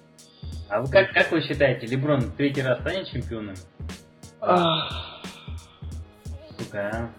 А 0.69 0.81
вы 0.81 0.91
как, 0.91 1.13
как 1.13 1.31
вы 1.33 1.41
считаете, 1.43 1.87
Леброн 1.87 2.33
третий 2.37 2.63
раз 2.63 2.81
станет 2.81 3.09
чемпионом? 3.09 3.55
Сука, 6.59 6.91
а? 6.93 7.11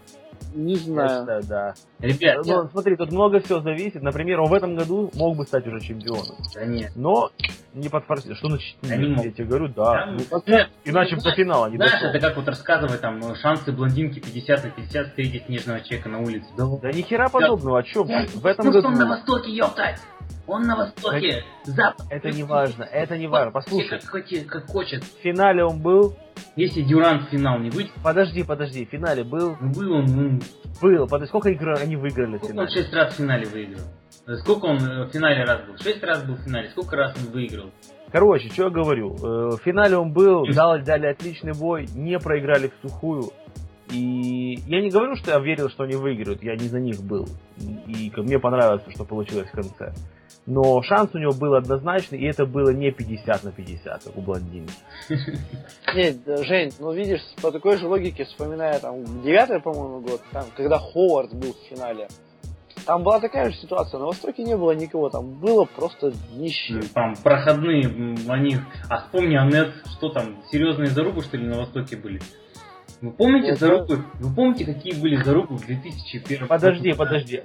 Не 0.58 0.76
знаю. 0.76 1.20
Считаю, 1.22 1.44
да. 1.44 1.74
Ребят, 2.00 2.46
ну, 2.46 2.64
я... 2.64 2.70
смотри, 2.70 2.96
тут 2.96 3.12
много 3.12 3.40
всего 3.40 3.62
зависит. 3.62 4.02
Например, 4.02 4.42
он 4.42 4.50
в 4.50 4.54
этом 4.54 4.76
году 4.76 5.12
мог 5.14 5.38
бы 5.38 5.46
стать 5.46 5.68
уже 5.68 5.80
чемпионом. 5.82 6.36
Да 6.56 6.66
нет. 6.66 6.94
Но 6.96 7.30
не 7.76 7.90
подфорсил. 7.90 8.34
Что 8.34 8.48
значит 8.48 8.76
да 8.82 8.96
не 8.96 9.10
мог. 9.10 9.24
Я 9.24 9.32
тебе 9.32 9.46
говорю, 9.46 9.68
да. 9.68 9.92
да 9.92 10.18
ну, 10.32 10.44
нет, 10.48 10.70
иначе 10.84 11.16
ну, 11.16 11.22
до 11.22 11.32
финала 11.36 11.68
не 11.68 11.78
Знаешь, 11.78 11.92
дошел. 11.92 12.10
это 12.10 12.20
как 12.20 12.38
вот 12.38 12.48
рассказывать 12.48 13.02
там 13.02 13.20
ну, 13.20 13.36
шансы 13.36 13.72
блондинки 13.72 14.20
50 14.20 14.64
на 14.64 14.70
50 14.72 15.08
встретить 15.10 15.46
снежного 15.46 15.82
человека 15.82 16.10
на 16.10 16.20
улице. 16.22 16.48
Да, 16.58 16.66
да 16.82 16.92
ни 16.92 17.04
хера 17.04 17.30
подобного. 17.30 17.80
О 17.80 17.84
чем? 17.84 18.08
В 18.08 18.46
этом 18.46 18.72
году... 18.72 18.90
на 18.90 19.08
востоке, 19.08 19.52
ёптать! 19.52 20.00
Он 20.48 20.64
на 20.64 20.78
востоке, 20.78 21.28
это, 21.28 21.72
запад. 21.72 22.08
Это 22.10 22.32
не 22.32 22.44
важно, 22.44 22.84
это 22.84 23.18
не 23.18 23.28
важно. 23.28 23.52
Послушай. 23.52 24.00
Как, 24.00 24.26
как 24.48 24.68
хочет. 24.68 25.04
В 25.04 25.22
финале 25.22 25.64
он 25.66 25.82
был. 25.82 26.16
Если 26.56 26.82
Дюрант 26.82 27.28
в 27.28 27.32
финал 27.32 27.60
не 27.60 27.70
выйдет. 27.70 27.92
Подожди, 28.04 28.44
подожди, 28.44 28.86
в 28.86 28.90
финале 28.90 29.24
был. 29.24 29.58
Ну, 29.60 29.72
был 29.74 29.94
он, 29.94 30.06
ну... 30.06 30.40
Был. 30.82 31.08
Подожди, 31.08 31.28
сколько 31.28 31.50
игр 31.50 31.74
они 31.80 31.96
выиграли 31.96 32.38
сколько 32.38 32.46
в 32.46 32.50
финале? 32.50 32.68
он 32.68 32.74
шесть 32.74 32.94
раз 32.94 33.14
в 33.14 33.18
финале 33.18 33.46
выиграл? 33.46 33.84
Сколько 34.40 34.66
он 34.66 34.78
э, 34.78 35.06
в 35.06 35.10
финале 35.10 35.44
раз 35.44 35.62
был? 35.66 35.78
Шесть 35.78 36.04
раз 36.04 36.24
был 36.24 36.36
в 36.36 36.42
финале. 36.42 36.70
Сколько 36.70 36.96
раз 36.96 37.16
он 37.18 37.32
выиграл? 37.32 37.72
Короче, 38.12 38.50
что 38.50 38.64
я 38.66 38.70
говорю. 38.70 39.16
Э, 39.16 39.56
в 39.56 39.62
финале 39.64 39.98
он 39.98 40.14
был, 40.14 40.46
дали, 40.54 40.84
дали 40.84 41.08
отличный 41.08 41.54
бой, 41.54 41.88
не 41.94 42.18
проиграли 42.20 42.70
в 42.70 42.88
сухую. 42.88 43.32
И 43.92 44.60
я 44.68 44.82
не 44.82 44.90
говорю, 44.90 45.16
что 45.16 45.32
я 45.32 45.40
верил, 45.40 45.70
что 45.70 45.84
они 45.84 45.96
выиграют, 45.96 46.44
я 46.44 46.56
не 46.56 46.68
за 46.68 46.80
них 46.80 47.02
был. 47.02 47.26
И 47.58 48.12
мне 48.18 48.40
понравилось, 48.40 48.84
что 48.94 49.06
получилось 49.06 49.48
в 49.50 49.52
конце. 49.52 49.94
Но 50.48 50.82
шанс 50.82 51.12
у 51.14 51.18
него 51.18 51.34
был 51.34 51.56
однозначный, 51.56 52.20
и 52.20 52.26
это 52.26 52.46
было 52.46 52.70
не 52.70 52.90
50 52.90 53.44
на 53.44 53.52
50, 53.52 54.04
как 54.06 54.18
у 54.18 54.22
блондинки. 54.22 54.74
Нет, 55.94 56.16
Жень, 56.26 56.72
ну 56.80 56.94
видишь, 56.94 57.20
по 57.42 57.52
такой 57.52 57.78
же 57.78 57.86
логике, 57.86 58.24
вспоминая 58.24 58.80
там 58.80 59.04
девятый, 59.24 59.60
по-моему, 59.60 60.00
год, 60.00 60.22
там, 60.32 60.46
когда 60.56 60.80
Ховард 60.80 61.34
был 61.34 61.54
в 61.54 61.70
финале, 61.70 62.08
там 62.86 63.04
была 63.04 63.20
такая 63.20 63.52
же 63.52 63.58
ситуация, 63.58 64.00
на 64.00 64.06
Востоке 64.06 64.44
не 64.44 64.56
было 64.56 64.72
никого, 64.72 65.10
там 65.10 65.34
было 65.34 65.66
просто 65.66 66.14
нищие. 66.32 66.82
Там 66.94 67.16
проходные, 67.22 68.16
они... 68.30 68.56
А 68.90 69.02
вспомни, 69.02 69.36
Анет, 69.36 69.74
что 69.98 70.08
там, 70.08 70.38
серьезные 70.50 70.88
зарубы, 70.88 71.24
что 71.24 71.36
ли, 71.36 71.46
на 71.46 71.58
Востоке 71.58 71.98
были? 71.98 72.22
Вы 73.02 73.12
помните 73.12 73.52
вот, 73.52 73.60
зарубы? 73.60 74.04
Вы 74.20 74.36
помните, 74.36 74.66
какие 74.66 75.00
были 75.00 75.16
зарубы 75.18 75.58
в 75.58 75.66
2001 75.66 76.48
Подожди, 76.48 76.94
подожди. 76.94 77.42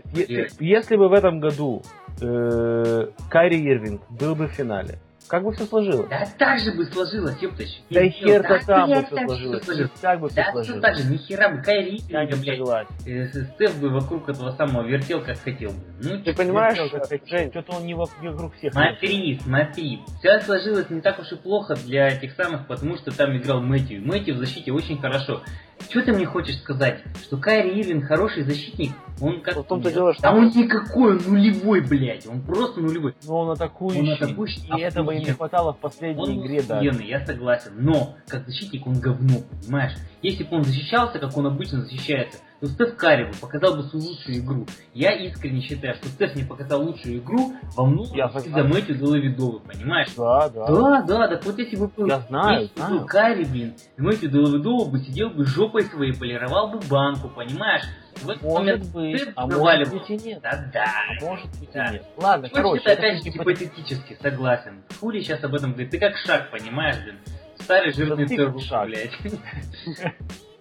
Если 0.58 0.96
бы 0.96 1.08
в 1.08 1.12
этом 1.12 1.40
году 1.40 1.82
э, 2.20 3.08
Кайри 3.28 3.62
Ирвинг 3.62 4.02
был 4.10 4.34
бы 4.34 4.46
в 4.46 4.52
финале, 4.52 4.98
Как 5.33 5.42
бы 5.45 5.51
все 5.55 5.64
сложилось? 5.64 6.11
Да 6.11 6.27
так 6.37 6.59
же 6.59 6.73
бы 6.73 6.85
сложилось, 6.85 7.40
ёптач. 7.40 7.81
Да 7.88 8.03
и 8.03 8.11
хер 8.11 8.42
то 8.42 8.61
там 8.66 8.90
бы 8.90 8.97
все 8.97 9.16
так 9.16 9.25
сложилось. 9.25 9.90
Как 10.03 10.21
бы 10.21 10.29
все 10.29 10.37
Да, 10.37 10.42
все 10.42 10.53
сложилось? 10.53 10.83
так 10.83 10.97
же, 10.99 11.05
нихера 11.11 11.49
бы, 11.49 11.62
Кайри, 11.62 12.03
блядь, 12.07 12.87
э, 13.07 13.28
Стеф 13.55 13.80
бы 13.80 13.89
вокруг 13.89 14.28
этого 14.28 14.51
самого 14.51 14.87
вертел, 14.87 15.24
как 15.24 15.39
хотел 15.39 15.70
бы. 15.70 15.78
Ну, 16.03 16.22
Ты 16.22 16.35
понимаешь, 16.35 16.76
Жень, 16.76 17.51
Что-то 17.51 17.76
он 17.76 17.87
не 17.87 17.95
во- 17.95 18.11
вокруг 18.20 18.55
всех. 18.57 18.74
Смотри, 18.74 19.41
смотри. 19.43 20.01
Все 20.18 20.39
сложилось 20.43 20.91
не 20.91 21.01
так 21.01 21.18
уж 21.18 21.33
и 21.33 21.37
плохо 21.37 21.76
для 21.76 22.09
этих 22.09 22.33
самых, 22.35 22.66
потому 22.66 22.99
что 22.99 23.11
там 23.11 23.35
играл 23.35 23.62
Мэтью. 23.62 24.07
Мэтью 24.07 24.35
в 24.35 24.39
защите 24.39 24.70
очень 24.70 25.01
хорошо. 25.01 25.41
Что 25.89 26.03
ты 26.03 26.12
мне 26.12 26.27
хочешь 26.27 26.59
сказать? 26.59 27.03
Что 27.23 27.37
Кайри 27.37 27.81
Ирвин 27.81 28.03
хороший 28.03 28.45
защитник? 28.45 28.93
Он 29.20 29.41
как... 29.41 29.57
в 29.57 29.64
том-то 29.64 29.93
дело, 29.93 30.12
что 30.14 30.23
Да 30.23 30.33
он 30.33 30.49
никакой, 30.49 31.16
он 31.16 31.23
нулевой, 31.27 31.81
блядь. 31.81 32.27
Он 32.27 32.41
просто 32.41 32.81
нулевой. 32.81 33.14
Но 33.25 33.41
он 33.41 33.51
атакующий. 33.51 34.01
Он 34.01 34.11
атакующий, 34.11 34.62
И 34.77 34.81
этого 34.81 35.11
им 35.11 35.23
не 35.23 35.33
хватало 35.33 35.73
в 35.73 35.79
последней 35.79 36.23
Он 36.23 36.41
игре 36.41 36.61
охуенный, 36.61 37.07
я 37.07 37.25
согласен. 37.25 37.73
Но, 37.77 38.16
как 38.27 38.47
защитник, 38.47 38.87
он 38.87 39.01
говно, 39.01 39.43
понимаешь? 39.62 39.93
Если 40.23 40.45
бы 40.45 40.57
он 40.57 40.64
защищался, 40.64 41.18
как 41.18 41.37
он 41.37 41.47
обычно 41.47 41.83
защищается, 41.83 42.39
то 42.62 42.68
Стеф 42.68 42.94
Карри 42.96 43.24
бы 43.24 43.32
показал 43.40 43.74
бы 43.74 43.82
свою 43.82 44.06
лучшую 44.06 44.36
игру. 44.38 44.66
Я 44.94 45.10
искренне 45.16 45.62
считаю, 45.62 45.96
что 45.96 46.06
Стеф 46.06 46.36
не 46.36 46.44
показал 46.44 46.80
лучшую 46.84 47.18
игру 47.18 47.54
во 47.76 47.84
многом 47.84 48.14
Я 48.16 48.28
согласен. 48.28 48.68
Мэтью 48.68 48.94
Делавидовы, 48.94 49.58
понимаешь? 49.58 50.10
Да, 50.16 50.48
да. 50.48 50.66
Да, 50.68 51.02
да, 51.02 51.26
так 51.28 51.44
вот 51.44 51.58
если 51.58 51.74
бы 51.74 51.88
был, 51.88 52.06
Я 52.06 52.20
знаю, 52.20 52.62
если 52.62 52.74
знаю. 52.76 53.00
был 53.00 53.06
Карри, 53.06 53.44
блин, 53.46 53.74
Мэтью 53.96 54.30
Делавидова 54.30 54.88
бы 54.88 55.00
сидел 55.00 55.30
бы 55.30 55.44
жопой 55.44 55.82
своей, 55.86 56.12
полировал 56.14 56.68
бы 56.70 56.78
банку, 56.88 57.28
понимаешь? 57.30 57.82
Этот 58.14 58.42
момент 58.44 58.84
Может 58.84 58.92
быть, 58.94 59.20
Стеф 59.22 59.32
а 59.34 59.46
может 59.48 59.92
быть 59.92 60.10
и 60.10 60.16
нет. 60.28 60.40
Да-да. 60.42 60.86
Может 61.20 61.46
быть 61.58 61.72
Да. 61.74 61.86
и 61.88 61.92
нет. 61.94 62.04
Ладно, 62.16 62.48
Короче, 62.48 62.78
короче, 62.78 62.82
это 62.84 62.92
опять 62.92 63.16
же 63.16 63.22
типа- 63.24 63.38
гипотетически, 63.42 64.18
согласен. 64.22 64.84
Фури 64.90 65.20
сейчас 65.22 65.42
об 65.42 65.52
этом 65.56 65.72
говорит. 65.72 65.90
Ты 65.90 65.98
как 65.98 66.16
шаг, 66.16 66.52
понимаешь, 66.52 67.02
блин? 67.02 67.16
Старый 67.58 67.92
жирный 67.92 68.28
шаг. 68.60 68.86
блядь. 68.86 69.10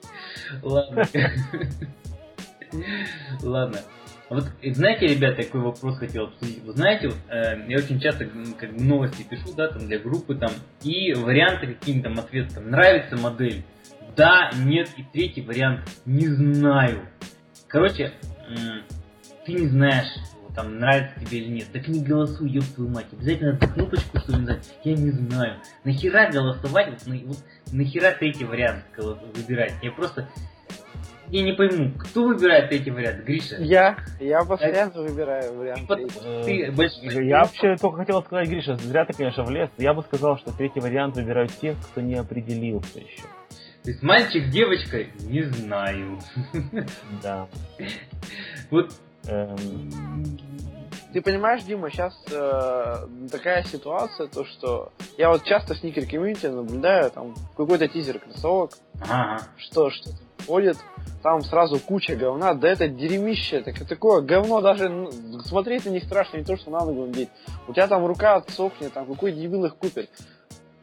Ладно. 0.62 1.06
Ладно. 3.42 3.80
Вот 4.30 4.46
э, 4.62 4.74
знаете, 4.74 5.08
ребята, 5.08 5.44
какой 5.44 5.62
вопрос 5.62 5.98
хотел 5.98 6.28
обсудить? 6.28 6.64
Вы 6.64 6.72
знаете, 6.72 7.10
вот, 7.10 7.18
э, 7.30 7.66
я 7.68 7.78
очень 7.78 8.00
часто 8.00 8.26
как 8.58 8.74
бы 8.74 8.82
новости 8.82 9.24
пишу, 9.24 9.54
да, 9.56 9.68
там 9.68 9.88
для 9.88 10.00
группы 10.00 10.36
там, 10.36 10.52
и 10.84 11.14
варианты 11.14 11.68
какие-то 11.68 12.04
там 12.04 12.20
ответы, 12.20 12.54
там, 12.56 12.70
нравится 12.70 13.18
модель, 13.18 13.64
да, 14.16 14.52
нет, 14.56 14.90
и 14.96 15.04
третий 15.04 15.42
вариант, 15.42 15.82
не 16.06 16.28
знаю. 16.28 17.10
Короче, 17.68 18.14
м, 18.48 18.84
ты 19.46 19.54
не 19.54 19.68
знаешь, 19.68 20.08
там, 20.56 20.80
нравится 20.80 21.20
тебе 21.20 21.40
или 21.40 21.50
нет, 21.52 21.68
так 21.72 21.88
не 21.88 22.04
голосуй, 22.04 22.50
ёб 22.50 22.64
твою 22.76 22.90
мать, 22.92 23.08
обязательно 23.12 23.54
надо 23.54 23.68
кнопочку, 23.68 24.20
что 24.20 24.32
ли, 24.34 24.38
нажать, 24.40 24.74
я 24.84 24.94
не 24.96 25.12
знаю. 25.12 25.60
Нахера 25.84 26.30
голосовать, 26.32 26.90
вот, 26.90 27.08
на- 27.08 27.26
вот 27.28 27.38
нахера 27.72 28.12
третий 28.12 28.46
вариант 28.46 28.84
голос- 28.98 29.20
выбирать? 29.36 29.74
Я 29.82 29.92
просто, 29.92 30.28
я 31.30 31.44
не 31.44 31.54
пойму, 31.54 31.92
кто 31.98 32.26
выбирает 32.26 32.70
третий 32.70 32.92
вариант, 32.92 33.24
Гриша? 33.24 33.56
я, 33.60 33.98
я 34.20 34.44
постоянно 34.44 35.02
выбираю 35.02 35.54
вариант. 35.58 35.88
Потому 35.88 36.08
третий. 36.10 36.62
Э, 36.64 36.66
ты 36.68 36.72
большой- 36.74 37.28
Я 37.28 37.40
вообще 37.44 37.76
только 37.78 37.98
хотел 38.00 38.22
сказать, 38.24 38.50
Гриша, 38.50 38.76
зря 38.76 39.06
ты, 39.06 39.14
конечно, 39.14 39.44
влез. 39.44 39.70
Я 39.78 39.94
бы 39.94 40.02
сказал, 40.04 40.38
что 40.38 40.52
третий 40.52 40.80
вариант 40.82 41.16
выбирают 41.16 41.52
те, 41.62 41.76
кто 41.92 42.02
не 42.02 42.16
определился 42.16 43.00
еще. 43.00 43.24
То 43.84 43.90
есть 43.90 44.04
мальчик, 44.04 44.50
девочка, 44.50 45.06
не 45.22 45.42
знаю. 45.44 46.20
Да. 47.24 47.48
Вот 48.70 48.92
Эм, 49.28 49.58
Ты 51.14 51.22
понимаешь, 51.22 51.64
Дима, 51.64 51.90
сейчас 51.92 52.14
такая 53.30 53.64
ситуация, 53.64 54.28
то 54.28 54.46
что 54.46 54.92
я 55.18 55.30
вот 55.30 55.44
часто 55.44 55.74
в 55.74 55.78
сникер 55.78 56.06
комьюнити 56.06 56.46
наблюдаю 56.48 57.12
там 57.12 57.36
какой-то 57.58 57.88
тизер 57.90 58.20
кроссовок, 58.20 58.72
Ага. 59.02 59.42
что 59.58 59.90
что 59.90 60.12
ходит, 60.48 60.78
там 61.22 61.42
сразу 61.42 61.80
куча 61.80 62.16
говна, 62.16 62.54
да 62.54 62.70
это 62.70 62.88
дерьмище, 62.88 63.62
так, 63.62 63.76
такое 63.88 64.22
говно 64.22 64.62
даже 64.62 64.88
ну, 64.90 65.12
смотреть 65.42 65.86
на 65.86 65.90
них 65.90 66.06
страшно, 66.06 66.38
не 66.38 66.44
то 66.46 66.56
что 66.56 66.72
на 66.72 66.80
ногу 66.80 67.06
надеть. 67.06 67.30
У 67.68 67.74
тебя 67.74 67.88
там 67.88 68.06
рука 68.06 68.36
отсохнет, 68.38 68.94
там 68.94 69.06
какой 69.06 69.34
дебил 69.34 69.66
их 69.66 69.76
купит. 69.76 70.10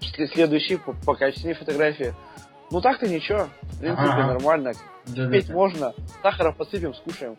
След- 0.01 0.31
Следующий 0.33 0.77
по, 0.77 0.93
по 0.93 1.15
качественной 1.15 1.55
фотографии. 1.55 2.15
Ну 2.71 2.81
так-то 2.83 3.09
ничего, 3.09 3.49
в 3.63 3.81
принципе 3.81 4.09
Ага. 4.11 4.27
нормально. 4.35 4.73
Да, 5.07 5.27
Петь 5.31 5.49
можно, 5.49 5.95
сахара 6.23 6.53
посыпем, 6.53 6.93
скушаем. 6.95 7.37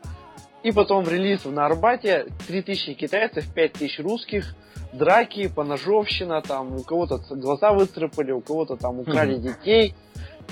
И 0.63 0.71
потом 0.71 1.03
в 1.03 1.09
релиз 1.11 1.45
на 1.45 1.65
Арбате 1.65 2.27
3000 2.47 2.93
китайцев, 2.93 3.45
5000 3.53 3.99
русских, 3.99 4.55
драки, 4.93 5.47
поножовщина, 5.47 6.41
там 6.41 6.75
у 6.75 6.83
кого-то 6.83 7.19
глаза 7.35 7.71
выцарапали, 7.71 8.31
у 8.31 8.41
кого-то 8.41 8.75
там 8.75 8.99
украли 8.99 9.37
детей. 9.37 9.95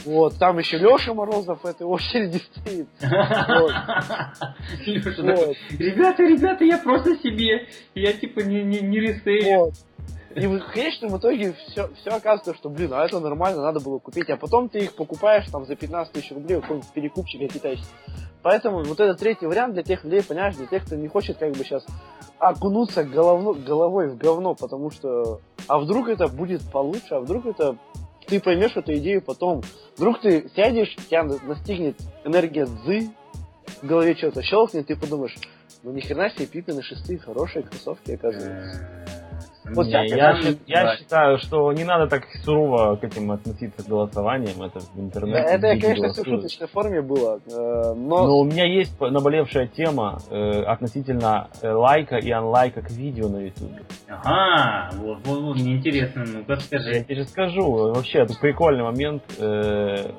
Вот, 0.06 0.38
там 0.38 0.60
еще 0.60 0.78
Леша 0.78 1.14
Морозов 1.14 1.64
в 1.64 1.66
этой 1.66 1.84
очереди 1.88 2.40
стоит. 2.52 2.88
Вот, 3.02 3.72
Ребята, 5.80 6.24
ребята, 6.24 6.64
я 6.64 6.78
просто 6.78 7.18
себе. 7.18 7.68
Я 7.96 8.14
типа 8.14 8.42
не, 8.42 8.64
не, 8.64 8.80
не 8.82 9.00
ресейлю. 9.00 9.58
вот. 9.58 9.74
И 10.36 10.46
в 10.46 10.60
конечном 10.72 11.18
итоге 11.18 11.54
все, 11.54 11.90
все 11.96 12.10
оказывается, 12.12 12.54
что, 12.54 12.70
блин, 12.70 12.94
а 12.94 13.06
это 13.06 13.20
нормально, 13.20 13.62
надо 13.62 13.80
было 13.80 14.00
купить. 14.00 14.30
А 14.30 14.38
потом 14.38 14.70
ты 14.70 14.80
их 14.80 14.96
покупаешь 14.96 15.50
там 15.50 15.66
за 15.66 15.76
15 15.76 16.14
тысяч 16.14 16.32
рублей 16.32 16.58
у 16.58 16.62
какого-нибудь 16.62 16.92
перекупщика 16.92 17.48
китайского. 17.48 17.88
Поэтому 18.44 18.84
вот 18.84 19.00
этот 19.00 19.20
третий 19.20 19.46
вариант 19.46 19.74
для 19.74 19.84
тех 19.84 20.04
людей, 20.04 20.24
понимаешь, 20.24 20.56
для 20.56 20.68
тех, 20.68 20.86
кто 20.86 20.96
не 20.96 21.08
хочет 21.08 21.38
как 21.38 21.52
бы 21.52 21.64
сейчас 21.64 21.86
окунуться 22.40 23.04
головно, 23.04 23.54
головой 23.54 24.10
в 24.10 24.18
говно, 24.18 24.54
потому 24.54 24.92
что 24.92 25.42
а 25.68 25.80
вдруг 25.80 26.08
это 26.08 26.28
будет 26.28 26.62
получше, 26.72 27.16
а 27.16 27.20
вдруг 27.20 27.46
это 27.46 27.78
ты 28.28 28.40
поймешь 28.40 28.76
эту 28.76 28.94
идею 28.96 29.22
потом. 29.22 29.64
Вдруг 29.98 30.22
ты 30.22 30.50
сядешь, 30.56 30.96
тебя 31.10 31.24
на- 31.24 31.40
настигнет 31.44 31.98
энергия 32.24 32.66
дзы, 32.66 33.10
в 33.82 33.86
голове 33.86 34.16
что-то 34.16 34.44
щелкнет, 34.44 34.88
ты 34.88 34.96
подумаешь, 34.96 35.36
ну 35.84 35.92
ни 35.92 36.02
хрена 36.02 36.30
себе 36.30 36.46
Пипины 36.46 36.82
шестые 36.84 37.20
хорошие 37.20 37.64
кроссовки, 37.64 38.12
оказывается. 38.12 39.27
Вот 39.74 39.86
не, 39.88 40.08
я, 40.08 40.42
щи- 40.42 40.58
я 40.66 40.98
считаю, 40.98 41.38
что 41.40 41.72
не 41.74 41.84
надо 41.84 42.08
так 42.08 42.24
сурово 42.44 42.96
к 42.96 43.04
этим 43.04 43.32
относиться 43.32 43.84
к 43.84 43.88
голосованиям. 43.88 44.62
Это 44.62 44.80
в 44.80 44.96
Да, 44.96 45.02
интернете. 45.02 45.40
это, 45.40 45.74
люди 45.74 45.82
конечно, 45.86 46.10
все 46.14 46.22
в 46.24 46.26
шуточной 46.26 46.68
форме 46.68 47.02
было, 47.02 47.40
э, 47.46 47.94
но... 47.96 48.26
Но 48.28 48.38
у 48.40 48.44
меня 48.46 48.66
есть 48.66 49.00
наболевшая 49.00 49.68
тема 49.68 50.20
э, 50.30 50.64
относительно 50.64 51.50
э, 51.62 51.72
лайка 51.72 52.18
и 52.18 52.32
анлайка 52.32 52.82
к 52.82 52.90
видео 52.92 53.30
на 53.30 53.38
ютубе. 53.38 53.82
Ага, 54.10 54.96
вот, 54.98 55.18
вот, 55.26 55.40
вот, 55.42 55.56
мне 55.58 55.76
интересно, 55.76 56.24
ну-ка 56.26 56.54
Я 56.54 56.60
скажи. 56.60 57.04
тебе 57.04 57.26
скажу, 57.26 57.72
вообще, 57.94 58.20
это 58.20 58.34
прикольный 58.40 58.84
момент. 58.84 59.24
Э, 59.40 60.12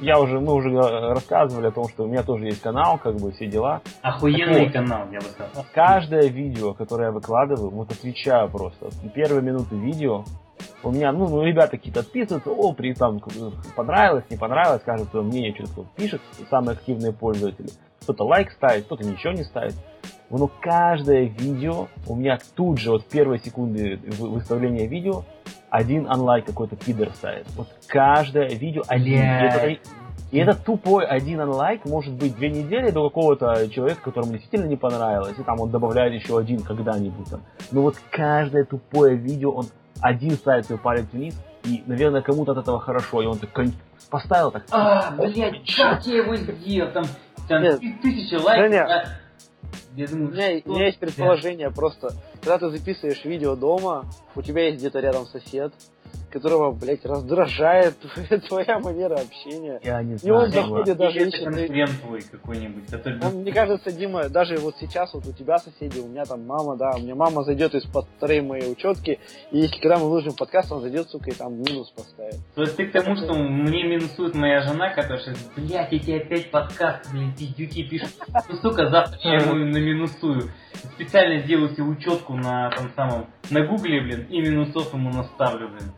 я 0.00 0.18
уже, 0.20 0.40
мы 0.40 0.54
уже 0.54 0.70
э, 0.70 1.12
рассказывали 1.12 1.68
о 1.68 1.70
том, 1.70 1.88
что 1.88 2.04
у 2.04 2.06
меня 2.06 2.22
тоже 2.22 2.46
есть 2.46 2.60
канал, 2.60 2.98
как 2.98 3.16
бы 3.16 3.32
все 3.32 3.46
дела. 3.46 3.80
Охуенный 4.02 4.64
Вот. 4.64 4.72
канал, 4.72 5.06
я 5.12 5.18
бы 5.20 5.26
сказал. 5.26 5.64
Каждое 5.72 6.28
видео, 6.28 6.74
которое 6.74 7.04
я 7.06 7.12
выкладываю, 7.12 7.70
вот 7.70 7.90
отвечаю 7.90 8.48
просто. 8.48 8.88
Первые 9.14 9.42
минуты 9.42 9.76
видео, 9.76 10.24
у 10.82 10.90
меня, 10.90 11.12
ну, 11.12 11.28
ну, 11.28 11.42
ребята 11.42 11.72
какие-то 11.72 12.00
отписываются, 12.00 12.50
о, 12.50 12.72
при, 12.72 12.94
там, 12.94 13.20
понравилось, 13.74 14.24
не 14.30 14.36
понравилось, 14.36 14.82
скажут 14.82 15.08
свое 15.10 15.24
мнение, 15.24 15.54
что-то 15.54 15.86
пишет, 15.96 16.20
самые 16.50 16.74
активные 16.74 17.12
пользователи. 17.12 17.70
Кто-то 18.02 18.24
лайк 18.24 18.50
ставит, 18.52 18.84
кто-то 18.84 19.04
ничего 19.04 19.32
не 19.32 19.44
ставит. 19.44 19.74
Но 20.30 20.50
каждое 20.60 21.24
видео, 21.24 21.86
у 22.06 22.16
меня 22.16 22.38
тут 22.54 22.78
же, 22.78 22.90
вот 22.90 23.04
в 23.04 23.08
первые 23.08 23.38
секунды 23.40 23.98
вы- 24.18 24.30
выставления 24.30 24.86
видео, 24.86 25.24
один 25.74 26.06
онлайк 26.08 26.46
какой-то 26.46 26.76
пидор 26.76 27.10
ставит. 27.14 27.46
Вот 27.56 27.66
каждое 27.88 28.48
видео 28.50 28.82
один. 28.86 29.20
Это- 29.22 29.76
и 30.30 30.38
этот 30.38 30.64
тупой 30.64 31.04
один 31.04 31.40
онлайк 31.40 31.84
может 31.84 32.14
быть 32.14 32.36
две 32.36 32.48
недели 32.50 32.90
до 32.90 33.08
какого-то 33.08 33.68
человека, 33.68 34.00
которому 34.02 34.32
действительно 34.32 34.68
не 34.68 34.76
понравилось, 34.76 35.34
и 35.38 35.42
там 35.42 35.60
он 35.60 35.70
добавляет 35.70 36.12
еще 36.12 36.38
один 36.38 36.60
когда-нибудь 36.62 37.28
там. 37.28 37.40
Но 37.72 37.82
вот 37.82 37.96
каждое 38.10 38.64
тупое 38.64 39.16
видео, 39.16 39.50
он 39.50 39.66
один 40.00 40.32
ставит 40.32 40.66
свой 40.66 40.78
палец 40.78 41.06
вниз, 41.12 41.34
и, 41.64 41.82
наверное, 41.86 42.22
кому-то 42.22 42.52
от 42.52 42.58
этого 42.58 42.78
хорошо, 42.78 43.22
и 43.22 43.26
он 43.26 43.38
так 43.38 43.50
поставил 44.10 44.52
так. 44.52 44.64
А, 44.70 45.10
блядь, 45.12 45.60
как 45.76 46.06
я 46.06 46.16
его 46.18 46.36
сделал? 46.36 46.92
Там, 46.92 47.04
там 47.48 47.62
Нет. 47.62 47.80
ты- 47.80 47.98
тысяча 48.00 48.40
лайков. 48.40 48.70
Женя. 48.70 49.06
Я 49.96 50.06
У 50.10 50.16
меня, 50.16 50.58
что 50.58 50.70
у 50.70 50.74
меня 50.74 50.86
есть 50.86 50.98
предположение 50.98 51.70
просто. 51.70 52.14
Когда 52.40 52.58
ты 52.58 52.70
записываешь 52.70 53.24
видео 53.24 53.54
дома, 53.54 54.06
у 54.34 54.42
тебя 54.42 54.66
есть 54.66 54.78
где-то 54.78 54.98
рядом 54.98 55.26
сосед, 55.26 55.72
которого, 56.34 56.72
блядь, 56.72 57.04
раздражает 57.04 57.94
твоя 58.48 58.80
манера 58.80 59.14
общения. 59.14 59.80
Я 59.82 60.02
не 60.02 60.14
И 60.14 60.16
знаю. 60.16 60.36
он 60.36 60.50
заходит 60.50 60.96
даже 60.96 61.18
Или 61.18 61.28
это 61.28 61.44
конкурент 61.50 62.00
твой 62.02 62.22
какой-нибудь, 62.22 62.86
который... 62.90 63.20
Он, 63.22 63.34
мне 63.36 63.52
кажется, 63.52 63.92
Дима, 63.92 64.28
даже 64.28 64.56
вот 64.56 64.74
сейчас 64.80 65.14
вот 65.14 65.26
у 65.26 65.32
тебя 65.32 65.58
соседи, 65.58 66.00
у 66.00 66.08
меня 66.08 66.24
там 66.24 66.44
мама, 66.44 66.76
да, 66.76 66.90
у 66.96 66.98
меня 66.98 67.14
мама 67.14 67.44
зайдет 67.44 67.74
из-под 67.74 68.06
второй 68.16 68.40
моей 68.40 68.70
учетки, 68.70 69.20
и 69.52 69.58
если 69.58 69.80
когда 69.80 69.96
мы 69.98 70.10
выложим 70.10 70.34
подкаст, 70.34 70.72
он 70.72 70.82
зайдет, 70.82 71.08
сука, 71.08 71.30
и 71.30 71.34
там 71.34 71.54
минус 71.54 71.90
поставит. 71.90 72.36
То 72.54 72.62
есть 72.62 72.76
ты 72.76 72.86
к 72.86 72.92
тому, 72.92 73.16
что 73.16 73.32
мне 73.34 73.84
минусует 73.84 74.34
моя 74.34 74.60
жена, 74.62 74.90
которая 74.92 75.20
сейчас, 75.20 75.38
блядь, 75.56 75.92
эти 75.92 76.10
опять 76.10 76.50
подкасты, 76.50 77.10
блин, 77.12 77.32
пиздюки 77.38 77.84
пишут. 77.84 78.10
Ну, 78.48 78.56
сука, 78.56 78.90
завтра 78.90 79.18
я 79.22 79.36
ему 79.38 79.54
наминусую. 79.54 80.50
Специально 80.96 81.40
сделаю 81.42 81.70
себе 81.70 81.84
учетку 81.84 82.34
на 82.34 82.70
том 82.70 82.90
самом, 82.96 83.26
на 83.50 83.64
гугле, 83.64 84.00
блин, 84.00 84.26
и 84.28 84.40
минусов 84.40 84.92
ему 84.92 85.10
наставлю, 85.10 85.68
блин. 85.68 85.92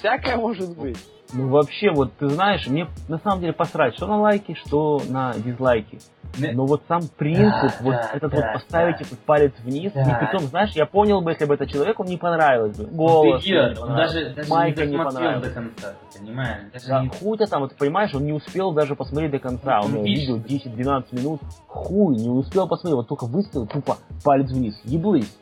Всякое 0.00 0.36
может 0.36 0.76
быть. 0.76 0.98
Ну 1.32 1.46
вообще, 1.48 1.92
вот 1.92 2.12
ты 2.18 2.28
знаешь, 2.28 2.66
мне 2.66 2.88
на 3.08 3.18
самом 3.18 3.40
деле 3.40 3.52
посрать, 3.52 3.94
что 3.94 4.08
на 4.08 4.18
лайки, 4.20 4.56
что 4.66 5.00
на 5.08 5.32
дизлайки. 5.34 6.00
Но 6.38 6.64
вот 6.66 6.82
сам 6.88 7.02
принцип, 7.16 7.44
Да, 7.52 7.74
вот 7.82 7.90
да, 7.92 8.10
этот 8.14 8.30
да, 8.32 8.36
вот 8.36 8.52
поставить 8.54 8.96
да. 8.98 9.04
этот 9.04 9.18
палец 9.20 9.52
вниз, 9.64 9.92
Да. 9.94 10.02
и 10.02 10.24
притом, 10.26 10.48
знаешь, 10.48 10.70
я 10.72 10.86
понял 10.86 11.20
бы, 11.20 11.30
если 11.30 11.44
бы 11.44 11.54
это 11.54 11.66
человеку 11.66 12.02
не 12.04 12.16
понравилось 12.16 12.76
бы. 12.76 12.84
Голос 12.86 13.42
Ты 13.44 13.48
идиот, 13.50 13.78
он 13.78 13.96
даже, 13.96 14.30
даже 14.34 14.48
майка 14.50 14.84
не 14.86 14.92
не 14.92 14.96
досмотрел 14.96 15.20
понравилась. 15.20 15.48
до 15.48 15.54
конца, 15.54 15.94
ты 16.12 16.18
понимаешь? 16.18 16.62
Даже 16.72 16.86
Да, 16.88 17.02
не- 17.02 17.08
хуй-то 17.10 17.46
там, 17.46 17.60
вот 17.62 17.76
понимаешь, 17.76 18.14
он 18.14 18.24
не 18.24 18.32
успел 18.32 18.72
даже 18.72 18.96
посмотреть 18.96 19.30
до 19.32 19.38
конца. 19.38 19.80
Он 19.84 19.92
Ну, 19.92 20.02
видел 20.04 20.36
видишь. 20.36 20.62
10-12 20.66 21.12
минут. 21.12 21.40
Хуй, 21.68 22.16
не 22.16 22.28
успел 22.28 22.66
посмотреть. 22.68 22.96
Вот 22.96 23.08
только 23.08 23.26
выставил, 23.26 23.66
тупо 23.66 23.98
палец 24.24 24.50
вниз. 24.50 24.80
Еблысь. 24.84 25.32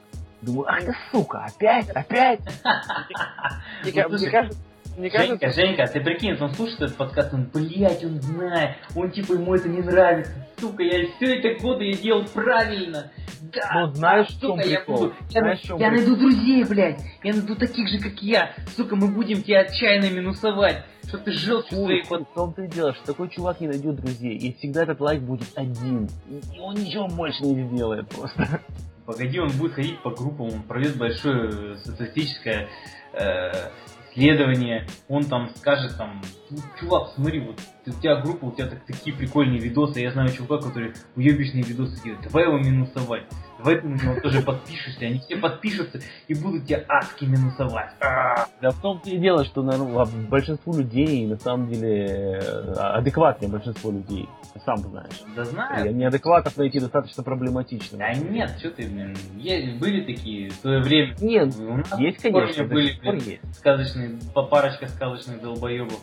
Думаю, 0.43 0.68
ах 0.68 0.80
ты 0.84 0.95
сука, 1.11 1.45
опять, 1.45 1.89
опять. 1.91 2.41
Мне, 3.84 3.93
Ну, 3.93 3.93
ка- 3.93 4.18
слушай, 4.18 4.51
мне 4.97 5.11
кажется, 5.11 5.28
Женька, 5.30 5.39
кажется, 5.47 5.61
Женька, 5.61 5.86
ты 5.86 6.01
прикинь, 6.01 6.36
он 6.41 6.51
слушает 6.55 6.80
этот 6.82 6.97
подкаст, 6.97 7.32
он, 7.34 7.49
блядь, 7.53 8.05
он 8.05 8.20
знает, 8.20 8.76
он 8.97 9.11
типа 9.11 9.34
ему 9.34 9.55
это 9.55 9.68
не 9.68 9.80
нравится, 9.80 10.32
сука, 10.59 10.82
я 10.82 11.07
все 11.16 11.39
это 11.39 11.61
годы 11.62 11.84
я 11.86 11.93
делал 11.95 12.24
правильно, 12.24 13.11
да, 13.41 13.86
Ну, 13.86 13.95
знаешь, 13.95 14.26
а, 14.28 14.32
в 14.32 14.41
сука, 14.41 14.62
я 14.66 14.80
прикол? 14.80 14.97
буду, 14.97 15.14
я, 15.30 15.41
Знаешь, 15.41 15.61
в 15.61 15.78
я 15.78 15.91
найду 15.91 16.16
друзей, 16.16 16.64
блядь, 16.64 17.01
я 17.22 17.32
найду 17.32 17.55
таких 17.55 17.89
же, 17.89 17.99
как 18.01 18.20
я, 18.22 18.53
сука, 18.76 18.97
мы 18.97 19.09
будем 19.09 19.43
тебя 19.43 19.61
отчаянно 19.61 20.11
минусовать, 20.11 20.82
что 21.07 21.18
ты 21.18 21.30
желчь 21.30 21.68
Хуй, 21.68 21.84
своих 21.84 22.07
хуй, 22.09 22.24
в 22.24 22.34
том-то 22.34 22.62
и 22.62 22.68
дело, 22.68 22.93
что 22.95 23.07
такой 23.07 23.28
чувак 23.30 23.61
не 23.61 23.68
найдет 23.68 23.97
друзей. 23.97 24.36
И 24.36 24.53
всегда 24.59 24.82
этот 24.82 25.01
лайк 25.01 25.22
будет 25.22 25.49
один. 25.55 26.09
И 26.55 26.59
он 26.59 26.74
ничего 26.74 27.07
больше 27.09 27.45
не 27.45 27.62
сделает 27.68 28.09
просто. 28.09 28.61
Погоди, 29.09 29.39
он 29.39 29.49
будет 29.53 29.73
ходить 29.73 29.99
по 30.03 30.11
группам, 30.11 30.49
он 30.53 30.63
проведет 30.65 30.99
большое 30.99 31.49
э, 31.49 31.77
статистическое 31.79 32.69
э, 33.15 33.71
исследование, 34.13 34.87
он 35.09 35.25
там 35.25 35.49
скажет 35.57 35.97
там, 35.97 36.21
«Ну, 36.51 36.59
чувак, 36.79 37.13
смотри, 37.15 37.41
вот 37.41 37.59
ты- 37.87 37.91
у 37.91 37.95
тебя 37.95 38.17
группа, 38.17 38.45
у 38.45 38.53
тебя 38.53 38.67
так, 38.67 38.85
такие 38.85 39.17
прикольные 39.17 39.61
видосы, 39.61 40.01
я 40.01 40.13
знаю 40.13 40.31
чувака, 40.31 40.69
который 40.69 40.93
уебищные 41.17 41.63
видосы 41.63 42.03
делает, 42.05 42.21
давай 42.23 42.45
его 42.45 42.59
минусовать, 42.59 43.23
давай 43.59 43.81
ты 43.81 43.87
на 43.89 43.95
него 43.95 44.21
тоже 44.21 44.43
подпишешься, 44.43 45.05
они 45.07 45.19
все 45.21 45.37
подпишутся 45.37 46.01
и 46.29 46.35
будут 46.35 46.67
тебя 46.67 46.85
адски 46.89 47.25
минусовать. 47.25 47.91
А, 48.01 48.47
Да 48.61 48.71
в 48.71 48.81
том-то 48.81 49.11
и 49.11 49.19
дело, 49.19 49.45
что 49.45 49.63
наверное, 49.63 50.07
большинству 50.29 50.77
людей, 50.77 51.27
на 51.27 51.37
самом 51.37 51.69
деле, 51.69 52.07
э, 52.43 52.73
адекватнее 52.79 53.51
большинство 53.51 53.91
людей. 53.91 54.29
Ты 54.55 54.61
сам 54.61 54.79
знаешь. 54.79 55.23
Да 55.37 55.43
И 55.43 55.45
знаю. 55.47 55.95
Неадекватов 55.95 56.57
найти 56.57 56.81
достаточно 56.81 57.23
проблематично. 57.23 57.99
Да 57.99 58.13
нет, 58.15 58.51
что 58.59 58.71
ты, 58.71 58.87
блин, 58.89 59.17
е- 59.37 59.77
были 59.79 60.01
такие 60.03 60.51
в 60.51 60.55
свое 60.55 60.81
время. 60.81 61.15
Нет, 61.21 61.55
У 61.59 61.77
нас 61.77 61.99
есть, 61.99 62.19
в 62.19 62.23
конечно, 62.23 62.65
были, 62.65 62.99
блин, 63.01 63.17
есть. 63.19 63.59
сказочные, 63.59 64.19
по- 64.35 64.43
парочка 64.45 64.89
сказочных 64.89 65.41
долбоебов. 65.43 65.99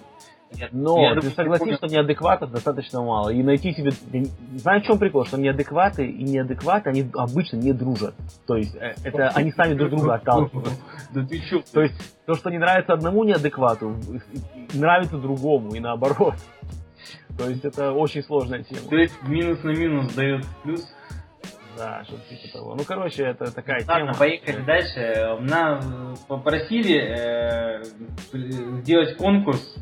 Но 0.71 1.01
я 1.01 1.19
ты 1.19 1.31
помню- 1.31 1.75
что 1.75 1.87
неадекватов 1.87 2.51
достаточно 2.51 3.01
мало. 3.01 3.29
И 3.29 3.43
найти 3.43 3.73
себе... 3.73 3.91
Знаешь, 4.55 4.83
в 4.83 4.85
чем 4.85 4.99
прикол? 4.99 5.25
Что 5.25 5.37
неадекваты 5.37 6.05
и 6.07 6.23
неадекваты, 6.23 6.89
они 6.89 7.09
обычно 7.13 7.57
не 7.57 7.73
дружат. 7.73 8.15
То 8.47 8.55
есть, 8.55 8.75
э, 8.75 8.95
это 9.03 9.29
они 9.29 9.51
сами 9.51 9.73
друг 9.73 9.89
друга 9.89 10.13
отталкивают. 10.15 10.73
Да 11.13 11.25
ты 11.25 11.39
чё? 11.39 11.61
То 11.73 11.81
есть, 11.81 11.95
то, 12.25 12.35
что 12.35 12.49
не 12.49 12.57
нравится 12.57 12.93
одному 12.93 13.23
неадеквату, 13.23 13.95
нравится 14.73 15.17
другому, 15.17 15.73
и 15.73 15.79
наоборот. 15.79 16.35
То 17.37 17.49
есть, 17.49 17.65
это 17.65 17.91
очень 17.91 18.23
сложная 18.23 18.63
тема. 18.63 18.87
То 18.89 18.95
есть 18.95 19.15
минус 19.23 19.63
на 19.63 19.71
минус 19.71 20.13
дает 20.13 20.45
плюс. 20.63 20.87
Да, 21.77 22.05
что-то 22.05 22.23
типа 22.33 22.57
того. 22.57 22.75
Ну, 22.75 22.83
короче, 22.85 23.23
это 23.23 23.53
такая 23.53 23.83
Ладно, 23.85 24.13
тема. 24.13 24.17
поехали 24.17 24.61
дальше. 24.63 25.37
Нас 25.41 25.85
э, 25.85 26.15
попросили 26.29 26.97
э, 26.97 27.83
сделать 28.81 29.17
конкурс 29.17 29.75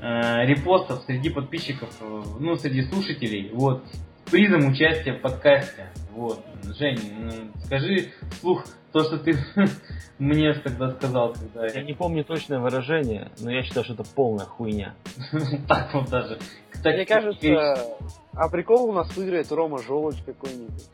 э, 0.00 0.46
репостов 0.46 1.02
среди 1.04 1.30
подписчиков, 1.30 1.90
э, 2.00 2.22
ну, 2.38 2.56
среди 2.56 2.82
слушателей, 2.82 3.50
вот, 3.52 3.84
с 4.26 4.30
призом 4.30 4.70
участия 4.70 5.14
в 5.14 5.20
подкасте. 5.20 5.90
Вот. 6.12 6.44
Жень, 6.78 7.00
ну, 7.20 7.32
скажи 7.64 8.12
вслух 8.32 8.64
то, 8.92 9.04
что 9.04 9.18
ты 9.18 9.34
мне 10.18 10.52
тогда 10.54 10.90
сказал, 10.90 11.34
когда 11.34 11.66
Я 11.66 11.82
не 11.82 11.94
помню 11.94 12.24
точное 12.24 12.58
выражение, 12.58 13.30
но 13.40 13.50
я 13.50 13.62
считаю, 13.62 13.84
что 13.84 13.94
это 13.94 14.04
полная 14.04 14.46
хуйня. 14.46 14.94
так 15.68 15.94
вот 15.94 16.10
даже. 16.10 16.38
Кстати, 16.70 16.96
мне 16.96 17.06
кажется, 17.06 17.96
а 18.32 18.48
прикол 18.48 18.88
у 18.88 18.92
нас 18.92 19.14
выиграет 19.16 19.50
Рома 19.52 19.78
Желудь 19.78 20.22
какой-нибудь. 20.24 20.88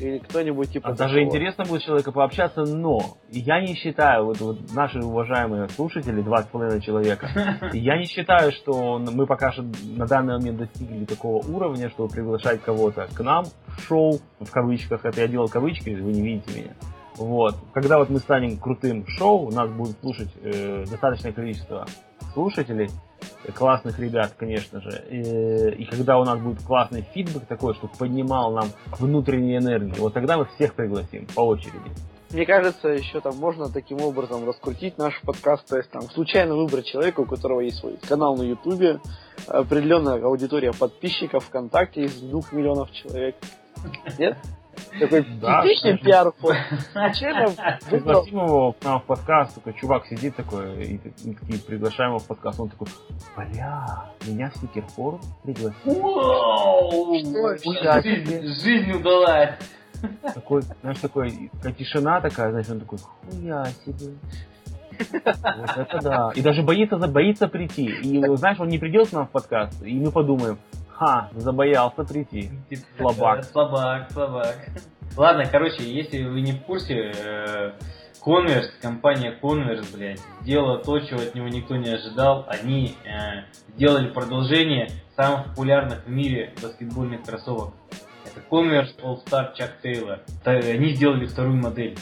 Или 0.00 0.18
кто-нибудь 0.18 0.72
типа 0.72 0.88
А 0.88 0.92
даже 0.92 1.14
такого. 1.14 1.28
интересно 1.28 1.64
будет 1.64 1.82
с 1.82 1.84
человеком 1.84 2.14
пообщаться, 2.14 2.62
но 2.64 3.18
я 3.30 3.60
не 3.60 3.74
считаю, 3.74 4.26
вот, 4.26 4.40
вот 4.40 4.58
наши 4.74 4.98
уважаемые 4.98 5.68
слушатели, 5.68 6.22
2,5 6.22 6.80
человека, 6.80 7.28
я 7.72 7.98
не 7.98 8.06
считаю, 8.06 8.52
что 8.52 8.98
мы 8.98 9.26
пока 9.26 9.52
что 9.52 9.64
на 9.84 10.06
данный 10.06 10.38
момент 10.38 10.58
достигли 10.58 11.04
такого 11.04 11.44
уровня, 11.46 11.90
чтобы 11.90 12.08
приглашать 12.08 12.62
кого-то 12.62 13.08
к 13.14 13.20
нам 13.20 13.44
в 13.66 13.80
шоу, 13.82 14.18
в 14.38 14.50
кавычках, 14.50 15.04
это 15.04 15.20
я 15.20 15.28
делал 15.28 15.48
кавычки, 15.48 15.90
вы 15.90 16.12
не 16.12 16.22
видите 16.22 16.60
меня. 16.60 16.74
Вот. 17.16 17.56
Когда 17.74 17.98
вот 17.98 18.08
мы 18.08 18.18
станем 18.18 18.56
крутым 18.56 19.06
шоу, 19.06 19.50
нас 19.50 19.70
будет 19.70 19.98
слушать 20.00 20.30
э, 20.42 20.84
достаточное 20.88 21.32
количество 21.32 21.86
слушателей, 22.32 22.88
классных 23.54 23.98
ребят, 23.98 24.32
конечно 24.36 24.80
же. 24.80 24.90
Э, 24.90 25.70
И 25.72 25.84
когда 25.84 26.18
у 26.18 26.24
нас 26.24 26.38
будет 26.38 26.62
классный 26.62 27.02
фидбэк 27.14 27.46
такой, 27.46 27.74
чтобы 27.74 27.92
поднимал 27.98 28.52
нам 28.52 28.68
внутреннюю 28.98 29.60
энергию, 29.60 29.96
вот 29.98 30.14
тогда 30.14 30.38
мы 30.38 30.46
всех 30.56 30.74
пригласим 30.74 31.26
по 31.34 31.40
очереди. 31.40 31.90
Мне 32.30 32.46
кажется, 32.46 32.88
еще 32.88 33.20
там 33.20 33.36
можно 33.38 33.68
таким 33.68 34.00
образом 34.00 34.46
раскрутить 34.46 34.98
наш 34.98 35.20
подкаст, 35.22 35.66
то 35.66 35.76
есть 35.76 35.90
там 35.90 36.02
случайно 36.02 36.54
выбрать 36.54 36.86
человека, 36.86 37.20
у 37.20 37.24
которого 37.24 37.60
есть 37.60 37.78
свой 37.78 37.96
канал 38.08 38.36
на 38.36 38.42
Ютубе, 38.42 39.00
определенная 39.48 40.22
аудитория 40.22 40.72
подписчиков 40.72 41.44
ВКонтакте 41.46 42.02
из 42.02 42.20
двух 42.20 42.52
миллионов 42.52 42.92
человек. 42.92 43.34
Нет? 44.16 44.36
Такой 44.98 45.24
Да, 45.40 45.62
типичный 45.62 45.98
пиар 45.98 46.32
ход. 46.40 46.56
Случайно 46.92 47.48
выбрал. 47.48 47.74
Пригласим 47.90 48.44
его 48.44 48.72
к 48.72 48.84
нам 48.84 49.00
в 49.00 49.04
подкаст, 49.04 49.54
такой 49.54 49.74
чувак 49.74 50.06
сидит 50.06 50.36
такой, 50.36 50.82
и 50.84 50.94
и 50.94 51.34
такие 51.34 51.58
приглашаем 51.60 52.10
его 52.10 52.18
в 52.18 52.26
подкаст, 52.26 52.60
он 52.60 52.68
такой, 52.68 52.88
бля, 53.36 54.10
меня 54.26 54.50
в 54.50 54.56
Сникерфор 54.56 55.20
пригласили. 55.42 56.00
Вау! 56.00 57.14
Что? 57.58 58.02
Жизнь, 58.02 58.46
жизнь 58.62 58.92
удалась. 58.92 59.54
Такой, 60.34 60.62
знаешь, 60.80 60.98
такой, 60.98 61.50
такая 61.58 61.72
тишина 61.74 62.20
такая, 62.20 62.50
знаешь, 62.50 62.68
он 62.70 62.80
такой, 62.80 62.98
хуя 62.98 63.66
себе. 63.84 64.14
Вот 64.98 65.76
это 65.76 65.98
да. 66.02 66.32
И 66.34 66.42
даже 66.42 66.62
боится, 66.62 66.96
боится 66.96 67.48
прийти. 67.48 67.86
И 67.86 68.36
знаешь, 68.36 68.58
он 68.60 68.68
не 68.68 68.78
придет 68.78 69.08
к 69.08 69.12
нам 69.12 69.26
в 69.26 69.30
подкаст, 69.30 69.82
и 69.82 69.94
мы 69.98 70.10
подумаем, 70.10 70.58
ха, 71.00 71.30
забоялся 71.34 72.04
прийти. 72.04 72.50
Слабак. 72.98 73.38
Э, 73.38 73.42
Слабак, 73.44 74.10
слабак. 74.12 74.56
Ладно, 75.16 75.44
короче, 75.50 75.82
если 75.82 76.24
вы 76.24 76.42
не 76.42 76.52
в 76.52 76.62
курсе, 76.64 77.12
э, 77.16 77.72
Converse, 78.24 78.68
компания 78.82 79.34
Converse, 79.42 79.96
блядь, 79.96 80.20
сделала 80.42 80.78
то, 80.78 81.00
чего 81.00 81.20
от 81.20 81.34
него 81.34 81.48
никто 81.48 81.76
не 81.76 81.88
ожидал. 81.88 82.44
Они 82.48 82.96
э, 83.06 83.44
сделали 83.74 84.10
продолжение 84.10 84.90
самых 85.16 85.46
популярных 85.46 86.04
в 86.04 86.10
мире 86.10 86.52
баскетбольных 86.62 87.22
кроссовок. 87.22 87.72
Это 88.26 88.44
Converse 88.50 88.94
All 89.02 89.24
Star 89.24 89.54
Chuck 89.58 89.70
Taylor. 89.82 90.20
Они 90.44 90.94
сделали 90.94 91.24
вторую 91.24 91.56
модель. 91.56 91.98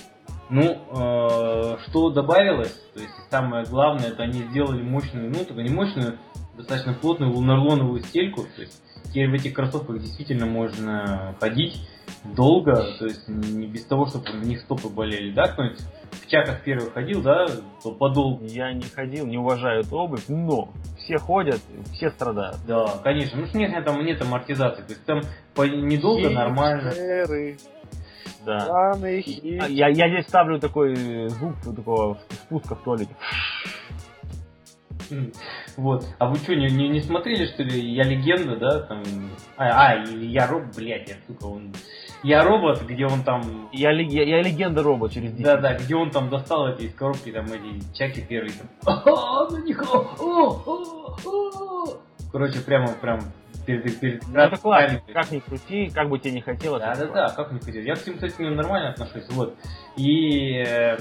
Ну, 0.50 0.62
э, 0.64 1.76
что 1.86 2.10
добавилось, 2.10 2.74
то 2.94 3.00
есть 3.00 3.14
самое 3.30 3.64
главное, 3.64 4.08
это 4.08 4.24
они 4.24 4.42
сделали 4.44 4.82
мощную, 4.82 5.30
ну, 5.30 5.44
только 5.44 5.62
не 5.62 5.68
мощную, 5.68 6.18
достаточно 6.58 6.94
плотную 6.94 7.32
лунарлоновую 7.32 8.00
стельку, 8.00 8.42
то 8.42 8.62
есть 8.62 8.82
теперь 9.04 9.30
в 9.30 9.34
этих 9.34 9.54
кроссовках 9.54 9.98
действительно 10.00 10.46
можно 10.46 11.34
ходить 11.40 11.80
долго, 12.24 12.74
то 12.98 13.04
есть 13.04 13.28
не 13.28 13.66
без 13.66 13.84
того, 13.84 14.06
чтобы 14.06 14.26
в 14.26 14.46
них 14.46 14.60
стопы 14.60 14.88
болели, 14.88 15.32
да, 15.32 15.48
кто-нибудь 15.48 15.78
в 16.10 16.26
чаках 16.26 16.62
первый 16.64 16.90
ходил, 16.90 17.22
да, 17.22 17.46
то 17.82 17.92
подол, 17.92 18.40
Я 18.42 18.72
не 18.72 18.82
ходил, 18.84 19.26
не 19.26 19.38
уважаю 19.38 19.82
эту 19.82 19.96
обувь, 19.96 20.24
но 20.28 20.70
все 20.98 21.18
ходят, 21.18 21.60
все 21.92 22.10
страдают. 22.10 22.58
да, 22.66 22.86
конечно, 23.02 23.38
ну 23.40 23.46
нет, 23.58 23.84
там 23.84 24.04
нет 24.04 24.20
амортизации, 24.22 24.82
то 24.82 24.88
есть 24.92 25.04
там 25.04 25.20
по- 25.54 25.68
недолго 25.68 26.30
нормально. 26.30 26.90
Хипстеры, 26.90 27.58
Да. 28.46 28.60
Странные 28.60 29.22
А. 29.60 29.66
Я, 29.68 29.88
я 29.88 30.08
здесь 30.08 30.26
ставлю 30.26 30.58
такой 30.58 31.28
звук 31.28 31.56
такого 31.76 32.18
спуска 32.46 32.74
в 32.74 32.82
туалете. 32.82 33.14
Вот. 35.76 36.06
А 36.18 36.28
вы 36.28 36.36
что, 36.36 36.54
не, 36.54 36.68
не, 36.68 36.88
не 36.88 37.00
смотрели, 37.00 37.46
что 37.46 37.62
ли, 37.62 37.80
Я 37.80 38.04
легенда, 38.04 38.56
да? 38.56 38.80
Там... 38.80 39.02
А, 39.56 39.92
а, 39.92 40.04
Я 40.06 40.46
робот, 40.46 40.76
блядь, 40.76 41.08
я, 41.08 41.16
сука, 41.26 41.44
он... 41.44 41.72
Я 42.22 42.42
робот, 42.42 42.82
где 42.82 43.06
он 43.06 43.22
там... 43.22 43.68
Я, 43.72 43.92
я, 43.92 44.22
я 44.24 44.42
легенда 44.42 44.82
робот 44.82 45.12
через 45.12 45.32
10. 45.32 45.44
Да, 45.44 45.56
да, 45.56 45.74
где 45.74 45.94
он 45.94 46.10
там 46.10 46.28
достал 46.28 46.68
эти 46.68 46.82
из 46.82 46.94
коробки, 46.94 47.30
там 47.30 47.46
эти 47.46 47.96
чаки 47.96 48.22
первые, 48.28 48.52
там... 48.54 49.02
на 49.52 49.58
них, 49.64 49.82
Короче, 52.30 52.60
прямо, 52.60 52.88
прям 52.88 53.20
перед, 53.68 54.00
перед 54.00 54.26
ну, 54.28 54.40
это 54.40 54.56
классика, 54.56 55.02
как 55.12 55.30
ни 55.30 55.40
крути, 55.40 55.90
как 55.90 56.08
бы 56.08 56.18
тебе 56.18 56.32
не 56.32 56.40
хотелось. 56.40 56.82
Да, 56.82 56.94
да, 56.94 57.06
да, 57.06 57.28
как 57.30 57.52
ни 57.52 57.58
крути. 57.58 57.82
Я 57.82 57.94
к 57.94 58.00
всем, 58.00 58.14
кстати, 58.14 58.40
нормально 58.40 58.90
отношусь. 58.90 59.28
Вот. 59.30 59.56
И, 59.96 60.64
э, 60.66 60.96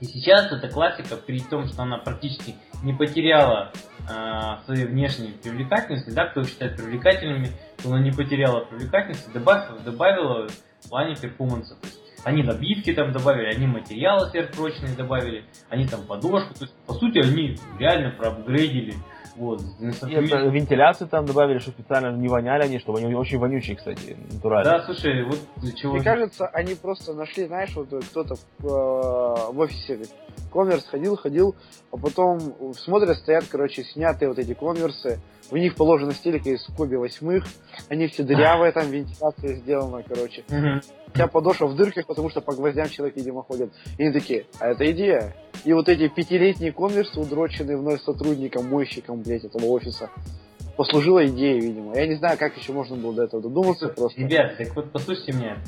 и 0.00 0.04
сейчас 0.04 0.50
эта 0.50 0.68
классика, 0.68 1.16
при 1.16 1.40
том, 1.40 1.66
что 1.66 1.82
она 1.82 1.98
практически 1.98 2.56
не 2.82 2.92
потеряла 2.92 3.72
э, 4.08 4.64
своей 4.64 4.86
внешней 4.86 5.32
привлекательности, 5.42 6.10
да, 6.10 6.26
кто 6.26 6.44
считает 6.44 6.76
привлекательными, 6.76 7.48
то 7.82 7.90
она 7.90 8.00
не 8.00 8.10
потеряла 8.10 8.60
привлекательности, 8.64 9.30
добавила, 9.32 9.78
добавила 9.80 10.48
в 10.80 10.88
плане 10.88 11.16
перформанса. 11.16 11.74
То 11.76 11.86
есть 11.86 12.00
они 12.24 12.42
набивки 12.42 12.92
там 12.92 13.12
добавили, 13.12 13.54
они 13.54 13.66
материалы 13.66 14.28
сверхпрочные 14.30 14.94
добавили, 14.94 15.44
они 15.68 15.86
там 15.86 16.04
подошку. 16.04 16.54
То 16.54 16.64
есть, 16.64 16.74
по 16.86 16.94
сути, 16.94 17.18
они 17.18 17.56
реально 17.78 18.10
проапгрейдили 18.10 18.94
вот, 19.38 19.62
это, 19.80 20.06
вентиляцию 20.06 21.08
там 21.08 21.24
добавили, 21.24 21.58
что 21.58 21.70
специально 21.70 22.14
не 22.16 22.28
воняли 22.28 22.64
они, 22.64 22.78
чтобы 22.78 22.98
они 22.98 23.14
очень 23.14 23.38
вонючие, 23.38 23.76
кстати, 23.76 24.16
натурально. 24.32 24.70
Да, 24.70 24.84
слушай, 24.84 25.24
вот 25.24 25.38
для 25.56 25.72
чего... 25.72 25.94
Мне 25.94 26.02
кажется, 26.02 26.46
они 26.46 26.74
просто 26.74 27.14
нашли, 27.14 27.46
знаешь, 27.46 27.74
вот 27.76 27.88
кто-то 27.88 28.34
в, 28.58 28.66
э, 28.66 29.52
в 29.52 29.58
офисе 29.58 30.00
конверс 30.52 30.86
ходил, 30.86 31.16
ходил, 31.16 31.54
а 31.92 31.96
потом 31.96 32.40
смотрят, 32.74 33.16
стоят, 33.18 33.44
короче, 33.50 33.84
снятые 33.84 34.28
вот 34.28 34.38
эти 34.38 34.54
конверсы, 34.54 35.20
в 35.50 35.56
них 35.56 35.76
положена 35.76 36.12
стелька 36.12 36.50
из 36.50 36.66
Коби 36.76 36.96
восьмых, 36.96 37.44
они 37.88 38.08
все 38.08 38.22
дырявые, 38.22 38.72
там 38.72 38.90
вентиляция 38.90 39.56
сделана, 39.56 40.02
короче. 40.02 40.44
Вся 41.14 41.26
подошва 41.26 41.66
в 41.66 41.76
дырках, 41.76 42.06
потому 42.06 42.30
что 42.30 42.40
по 42.40 42.54
гвоздям 42.54 42.88
человек, 42.88 43.16
видимо, 43.16 43.42
ходит. 43.42 43.72
И 43.98 44.02
они 44.02 44.12
такие, 44.12 44.46
а 44.60 44.68
это 44.68 44.90
идея. 44.90 45.34
И 45.64 45.72
вот 45.72 45.88
эти 45.88 46.08
пятилетние 46.08 46.72
конверсы, 46.72 47.18
удроченные 47.18 47.76
вновь 47.76 48.02
сотрудником, 48.02 48.68
мойщиком, 48.68 49.22
блядь, 49.22 49.44
этого 49.44 49.66
офиса, 49.66 50.10
послужила 50.76 51.26
идеей, 51.26 51.60
видимо. 51.60 51.94
Я 51.96 52.06
не 52.06 52.14
знаю, 52.14 52.38
как 52.38 52.56
еще 52.56 52.72
можно 52.72 52.96
было 52.96 53.12
до 53.14 53.24
этого 53.24 53.42
додуматься 53.42 53.88
просто. 53.88 54.20
Ребят, 54.20 54.56
так 54.56 54.74
вот 54.76 54.92
послушайте 54.92 55.32
меня 55.32 55.58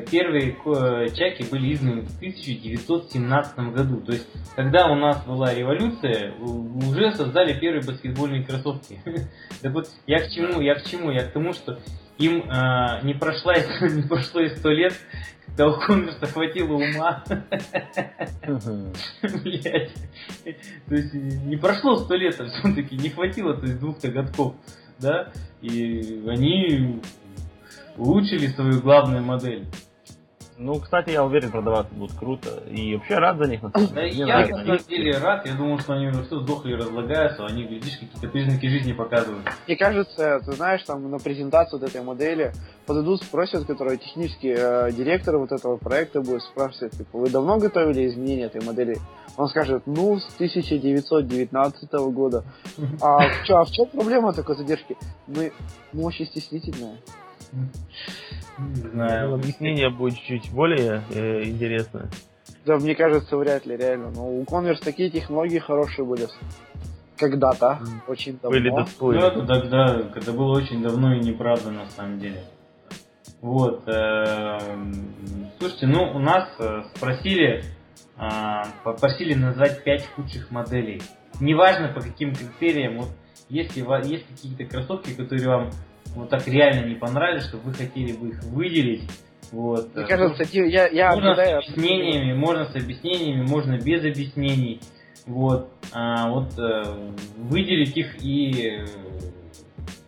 первые 0.00 0.56
чаки 1.14 1.44
были 1.50 1.74
изданы 1.74 2.02
в 2.02 2.16
1917 2.16 3.58
году. 3.74 4.00
То 4.00 4.12
есть, 4.12 4.26
когда 4.56 4.90
у 4.90 4.94
нас 4.94 5.22
была 5.26 5.52
революция, 5.52 6.32
уже 6.38 7.12
создали 7.12 7.58
первые 7.58 7.84
баскетбольные 7.84 8.44
кроссовки. 8.44 9.00
Так 9.60 9.72
вот, 9.74 9.88
я 10.06 10.18
к 10.18 10.30
чему? 10.30 10.60
Я 10.60 10.74
к 10.74 10.84
чему? 10.84 11.10
Я 11.10 11.24
к 11.24 11.32
тому, 11.32 11.52
что 11.52 11.78
им 12.18 12.42
э, 12.42 13.00
не, 13.04 13.14
прошла, 13.14 13.54
не 13.80 14.02
прошло 14.02 14.40
и 14.40 14.54
сто 14.56 14.70
лет, 14.70 14.94
когда 15.46 15.68
у 15.68 15.80
Конверса 15.80 16.26
хватило 16.26 16.74
ума. 16.74 17.24
Блять. 19.44 19.92
То 20.88 20.94
есть 20.94 21.14
не 21.14 21.56
прошло 21.56 21.96
сто 21.96 22.14
лет, 22.14 22.40
а 22.40 22.46
все-таки 22.46 22.96
не 22.96 23.10
хватило 23.10 23.54
то 23.54 23.66
есть 23.66 23.78
двух-то 23.78 24.08
годков. 24.08 24.54
Да? 24.98 25.32
И 25.60 26.22
они 26.28 27.00
улучшили 27.96 28.46
свою 28.48 28.80
главную 28.80 29.22
модель. 29.22 29.66
Ну, 30.58 30.78
кстати, 30.80 31.10
я 31.10 31.24
уверен, 31.24 31.50
продаваться 31.50 31.94
будут 31.94 32.16
круто. 32.16 32.62
И 32.68 32.94
вообще 32.94 33.18
рад 33.18 33.38
за 33.38 33.44
них. 33.44 33.60
Да 33.94 34.02
я 34.02 34.26
на 34.26 34.46
самом 34.46 34.78
деле 34.88 35.18
рад. 35.18 35.46
Я 35.46 35.54
думал, 35.54 35.78
что 35.78 35.94
они 35.94 36.08
уже 36.08 36.24
все 36.24 36.40
сдохли 36.40 36.72
и 36.72 36.74
разлагаются. 36.74 37.46
Они, 37.46 37.64
видишь, 37.64 37.98
какие-то 37.98 38.28
признаки 38.28 38.66
жизни 38.66 38.92
показывают. 38.92 39.48
Мне 39.66 39.76
кажется, 39.76 40.40
ты 40.44 40.52
знаешь, 40.52 40.82
там 40.82 41.10
на 41.10 41.18
презентацию 41.18 41.80
вот 41.80 41.88
этой 41.88 42.02
модели 42.02 42.52
подойдут, 42.86 43.22
спросят, 43.22 43.64
который 43.64 43.96
технический 43.98 44.54
э, 44.56 44.92
директор 44.92 45.38
вот 45.38 45.52
этого 45.52 45.76
проекта 45.76 46.20
будет 46.20 46.42
спрашивать, 46.42 46.96
типа, 46.96 47.18
вы 47.18 47.30
давно 47.30 47.58
готовили 47.58 48.06
изменения 48.08 48.44
этой 48.44 48.62
модели? 48.62 48.98
Он 49.36 49.48
скажет, 49.48 49.84
ну, 49.86 50.18
с 50.18 50.34
1919 50.34 51.92
года. 52.12 52.44
А, 53.00 53.20
чё, 53.44 53.56
а 53.56 53.64
в 53.64 53.70
чем 53.70 53.86
проблема 53.86 54.32
такой 54.32 54.56
задержки? 54.56 54.96
Мы, 55.26 55.52
мы 55.92 56.04
очень 56.04 56.26
стеснительные. 56.26 56.98
Не 58.58 58.88
знаю. 58.90 59.30
Ну, 59.30 59.34
объяснение 59.36 59.90
будет 59.90 60.18
чуть 60.18 60.50
более 60.52 61.02
э, 61.10 61.44
интересное. 61.44 62.08
Да, 62.64 62.76
мне 62.76 62.94
кажется, 62.94 63.36
вряд 63.36 63.66
ли, 63.66 63.76
реально. 63.76 64.10
Но 64.10 64.28
у 64.28 64.42
Converse 64.44 64.82
такие 64.82 65.10
технологии 65.10 65.58
хорошие 65.58 66.04
были. 66.04 66.28
Когда-то, 67.16 67.78
mm. 67.80 67.86
очень 68.08 68.38
давно. 68.42 68.58
Были. 68.58 68.70
Ну, 68.70 69.26
это 69.26 69.46
тогда, 69.46 70.02
когда 70.12 70.32
было 70.32 70.56
очень 70.56 70.82
давно 70.82 71.14
и 71.14 71.20
неправда, 71.20 71.70
на 71.70 71.88
самом 71.90 72.18
деле. 72.18 72.44
Вот. 73.40 73.82
Э, 73.86 74.58
слушайте, 75.58 75.86
ну, 75.86 76.12
у 76.14 76.18
нас 76.18 76.48
э, 76.58 76.82
спросили, 76.94 77.64
э, 78.16 78.62
попросили 78.84 79.34
назвать 79.34 79.82
5 79.82 80.06
худших 80.14 80.50
моделей. 80.50 81.02
Неважно 81.40 81.88
по 81.88 82.00
каким 82.00 82.34
критериям, 82.34 82.98
вот 82.98 83.08
если 83.48 83.80
есть 84.08 84.26
какие-то 84.28 84.64
кроссовки, 84.64 85.14
которые 85.14 85.48
вам 85.48 85.70
вот 86.14 86.30
так 86.30 86.46
реально 86.46 86.86
не 86.86 86.94
понравились, 86.94 87.44
что 87.44 87.58
вы 87.58 87.72
хотели 87.72 88.12
бы 88.12 88.28
их 88.28 88.42
выделить. 88.44 89.08
Вот. 89.50 89.94
Мне 89.94 90.06
кажется, 90.06 90.44
я, 90.52 90.88
я 90.88 91.14
можно 91.14 91.34
с 91.34 91.68
объяснениями, 91.68 92.32
можно 92.32 92.64
с 92.66 92.74
объяснениями, 92.74 93.46
можно 93.46 93.78
без 93.78 94.04
объяснений. 94.04 94.80
Вот. 95.26 95.68
А, 95.92 96.30
вот 96.30 96.58
э, 96.58 96.82
выделить 97.36 97.96
их 97.96 98.22
и 98.22 98.78
э, 98.78 98.86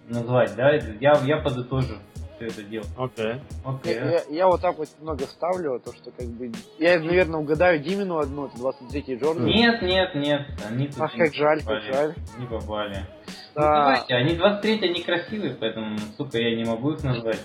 назвать, 0.09 0.55
да, 0.57 0.72
я, 1.00 1.20
я 1.24 1.36
подытожу 1.36 1.96
все 2.36 2.46
это 2.46 2.62
дело. 2.62 2.84
Окей. 2.96 3.24
Okay. 3.26 3.40
Okay. 3.64 3.94
Я, 3.94 4.11
я, 4.11 4.22
я 4.30 4.46
вот 4.46 4.61
так 4.61 4.76
вот 4.78 4.88
немного 4.98 5.24
ставлю, 5.24 5.80
то 5.80 5.92
что 5.92 6.11
как 6.11 6.26
бы. 6.26 6.52
Я, 6.78 6.98
наверное, 6.98 7.40
угадаю 7.40 7.80
Димину 7.80 8.18
одну, 8.18 8.46
это 8.46 8.57
23-й 8.57 9.16
Джордан. 9.16 9.46
Нет, 9.46 9.82
нет, 9.82 10.14
нет. 10.14 10.42
Они 10.68 10.90
Ах, 10.98 11.12
как 11.16 11.34
жаль, 11.34 11.61
попали. 11.61 11.80
как 11.80 11.94
жаль. 11.94 12.14
Не 12.38 12.46
попали. 12.46 13.07
Да. 13.55 13.62
Ну, 13.62 13.76
давайте, 13.76 14.14
они 14.14 14.34
23 14.36 14.88
они 14.88 15.02
красивые, 15.02 15.55
поэтому, 15.55 15.98
сука, 16.16 16.38
я 16.38 16.57
не 16.57 16.64
могу 16.64 16.92
их 16.92 17.05
назвать. 17.05 17.40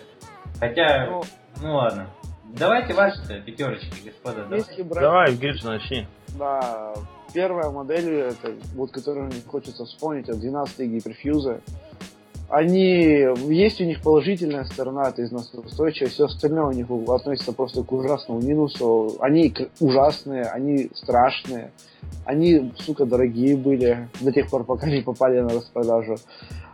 Хотя, 0.60 1.07
ну, 1.07 1.24
ну 1.62 1.76
ладно. 1.76 2.07
Давайте 2.45 2.93
ваши 2.93 3.20
пятерочки, 3.45 3.93
господа. 4.03 4.43
Давай, 4.45 4.84
брать... 4.84 5.03
давай 5.03 5.36
Гриш, 5.36 5.64
начни. 5.64 6.07
Да, 6.30 6.93
первая 7.34 7.70
модель, 7.70 8.10
это, 8.10 8.53
вот, 8.74 8.91
которую 8.91 9.28
мне 9.28 9.41
хочется 9.45 9.86
вспомнить, 9.86 10.28
это 10.28 10.39
12 10.39 10.80
гиперфьюзы 10.89 11.62
они, 12.50 13.28
есть 13.47 13.80
у 13.80 13.86
них 13.86 14.02
положительная 14.02 14.64
сторона, 14.66 15.10
это 15.10 15.24
износоустойчивость, 15.24 16.16
все 16.16 16.26
остальное 16.26 16.66
у 16.66 16.72
них 16.72 16.88
относится 17.10 17.54
просто 17.54 17.84
к 17.84 17.91
ужасному 17.91 18.41
минусу. 18.41 19.18
Они 19.20 19.54
ужасные, 19.80 20.45
они 20.45 20.89
страшные, 20.95 21.72
они, 22.26 22.72
сука, 22.80 23.06
дорогие 23.06 23.56
были 23.56 24.10
до 24.20 24.32
тех 24.32 24.50
пор, 24.50 24.64
пока 24.64 24.88
не 24.88 25.02
попали 25.02 25.39
на 25.39 25.50
распродажу. 25.50 26.16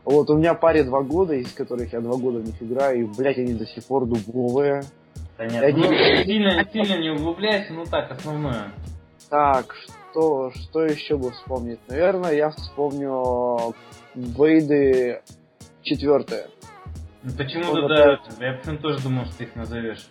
Вот, 0.06 0.30
у 0.30 0.38
меня 0.38 0.54
паре 0.54 0.84
два 0.84 1.02
года, 1.02 1.34
из 1.34 1.52
которых 1.52 1.92
я 1.92 2.00
два 2.00 2.16
года 2.16 2.40
в 2.40 2.46
них 2.46 2.62
играю, 2.62 3.02
и, 3.02 3.04
блядь, 3.04 3.38
они 3.38 3.54
до 3.54 3.66
сих 3.66 3.84
пор 3.84 4.06
дубовые. 4.06 4.84
Понятно. 5.36 5.68
Они... 5.68 5.82
Ну, 5.82 6.24
сильно, 6.24 6.66
сильно 6.72 7.02
не 7.02 7.10
углубляйся, 7.10 7.74
ну 7.74 7.84
так, 7.86 8.12
основное. 8.12 8.72
Так, 9.30 9.76
что, 10.12 10.52
что 10.52 10.86
еще 10.86 11.18
бы 11.18 11.32
вспомнить? 11.32 11.80
Наверное, 11.90 12.34
я 12.34 12.52
вспомню 12.52 13.74
Вейды 14.14 15.22
четвертое. 15.86 16.48
Ну, 17.24 17.32
почему-то 17.38 17.88
да, 17.88 18.20
я 18.40 18.54
почему 18.54 18.78
тоже 18.78 19.02
думал, 19.02 19.26
что 19.26 19.38
ты 19.38 19.44
их 19.46 19.56
назовешь. 19.56 20.08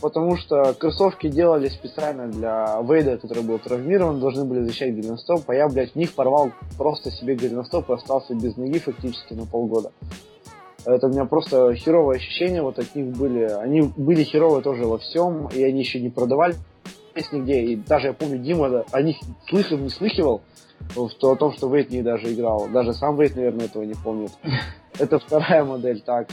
Потому 0.00 0.36
что 0.36 0.74
кроссовки 0.74 1.28
делали 1.28 1.68
специально 1.68 2.26
для 2.26 2.80
Вейда, 2.82 3.18
который 3.18 3.44
был 3.44 3.58
травмирован, 3.58 4.20
должны 4.20 4.44
были 4.44 4.60
защищать 4.60 4.94
голеностоп, 4.94 5.48
а 5.48 5.54
я, 5.54 5.68
блядь, 5.68 5.92
в 5.92 5.96
них 5.96 6.12
порвал 6.12 6.50
просто 6.76 7.12
себе 7.12 7.36
голеностоп 7.36 7.88
и 7.88 7.94
остался 7.94 8.34
без 8.34 8.56
ноги 8.56 8.80
фактически 8.80 9.34
на 9.34 9.46
полгода. 9.46 9.92
Это 10.84 11.06
у 11.06 11.10
меня 11.10 11.24
просто 11.24 11.72
херовое 11.74 12.16
ощущение 12.16 12.62
вот 12.62 12.80
от 12.80 12.94
них 12.96 13.16
были. 13.16 13.44
Они 13.44 13.82
были 13.96 14.24
херовые 14.24 14.62
тоже 14.62 14.84
во 14.84 14.98
всем, 14.98 15.46
и 15.48 15.62
они 15.62 15.80
еще 15.80 16.00
не 16.00 16.10
продавали 16.10 16.56
нигде. 17.30 17.62
И 17.62 17.76
даже 17.76 18.08
я 18.08 18.12
помню, 18.12 18.38
Дима 18.38 18.84
о 18.90 19.02
них 19.02 19.16
слыхал, 19.48 19.78
не 19.78 19.90
слыхивал, 19.90 20.42
в 20.94 21.08
то, 21.14 21.32
о 21.32 21.36
том, 21.36 21.52
что 21.52 21.68
Вейт 21.68 21.90
не 21.90 22.02
даже 22.02 22.32
играл. 22.32 22.68
Даже 22.68 22.92
сам 22.94 23.16
Вейт, 23.16 23.36
наверное, 23.36 23.66
этого 23.66 23.82
не 23.82 23.94
помнит. 23.94 24.32
Это 24.98 25.18
вторая 25.18 25.64
модель. 25.64 26.00
Так, 26.02 26.28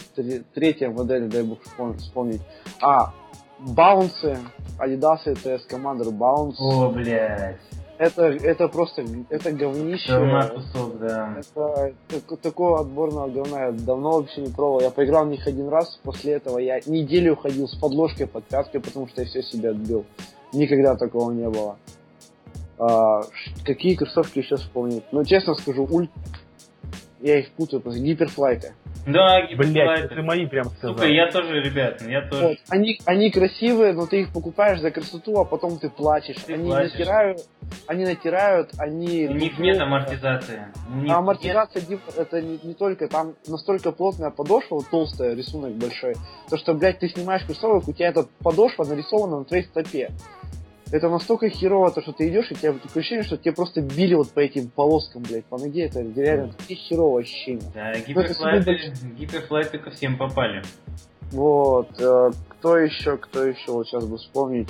третья 0.54 0.89
модель, 0.89 1.30
дай 1.30 1.43
бог 1.43 1.60
вспомнить. 1.97 2.41
А, 2.82 3.14
баунсы, 3.60 4.38
Adidas 4.80 5.26
TS 5.26 5.62
Commander 5.70 6.12
Bounce. 6.12 6.56
О, 6.60 6.89
блядь. 6.89 7.60
Это, 8.00 8.28
это 8.28 8.70
просто, 8.70 9.04
это 9.30 9.52
говнище. 9.52 10.14
Это 10.14 10.54
кусок, 10.56 11.00
да. 11.00 11.36
Это, 11.38 11.93
это, 12.10 12.38
такого 12.38 12.80
отборного 12.80 13.28
говна 13.28 13.66
я 13.66 13.72
давно 13.74 14.12
вообще 14.12 14.39
не 14.39 14.54
пробовал. 14.54 14.80
Я 14.80 14.89
поиграл 14.89 15.26
в 15.26 15.30
них 15.30 15.45
один 15.45 15.68
раз, 15.68 16.00
после 16.04 16.36
этого 16.36 16.60
я 16.60 16.80
неделю 16.86 17.36
ходил 17.36 17.68
с 17.68 17.76
подложкой 17.76 18.28
под 18.28 18.45
пяткой, 18.45 18.80
потому 18.80 19.10
что 19.10 19.22
я 19.22 19.28
все 19.28 19.43
себе 19.43 19.72
отбил. 19.72 20.06
Никогда 20.54 20.95
такого 20.95 21.32
не 21.32 21.50
было. 21.50 21.76
А, 22.80 23.24
какие 23.66 23.96
кроссовки 23.96 24.40
еще 24.40 24.56
вспомнить? 24.56 25.04
Ну, 25.12 25.24
честно 25.26 25.54
скажу, 25.56 25.86
ульт... 25.90 26.10
Я 27.22 27.40
их 27.40 27.52
путаю, 27.52 27.82
просто 27.82 28.00
гиперфлайты. 28.00 28.74
Да, 29.06 29.42
Блять, 29.58 30.10
ты 30.10 30.22
мои 30.22 30.46
прям 30.46 30.66
сказал. 30.70 30.96
Сука, 30.96 31.08
я 31.08 31.30
тоже, 31.30 31.62
ребят, 31.62 32.02
я 32.02 32.22
тоже. 32.22 32.48
Вот. 32.48 32.58
Они, 32.70 33.00
они 33.06 33.30
красивые, 33.30 33.92
но 33.92 34.06
ты 34.06 34.22
их 34.22 34.32
покупаешь 34.32 34.80
за 34.80 34.92
красоту, 34.92 35.38
а 35.38 35.44
потом 35.44 35.80
ты 35.80 35.90
плачешь. 35.90 36.38
Ты 36.46 36.54
они 36.54 36.70
плачешь. 36.70 36.94
натирают, 36.94 37.40
они 37.88 38.06
натирают, 38.06 38.72
они... 38.78 39.28
У 39.28 39.34
них 39.34 39.60
нет 39.60 39.82
амортизации. 39.82 40.68
а 41.10 41.18
амортизация 41.18 41.84
нет. 41.90 42.00
это 42.16 42.42
не, 42.42 42.60
не 42.64 42.74
только, 42.74 43.10
там 43.10 43.36
настолько 43.48 43.92
плотная 43.92 44.30
подошва, 44.30 44.76
вот 44.76 44.90
толстая, 44.90 45.36
рисунок 45.36 45.74
большой, 45.74 46.16
то 46.50 46.58
что, 46.58 46.74
блядь, 46.74 47.00
ты 47.00 47.10
снимаешь 47.10 47.44
кроссовок, 47.46 47.88
у 47.88 47.94
тебя 47.94 48.10
эта 48.10 48.28
подошва 48.42 48.86
нарисована 48.86 49.40
на 49.40 49.46
твоей 49.46 49.64
стопе 49.64 50.12
это 50.92 51.10
настолько 51.10 51.50
херово, 51.50 51.92
то, 51.92 52.02
что 52.02 52.14
ты 52.14 52.30
идешь, 52.30 52.52
и 52.52 52.56
тебя 52.56 52.74
такое 52.74 53.02
ощущение, 53.02 53.24
что 53.24 53.38
тебе 53.38 53.54
просто 53.54 53.82
били 53.82 54.16
вот 54.16 54.32
по 54.32 54.40
этим 54.40 54.70
полоскам, 54.70 55.24
блядь, 55.24 55.46
по 55.46 55.58
ноге, 55.58 55.86
это 55.86 56.02
реально 56.02 56.54
такие 56.54 56.80
херовое 56.80 57.24
ощущение. 57.24 57.72
Да, 57.74 57.94
гиперфлайты, 58.00 58.94
гиперфлайты 59.18 59.78
ко 59.78 59.92
всем 59.92 60.18
попали. 60.18 60.64
Вот, 61.32 61.90
э, 62.00 62.32
кто 62.50 62.78
еще, 62.78 63.18
кто 63.18 63.46
еще, 63.46 63.72
вот 63.72 63.88
сейчас 63.88 64.06
бы 64.06 64.18
вспомнить. 64.18 64.70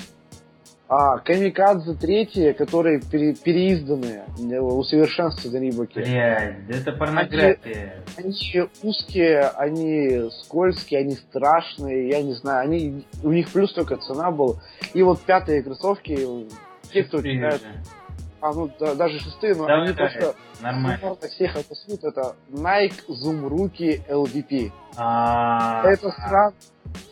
А, 0.91 1.19
Камикадзе 1.19 1.93
третьи, 1.93 2.51
которые 2.53 2.99
пере, 2.99 3.35
переизданные, 3.35 4.23
усовершенствованы 4.59 5.65
Рибаки. 5.65 5.99
Блядь, 5.99 6.67
это 6.67 6.93
порнография. 6.93 8.03
Они, 8.17 8.33
они 8.33 8.69
узкие, 8.81 9.41
они 9.55 10.31
скользкие, 10.41 11.01
они 11.01 11.11
страшные, 11.11 12.09
я 12.09 12.23
не 12.23 12.33
знаю, 12.33 12.63
они, 12.63 13.05
у 13.23 13.31
них 13.31 13.49
плюс 13.51 13.71
только 13.73 13.97
цена 13.97 14.31
был. 14.31 14.57
И 14.95 15.03
вот 15.03 15.21
пятые 15.21 15.61
кроссовки, 15.61 16.17
те, 16.91 17.03
кто 17.03 17.19
играет, 17.19 17.61
а 18.41 18.53
ну 18.53 18.69
да, 18.79 18.95
даже 18.95 19.19
шестые, 19.19 19.55
но 19.55 19.65
да, 19.65 19.81
они 19.81 19.93
да, 19.93 20.05
просто 20.05 20.35
нормально. 20.61 21.15
всех 21.29 21.55
опасут, 21.55 22.03
это 22.03 22.35
Nike 22.49 23.07
Zoom 23.07 23.47
Rookie 23.49 24.01
LVP. 24.07 24.71
А, 24.97 25.83
это 25.85 26.11
странно 26.11 26.53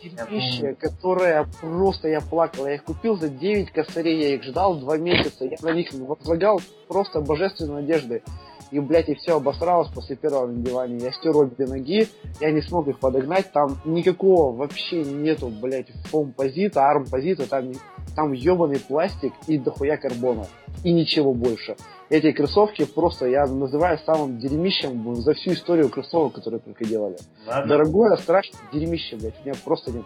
терпище, 0.02 0.74
которое 0.74 1.46
просто 1.60 2.08
я 2.08 2.20
плакал. 2.20 2.66
Я 2.66 2.74
их 2.74 2.84
купил 2.84 3.16
за 3.16 3.28
9 3.28 3.72
косарей, 3.72 4.20
я 4.20 4.34
их 4.34 4.42
ждал 4.42 4.76
2 4.76 4.98
месяца. 4.98 5.44
Я 5.44 5.56
на 5.62 5.72
них 5.72 5.92
возлагал 5.92 6.60
просто 6.88 7.20
божественной 7.20 7.82
надежды. 7.82 8.22
И, 8.70 8.80
блядь, 8.80 9.08
и 9.08 9.14
все 9.14 9.36
обосралось 9.36 9.88
после 9.88 10.16
первого 10.16 10.46
надевания. 10.46 10.98
Я 10.98 11.12
стер 11.12 11.36
обе 11.36 11.66
ноги, 11.66 12.08
я 12.40 12.50
не 12.50 12.62
смог 12.62 12.88
их 12.88 12.98
подогнать. 12.98 13.52
Там 13.52 13.78
никакого 13.84 14.54
вообще 14.56 15.02
нету, 15.02 15.48
блядь, 15.48 15.90
фом-позита, 16.06 16.82
арм-позита. 16.82 17.48
Там, 17.48 17.72
там 18.14 18.32
ебаный 18.32 18.80
пластик 18.80 19.32
и 19.46 19.58
дохуя 19.58 19.96
карбона. 19.96 20.46
И 20.84 20.92
ничего 20.92 21.34
больше 21.34 21.76
эти 22.10 22.32
кроссовки 22.32 22.84
просто 22.84 23.26
я 23.26 23.46
называю 23.46 23.98
самым 23.98 24.38
дерьмищем 24.38 25.14
за 25.16 25.34
всю 25.34 25.52
историю 25.52 25.88
кроссовок, 25.90 26.34
которые 26.34 26.60
только 26.60 26.84
делали. 26.84 27.16
Ладно. 27.46 27.68
Дорогое, 27.68 28.16
страшное 28.16 28.60
дерьмище, 28.72 29.16
блядь. 29.16 29.38
У 29.42 29.48
меня 29.48 29.54
просто 29.64 29.92
нет 29.92 30.04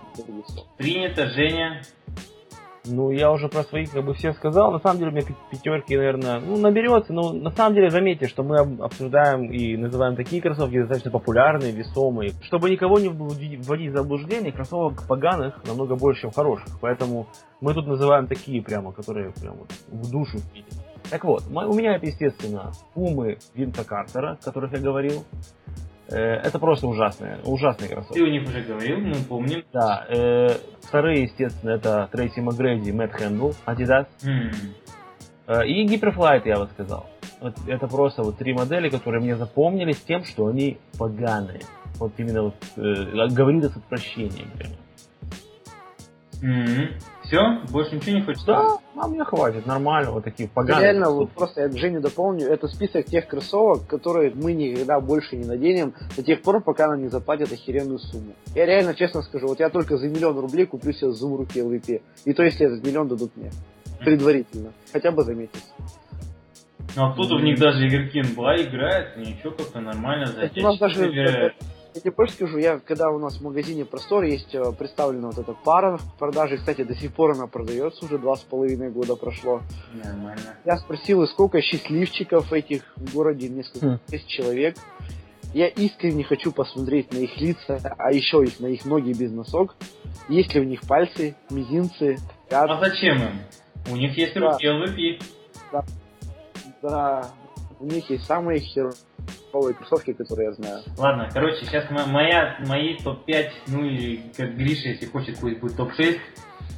слов. 0.49 0.67
Принято, 0.77 1.27
Женя. 1.29 1.83
Ну, 2.85 3.11
я 3.13 3.31
уже 3.31 3.49
про 3.49 3.63
своих 3.63 3.93
как 3.93 4.05
бы 4.05 4.15
все 4.15 4.33
сказал. 4.33 4.73
На 4.73 4.81
самом 4.81 4.99
деле, 4.99 5.11
у 5.11 5.15
меня 5.15 5.25
пятерки, 5.51 5.97
наверное, 5.97 6.41
ну, 6.41 6.57
наберется. 6.57 7.13
Но 7.13 7.33
на 7.33 7.51
самом 7.51 7.75
деле, 7.75 7.91
заметьте, 7.91 8.27
что 8.27 8.43
мы 8.43 8.59
обсуждаем 8.59 9.51
и 9.53 9.77
называем 9.77 10.17
такие 10.17 10.43
кроссовки 10.43 10.79
достаточно 10.79 11.11
популярные, 11.11 11.73
весомые. 11.73 12.33
Чтобы 12.43 12.71
никого 12.71 12.99
не 12.99 13.09
вводить 13.09 13.91
в 13.91 13.97
заблуждение, 13.97 14.53
кроссовок 14.53 15.07
поганых 15.07 15.63
намного 15.65 15.95
больше, 15.95 16.23
чем 16.23 16.33
хороших. 16.33 16.81
Поэтому 16.81 17.29
мы 17.61 17.73
тут 17.75 17.87
называем 17.87 18.27
такие 18.27 18.61
прямо, 18.63 18.93
которые 18.93 19.31
прям 19.33 19.59
вот 19.59 19.71
в 19.89 20.11
душу 20.11 20.39
впитаны. 20.39 20.83
Так 21.11 21.25
вот, 21.25 21.45
у 21.47 21.75
меня 21.75 21.97
это, 21.97 22.07
естественно, 22.07 22.73
пумы 22.95 23.39
Винта 23.55 23.85
Картера, 23.85 24.33
о 24.33 24.45
которых 24.45 24.73
я 24.73 24.79
говорил. 24.79 25.25
Э, 26.13 26.35
это 26.45 26.59
просто 26.59 26.87
ужасные, 26.87 27.39
ужасные 27.45 27.89
кроссовки. 27.89 28.19
Ты 28.19 28.27
о 28.27 28.31
них 28.31 28.47
уже 28.47 28.63
говорил, 28.63 28.99
мы 28.99 29.15
помним. 29.29 29.65
Да. 29.73 30.07
Э, 30.09 30.49
вторые, 30.83 31.23
естественно, 31.23 31.71
это 31.71 32.09
Трейси 32.13 32.41
Макгрейди, 32.41 32.91
Мэтт 32.91 33.15
Хэндл, 33.15 33.53
Adidas. 33.65 34.07
Mm. 34.23 35.67
и 35.67 35.85
Гиперфлайт, 35.85 36.47
я 36.47 36.59
бы 36.59 36.67
сказал. 36.67 37.07
Вот 37.41 37.55
это 37.67 37.89
просто 37.89 38.23
вот 38.23 38.39
три 38.39 38.53
модели, 38.53 38.89
которые 38.89 39.21
мне 39.21 39.35
запомнились 39.37 40.01
тем, 40.01 40.25
что 40.25 40.47
они 40.47 40.79
поганые. 40.97 41.63
Вот 41.97 42.13
именно 42.19 42.43
вот, 42.43 42.55
э, 42.77 43.29
говорю 43.31 43.59
это 43.59 43.71
с 43.71 43.77
отвращением 43.77 44.51
прямо. 44.57 44.75
Mm-hmm. 46.43 47.03
Все? 47.25 47.61
Больше 47.71 47.97
ничего 47.97 48.17
не 48.17 48.23
хочешь? 48.23 48.43
Да, 48.45 48.79
а 48.97 49.09
мне 49.09 49.25
хватит, 49.25 49.67
нормально, 49.67 50.11
вот 50.11 50.25
такие 50.25 50.49
поганые. 50.49 50.83
Реально, 50.83 51.11
вот 51.11 51.31
просто 51.31 51.63
я 51.63 51.71
Жене 51.71 52.01
дополню, 52.01 52.47
это 52.47 52.69
список 52.69 53.07
тех 53.07 53.27
кроссовок, 53.27 53.87
которые 53.87 54.33
мы 54.35 54.53
никогда 54.53 55.01
больше 55.01 55.37
не 55.37 55.45
наденем 55.45 55.95
до 56.17 56.23
тех 56.23 56.43
пор, 56.43 56.63
пока 56.63 56.89
нам 56.89 57.03
не 57.03 57.09
заплатят 57.09 57.53
охеренную 57.53 57.99
сумму. 57.99 58.33
Я 58.55 58.67
реально 58.67 58.95
честно 58.95 59.23
скажу, 59.23 59.47
вот 59.47 59.61
я 59.61 59.71
только 59.71 59.97
за 59.97 60.09
миллион 60.09 60.39
рублей 60.39 60.67
куплю 60.67 60.93
себе 60.93 61.11
Zoom 61.11 61.37
руки 61.37 61.61
LVP. 61.61 62.03
И 62.25 62.33
то, 62.33 62.43
если 62.43 62.67
этот 62.67 62.85
миллион 62.85 63.09
дадут 63.09 63.37
мне. 63.37 63.51
Предварительно. 64.01 64.73
Хотя 64.93 65.13
бы 65.13 65.23
за 65.23 65.35
месяц. 65.35 65.73
Ну 66.97 67.07
а 67.07 67.13
кто-то 67.13 67.37
в 67.37 67.43
них 67.43 67.59
даже 67.59 67.87
игроки 67.87 68.21
НБА 68.21 68.63
играет, 68.63 69.17
ничего 69.17 69.53
как-то 69.53 69.81
нормально. 69.81 70.27
За 70.27 70.51
у 70.57 70.63
нас 70.63 70.79
даже, 70.79 71.55
я 71.95 72.01
тебе 72.01 72.11
больше 72.13 72.35
скажу, 72.35 72.59
я, 72.59 72.79
когда 72.79 73.11
у 73.11 73.19
нас 73.19 73.37
в 73.37 73.43
магазине 73.43 73.85
Простор 73.85 74.25
есть 74.25 74.55
э, 74.55 74.73
представлена 74.73 75.29
вот 75.29 75.39
эта 75.39 75.53
пара 75.53 75.99
в 75.99 76.19
продаже, 76.19 76.57
кстати, 76.57 76.85
до 76.85 76.95
сих 76.95 77.13
пор 77.13 77.33
она 77.33 77.47
продается, 77.47 78.05
уже 78.05 78.19
два 78.19 78.37
с 78.37 78.41
половиной 78.41 78.91
года 78.91 79.15
прошло. 79.15 79.61
Нормально. 79.93 80.57
Я 80.65 80.79
спросил, 80.79 81.27
сколько 81.27 81.61
счастливчиков 81.61 82.53
этих 82.53 82.83
в 82.97 83.13
городе, 83.15 83.49
несколько 83.49 83.87
хм. 83.87 83.99
тысяч 84.07 84.27
человек. 84.27 84.77
Я 85.53 85.69
искренне 85.69 86.25
хочу 86.25 86.51
посмотреть 86.51 87.13
на 87.13 87.19
их 87.19 87.37
лица, 87.37 87.79
а 87.99 88.11
еще 88.11 88.43
их 88.43 88.59
на 88.59 88.67
их 88.67 88.87
ноги 88.87 89.13
без 89.13 89.31
носок. 89.31 89.77
Есть 90.29 90.55
ли 90.55 90.61
у 90.61 90.65
них 90.65 90.81
пальцы, 90.83 91.37
мизинцы, 91.51 92.17
пятки. 92.49 92.73
А 92.73 92.81
зачем 92.81 93.17
им? 93.19 93.41
У 93.91 93.97
них 93.97 94.17
есть 94.17 94.35
да. 94.35 94.53
руки 94.53 94.67
LVP. 94.67 95.23
Да. 95.73 95.85
да, 96.81 97.31
у 97.81 97.85
них 97.85 98.09
есть 98.09 98.25
самые 98.25 98.61
херовые 98.61 98.97
новые 99.53 99.75
кроссовки, 99.75 100.13
которые 100.13 100.49
я 100.49 100.53
знаю. 100.53 100.83
Ладно, 100.97 101.29
короче, 101.33 101.65
сейчас 101.65 101.91
моя, 101.91 102.57
мои 102.67 102.97
топ-5, 102.99 103.51
ну 103.69 103.85
или 103.85 104.23
как 104.37 104.57
Гриша, 104.57 104.89
если 104.89 105.07
хочет, 105.07 105.39
пусть 105.39 105.61
будет 105.61 105.77
топ-6. 105.77 106.19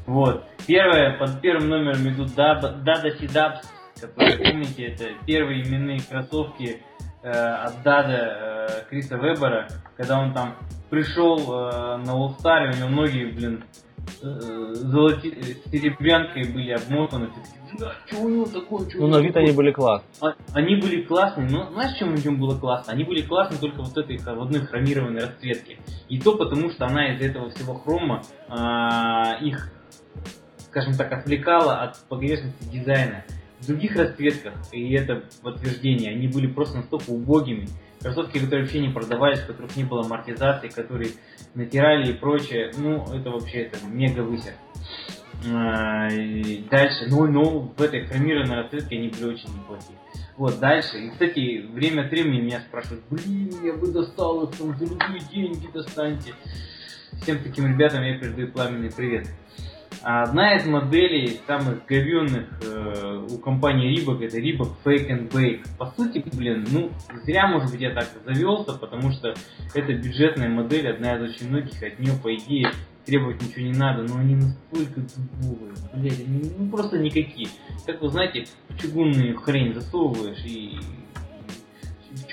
Вот. 0.06 0.44
Первое, 0.66 1.18
под 1.18 1.40
первым 1.40 1.68
номером 1.68 2.08
идут 2.08 2.30
Dada 2.36 3.10
T-Dubs, 3.18 3.64
которые, 4.00 4.38
помните, 4.38 4.84
это 4.86 5.04
первые 5.26 5.62
именные 5.62 6.00
кроссовки 6.00 6.82
э, 7.24 7.30
от 7.30 7.82
Дада 7.82 8.68
э, 8.68 8.84
Криса 8.88 9.16
Вебера, 9.16 9.68
когда 9.96 10.20
он 10.20 10.32
там 10.32 10.56
пришел 10.90 11.38
э, 11.38 11.96
на 11.96 12.12
и 12.12 12.14
у 12.14 12.76
него 12.76 12.88
ноги, 12.88 13.24
блин, 13.24 13.64
э, 14.22 14.74
золоти... 14.74 15.58
серебрянкой 15.70 16.44
были 16.52 16.70
обмотаны, 16.70 17.30
да, 17.78 17.92
что 18.06 18.20
у 18.20 18.28
него 18.28 18.44
такое, 18.46 18.88
что 18.88 18.98
Ну, 18.98 19.08
на 19.08 19.18
вид 19.18 19.36
они 19.36 19.52
были 19.52 19.72
классные. 19.72 20.08
А, 20.20 20.34
они 20.52 20.76
были 20.76 21.02
классные, 21.02 21.48
но 21.48 21.72
знаешь, 21.72 21.98
чем 21.98 22.14
в 22.14 22.24
нем 22.24 22.38
было 22.38 22.56
классно? 22.56 22.92
Они 22.92 23.02
были 23.04 23.22
классные 23.22 23.58
только 23.58 23.82
вот 23.82 23.96
этой 23.96 24.16
в 24.16 24.42
одной 24.42 24.60
хромированной 24.60 25.22
расцветке. 25.22 25.78
И 26.08 26.20
то 26.20 26.36
потому, 26.36 26.70
что 26.70 26.86
она 26.86 27.14
из 27.14 27.20
этого 27.20 27.50
всего 27.50 27.74
хрома 27.74 28.22
а, 28.48 29.38
их, 29.40 29.72
скажем 30.68 30.94
так, 30.94 31.12
отвлекала 31.12 31.82
от 31.82 31.98
погрешности 32.08 32.64
дизайна. 32.64 33.24
В 33.64 33.66
других 33.66 33.96
расцветках, 33.96 34.52
и 34.72 34.92
это 34.92 35.24
подтверждение, 35.42 36.12
они 36.12 36.28
были 36.28 36.46
просто 36.46 36.76
настолько 36.76 37.10
убогими. 37.10 37.66
Кроссовки, 37.98 38.38
которые 38.38 38.64
вообще 38.64 38.80
не 38.80 38.90
продавались, 38.90 39.38
в 39.38 39.46
которых 39.46 39.74
не 39.74 39.84
было 39.84 40.04
амортизации, 40.04 40.68
которые 40.68 41.12
натирали 41.54 42.10
и 42.10 42.12
прочее, 42.12 42.70
ну, 42.76 43.02
это 43.14 43.30
вообще 43.30 43.62
это 43.62 43.78
мега 43.86 44.20
высер. 44.20 44.52
А, 45.50 46.10
дальше, 46.70 47.06
ну, 47.08 47.26
ну, 47.26 47.72
в 47.74 47.80
этой 47.80 48.04
хромированной 48.04 48.56
расцветке 48.56 48.96
они 48.96 49.08
были 49.08 49.24
очень 49.24 49.48
неплохие. 49.54 49.98
Вот, 50.36 50.58
дальше. 50.58 50.98
И, 50.98 51.10
кстати, 51.10 51.64
время 51.72 52.02
от 52.02 52.10
времени 52.10 52.42
меня 52.42 52.60
спрашивают, 52.60 53.04
блин, 53.08 53.50
я 53.62 53.72
бы 53.72 53.86
достал 53.86 54.44
их 54.44 54.56
там 54.58 54.76
за 54.76 54.84
любые 54.84 55.20
деньги 55.32 55.68
достаньте. 55.72 56.34
Всем 57.22 57.38
таким 57.38 57.66
ребятам 57.66 58.02
я 58.02 58.18
передаю 58.18 58.52
пламенный 58.52 58.92
привет. 58.92 59.28
Одна 60.04 60.56
из 60.56 60.66
моделей 60.66 61.40
самых 61.46 61.86
говенных 61.86 62.46
э, 62.62 63.26
у 63.30 63.38
компании 63.38 63.96
Reebok 63.96 64.22
это 64.22 64.38
Reebok 64.38 64.72
Fake 64.84 65.08
and 65.08 65.30
Bake. 65.30 65.66
По 65.78 65.86
сути, 65.86 66.22
блин, 66.36 66.66
ну, 66.70 66.90
зря, 67.24 67.46
может 67.46 67.72
быть, 67.72 67.80
я 67.80 67.94
так 67.94 68.06
завелся, 68.26 68.74
потому 68.74 69.12
что 69.12 69.34
это 69.74 69.94
бюджетная 69.94 70.50
модель, 70.50 70.90
одна 70.90 71.16
из 71.16 71.30
очень 71.30 71.48
многих, 71.48 71.82
от 71.82 71.98
нее, 71.98 72.12
по 72.22 72.34
идее, 72.34 72.70
требовать 73.06 73.40
ничего 73.40 73.62
не 73.62 73.72
надо, 73.72 74.02
но 74.02 74.18
они 74.18 74.36
настолько 74.36 75.00
дубовые, 75.00 75.72
блядь, 75.94 76.20
они 76.20 76.52
ну, 76.58 76.68
просто 76.68 76.98
никакие. 76.98 77.48
Как 77.86 78.02
вы 78.02 78.10
знаете, 78.10 78.44
чугунную 78.78 79.34
хрень 79.38 79.72
засовываешь 79.72 80.44
и 80.44 80.80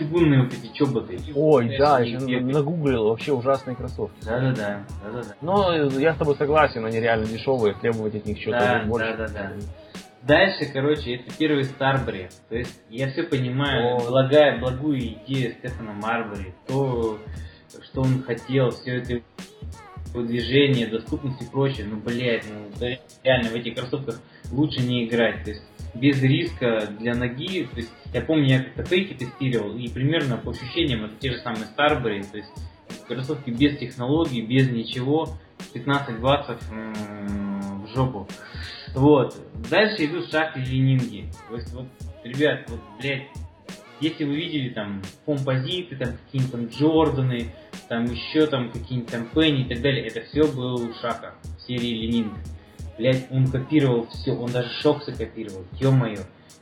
чугунные 0.01 0.43
вот 0.43 0.53
эти 0.53 0.73
чоботы. 0.73 1.19
Ой, 1.35 1.77
да, 1.77 1.99
я 1.99 2.19
нагуглил 2.41 3.09
вообще 3.09 3.33
ужасные 3.33 3.75
кроссовки. 3.75 4.17
Да-да-да. 4.23 4.85
да-да-да. 5.03 5.35
Но 5.41 5.73
я 5.99 6.13
с 6.13 6.17
тобой 6.17 6.35
согласен, 6.35 6.85
они 6.85 6.99
реально 6.99 7.27
дешевые, 7.27 7.75
требовать 7.75 8.15
от 8.15 8.25
них 8.25 8.39
что-то 8.41 8.59
да, 8.59 8.83
больше. 8.85 9.15
Да-да-да. 9.17 9.51
Дальше, 10.23 10.71
короче, 10.71 11.15
это 11.15 11.33
первый 11.37 11.63
Старбери. 11.63 12.29
То 12.49 12.55
есть 12.55 12.79
я 12.89 13.09
все 13.11 13.23
понимаю, 13.23 13.97
О. 13.97 13.99
благая, 14.07 14.59
благую 14.59 14.99
идею 14.99 15.53
Стефана 15.53 15.93
Марбери, 15.93 16.53
то, 16.67 17.17
что 17.83 18.01
он 18.01 18.21
хотел, 18.23 18.69
все 18.69 18.97
это 18.97 19.21
движение, 20.13 20.87
доступность 20.87 21.41
и 21.41 21.45
прочее. 21.45 21.87
Ну, 21.89 21.97
блядь, 21.97 22.45
ну, 22.47 22.67
да, 22.79 22.87
реально 23.23 23.49
в 23.49 23.55
этих 23.55 23.75
кроссовках 23.75 24.19
лучше 24.51 24.81
не 24.81 25.07
играть. 25.07 25.43
То 25.43 25.51
есть 25.51 25.63
без 25.93 26.21
риска 26.21 26.87
для 26.99 27.15
ноги. 27.15 27.63
То 27.65 27.77
есть 27.77 27.91
я 28.13 28.21
помню, 28.21 28.47
я 28.47 28.59
как-то 28.63 28.83
фейки 28.85 29.13
тестировал, 29.13 29.75
и 29.75 29.87
примерно 29.89 30.37
по 30.37 30.51
ощущениям 30.51 31.05
это 31.05 31.15
те 31.19 31.31
же 31.31 31.39
самые 31.39 31.65
Старбери. 31.65 32.23
То 32.23 32.37
есть 32.37 32.49
кроссовки 33.07 33.49
без 33.49 33.77
технологий, 33.77 34.41
без 34.41 34.69
ничего, 34.69 35.29
15 35.73 36.19
баксов 36.19 36.59
м, 36.71 37.83
в 37.83 37.95
жопу. 37.95 38.27
Вот. 38.93 39.35
Дальше 39.69 40.05
идут 40.05 40.29
шахты 40.29 40.59
ленинги. 40.59 41.25
То 41.49 41.55
есть, 41.55 41.73
вот, 41.73 41.87
ребят, 42.23 42.69
вот, 42.69 42.81
блядь, 42.99 43.27
если 44.01 44.23
вы 44.25 44.35
видели 44.35 44.69
там 44.69 45.01
композиты, 45.25 45.95
там 45.95 46.17
какие-нибудь 46.25 46.51
там 46.51 46.65
Джорданы, 46.67 47.53
там 47.87 48.05
еще 48.05 48.47
там 48.47 48.71
какие-нибудь 48.71 49.11
там 49.11 49.27
Пенни 49.27 49.61
и 49.61 49.69
так 49.69 49.81
далее, 49.81 50.07
это 50.07 50.21
все 50.21 50.43
было 50.51 50.73
у 50.73 50.93
Шака 50.95 51.35
в 51.57 51.61
серии 51.67 52.07
Ленинг. 52.07 52.33
Блять, 53.01 53.25
он 53.31 53.47
копировал 53.47 54.05
все, 54.11 54.31
он 54.33 54.51
даже 54.51 54.69
Шокса 54.79 55.11
копировал, 55.11 55.65
ё-моё. 55.79 56.19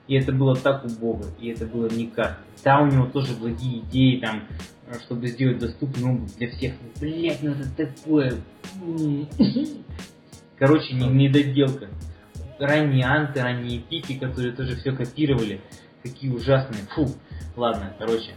И 0.08 0.16
это 0.16 0.32
было 0.32 0.56
так 0.56 0.86
убого, 0.86 1.26
и 1.38 1.50
это 1.50 1.66
было 1.66 1.90
никак. 1.90 2.40
Да, 2.64 2.80
у 2.80 2.86
него 2.86 3.08
тоже 3.08 3.36
благие 3.36 3.80
идеи, 3.80 4.22
там, 4.22 4.44
э, 4.88 4.94
чтобы 5.02 5.28
сделать 5.28 5.60
доступную 5.60 6.14
обувь 6.14 6.34
для 6.38 6.50
всех. 6.50 6.76
Ну, 6.82 7.02
блять, 7.02 7.44
ну 7.44 7.52
это 7.52 7.76
такое... 7.76 8.36
Короче, 10.58 10.94
не, 10.94 11.08
недоделка. 11.08 11.90
Ранние 12.58 13.06
анты, 13.06 13.42
ранние 13.42 13.82
пики, 13.82 14.18
которые 14.18 14.54
тоже 14.54 14.78
все 14.78 14.94
копировали. 14.94 15.60
Какие 16.04 16.32
ужасные. 16.32 16.84
Фу. 16.96 17.10
Ладно, 17.58 17.94
короче. 18.00 18.32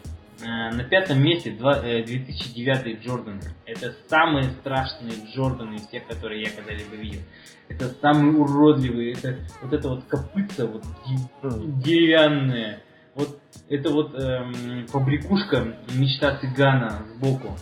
Э, 0.44 0.70
На 0.74 0.84
пятом 0.84 1.22
месте 1.22 1.50
два- 1.52 1.78
э, 1.84 2.02
2009 2.04 3.00
Джордан. 3.04 3.40
Это 3.66 3.94
самые 4.08 4.44
страшные 4.60 5.12
Джорданы 5.34 5.76
из 5.76 5.86
всех, 5.86 6.06
которые 6.06 6.42
я 6.42 6.50
когда-либо 6.50 6.96
видел. 6.96 7.20
Это 7.68 7.88
самые 8.00 8.36
уродливые. 8.36 9.12
Это 9.12 9.38
вот 9.62 9.72
это 9.72 9.88
вот 9.88 10.04
копытца, 10.04 10.66
вот 10.66 10.82
де- 11.06 11.82
деревянная. 11.84 12.80
Вот 13.14 13.38
это 13.68 13.90
вот 13.90 14.14
эм, 14.18 14.86
побрякушка 14.92 15.76
мечта 15.94 16.36
цыгана 16.38 17.02
сбоку. 17.14 17.56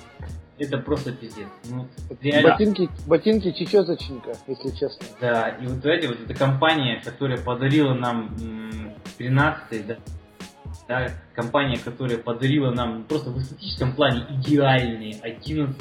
Это 0.59 0.79
просто 0.79 1.13
пиздец. 1.13 1.49
Ну, 1.71 1.89
реально. 2.21 2.51
Ботинки, 2.51 2.89
ботинки 3.07 3.51
чечеточника, 3.53 4.33
если 4.47 4.71
честно. 4.71 5.07
Да, 5.21 5.49
и 5.49 5.67
вот 5.67 5.79
знаете, 5.79 6.09
вот 6.09 6.21
эта 6.21 6.35
компания, 6.35 7.01
которая 7.05 7.39
подарила 7.39 7.95
нам 7.95 8.37
м, 8.41 8.93
13 9.19 9.87
да, 9.87 9.97
да, 10.91 11.09
компания, 11.37 11.79
которая 11.79 12.19
подарила 12.19 12.73
нам 12.73 13.05
просто 13.05 13.31
в 13.31 13.39
эстетическом 13.39 13.93
плане 13.95 14.27
идеальные 14.29 15.21
11 15.23 15.77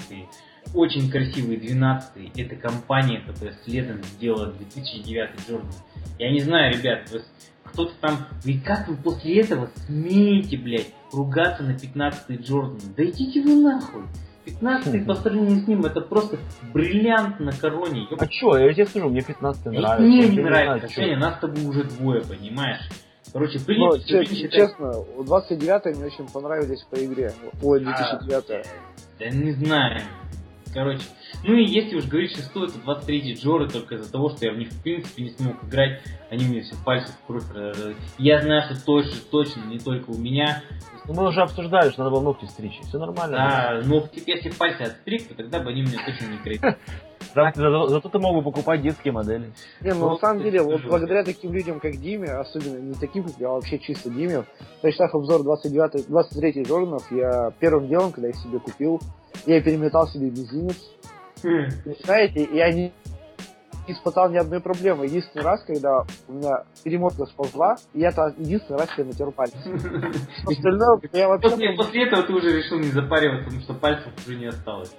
очень 0.76 1.10
красивые 1.10 1.60
12 1.60 2.32
это 2.38 2.56
компания, 2.56 3.22
которая 3.26 3.56
следом 3.66 4.04
сделала 4.04 4.54
2009 4.54 5.30
Джордан. 5.50 5.72
Я 6.20 6.32
не 6.32 6.42
знаю, 6.42 6.76
ребят, 6.78 7.10
вы- 7.12 7.24
кто-то 7.64 7.92
там, 8.00 8.18
вы 8.44 8.60
как 8.64 8.88
вы 8.88 8.98
после 8.98 9.42
этого 9.42 9.72
смеете, 9.88 10.58
блядь, 10.58 10.94
ругаться 11.12 11.64
на 11.64 11.74
15 11.78 12.42
Джордан? 12.42 12.80
Да 12.96 13.04
идите 13.04 13.42
вы 13.42 13.56
нахуй! 13.64 14.04
15 14.46 15.06
по 15.08 15.16
сравнению 15.16 15.64
с 15.64 15.68
ним 15.68 15.86
это 15.86 16.02
просто 16.02 16.38
бриллиант 16.72 17.40
на 17.40 17.52
короне. 17.52 18.08
ёп- 18.10 18.18
А 18.20 18.28
чё, 18.28 18.58
я 18.58 18.72
тебе 18.74 18.86
скажу, 18.86 19.10
мне 19.10 19.22
15 19.22 19.66
и 19.68 19.70
нравится. 19.70 20.02
мне 20.04 20.20
не 20.30 20.36
не 20.38 20.42
нравится. 20.44 20.88
Женя, 20.94 21.18
нас 21.18 21.38
с 21.38 21.40
тобой 21.40 21.66
уже 21.66 21.84
двое, 21.84 22.22
понимаешь? 22.22 22.88
Короче, 23.32 23.60
в 23.60 23.68
Но, 23.68 23.90
принципе, 23.92 24.08
че- 24.10 24.18
Блин 24.20 24.36
считает- 24.36 24.70
честно, 24.72 25.00
у 25.18 25.24
29 25.24 25.96
мне 25.98 26.06
очень 26.06 26.28
понравились 26.28 26.82
по 26.90 26.96
игре. 27.04 27.32
Ой, 27.62 27.80
2009 27.82 28.66
Да 29.20 29.30
не 29.30 29.52
знаю. 29.54 30.02
Короче, 30.74 31.04
ну 31.44 31.54
и 31.56 31.64
если 31.66 31.96
уж 31.96 32.06
говорить 32.06 32.36
шестой, 32.36 32.68
это 32.68 32.80
23 32.80 33.34
Джоры, 33.34 33.70
только 33.70 33.96
из-за 33.96 34.12
того, 34.12 34.30
что 34.30 34.46
я 34.46 34.52
в 34.54 34.58
них 34.58 34.70
в 34.70 34.82
принципе 34.82 35.24
не 35.24 35.30
смог 35.32 35.64
играть, 35.64 36.02
они 36.30 36.46
мне 36.46 36.62
все 36.62 36.76
пальцы 36.86 37.12
в 37.14 37.28
кровь. 37.28 37.44
Я 38.18 38.42
знаю, 38.42 38.64
что 38.64 38.86
точно, 38.86 39.16
точно, 39.32 39.62
не 39.66 39.80
только 39.80 40.10
у 40.10 40.18
меня. 40.18 40.64
Ну, 41.06 41.14
мы 41.16 41.28
уже 41.28 41.42
обсуждали, 41.42 41.90
что 41.90 42.04
надо 42.04 42.12
было 42.12 42.22
ногти 42.22 42.46
стричь. 42.46 42.80
Все 42.88 43.00
нормально. 43.00 43.38
Да, 43.38 43.82
но 43.86 44.08
если 44.28 44.50
пальцы 44.52 44.82
отстриг, 44.82 45.28
то 45.28 45.34
тогда 45.36 45.60
бы 45.60 45.72
они 45.72 45.82
меня 45.82 46.00
точно 46.06 46.28
не 46.28 46.60
за- 47.36 47.88
зато 47.88 48.10
ты 48.10 48.20
мог 48.20 48.36
бы 48.36 48.42
покупать 48.44 48.82
детские 48.82 49.14
модели. 49.14 49.52
Не, 49.82 49.94
ну 49.94 50.00
Ну, 50.02 50.10
на 50.12 50.18
самом 50.18 50.44
деле, 50.44 50.62
вот 50.62 50.82
благодаря 50.84 51.24
таким 51.24 51.54
людям, 51.54 51.80
как 51.80 51.98
Диме, 51.98 52.28
особенно 52.30 52.78
не 52.78 52.94
таким, 52.94 53.24
как 53.24 53.34
я, 53.40 53.48
а 53.50 53.52
вообще 53.54 53.80
чисто 53.80 54.10
Диме, 54.10 54.46
прочитав 54.82 55.14
обзор 55.16 55.44
29, 55.44 56.08
23 56.08 56.64
Джорданов, 56.64 57.12
я 57.12 57.52
первым 57.60 57.88
делом, 57.88 58.12
когда 58.12 58.30
их 58.30 58.36
себе 58.36 58.60
купил, 58.60 59.02
я 59.46 59.62
переметал 59.62 60.08
себе 60.08 60.30
мизинец, 60.30 60.78
Хм. 61.44 61.70
знаете, 62.04 62.44
и 62.44 62.56
я 62.56 62.72
не 62.72 62.92
испытал 63.92 64.30
ни 64.30 64.38
одной 64.38 64.62
проблемы. 64.62 65.06
Единственный 65.06 65.44
раз, 65.44 65.64
когда 65.64 66.06
у 66.28 66.34
меня 66.34 66.64
перемотка 66.84 67.26
сползла, 67.26 67.78
и 67.94 68.02
я 68.02 68.12
то 68.12 68.34
единственный 68.38 68.78
раз 68.78 68.92
себе 68.92 69.06
натер 69.06 69.32
пальцы. 69.32 69.58
Остальное, 70.46 71.00
я 71.14 71.28
вообще... 71.28 71.50
После, 71.50 71.74
после 71.76 72.08
этого 72.08 72.24
ты 72.24 72.34
уже 72.34 72.56
решил 72.56 72.80
не 72.80 72.92
запариваться, 72.92 73.46
потому 73.46 73.62
что 73.62 73.74
пальцев 73.74 74.14
уже 74.26 74.36
не 74.36 74.48
осталось. 74.48 74.92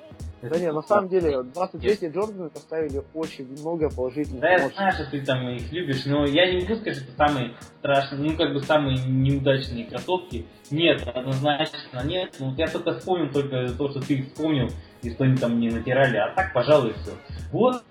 Да 0.43 0.59
не, 0.59 0.73
на 0.73 0.81
самом 0.81 1.11
деле, 1.11 1.43
23 1.43 2.09
Джорданы 2.09 2.49
поставили 2.49 3.03
очень 3.13 3.47
много 3.61 3.91
положительных 3.91 4.41
Да, 4.41 4.53
я 4.53 4.69
знаю, 4.71 4.93
что 4.93 5.11
ты 5.11 5.21
там 5.21 5.47
их 5.51 5.71
любишь, 5.71 6.07
но 6.07 6.25
я 6.25 6.51
не 6.51 6.63
могу 6.63 6.77
сказать, 6.77 6.97
что 6.97 7.05
это 7.05 7.17
самые 7.17 7.55
страшные, 7.79 8.31
ну, 8.31 8.37
как 8.39 8.55
бы 8.55 8.61
самые 8.61 8.97
неудачные 9.07 9.85
кроссовки. 9.85 10.47
Нет, 10.71 11.07
однозначно 11.07 12.03
нет. 12.05 12.37
Ну, 12.39 12.55
я 12.57 12.69
только 12.69 12.95
вспомнил 12.95 13.31
только 13.31 13.69
то, 13.77 13.91
что 13.91 14.01
ты 14.01 14.23
вспомнил, 14.23 14.71
и 15.03 15.11
что 15.11 15.25
они 15.25 15.37
там 15.37 15.57
мне 15.57 15.71
натирали, 15.71 16.17
а 16.17 16.33
так, 16.35 16.53
пожалуй, 16.53 16.95
все. 17.03 17.13
Вот, 17.53 17.83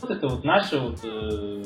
вот 0.00 0.10
это 0.10 0.28
вот 0.28 0.44
наши 0.44 0.78
вот, 0.78 1.00
э, 1.04 1.62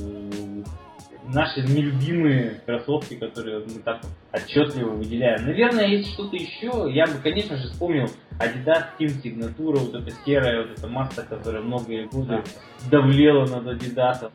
наши 1.33 1.63
нелюбимые 1.63 2.61
кроссовки, 2.65 3.15
которые 3.17 3.61
мы 3.61 3.81
так 3.85 4.01
отчетливо 4.33 4.91
выделяем. 4.91 5.45
Наверное, 5.47 5.87
если 5.87 6.11
что-то 6.13 6.37
еще, 6.37 6.91
я 6.93 7.07
бы, 7.07 7.15
конечно 7.23 7.57
же, 7.57 7.69
вспомнил 7.69 8.07
Adidas 8.39 8.87
Team 8.99 9.23
Signature, 9.23 9.77
вот 9.79 9.95
эта 9.95 10.11
серая, 10.25 10.63
вот 10.63 10.79
эта 10.79 10.87
масса, 10.87 11.23
которая 11.23 11.63
многие 11.63 12.07
годы 12.07 12.43
давлела 12.91 13.47
над 13.47 13.67
Adidas. 13.67 14.31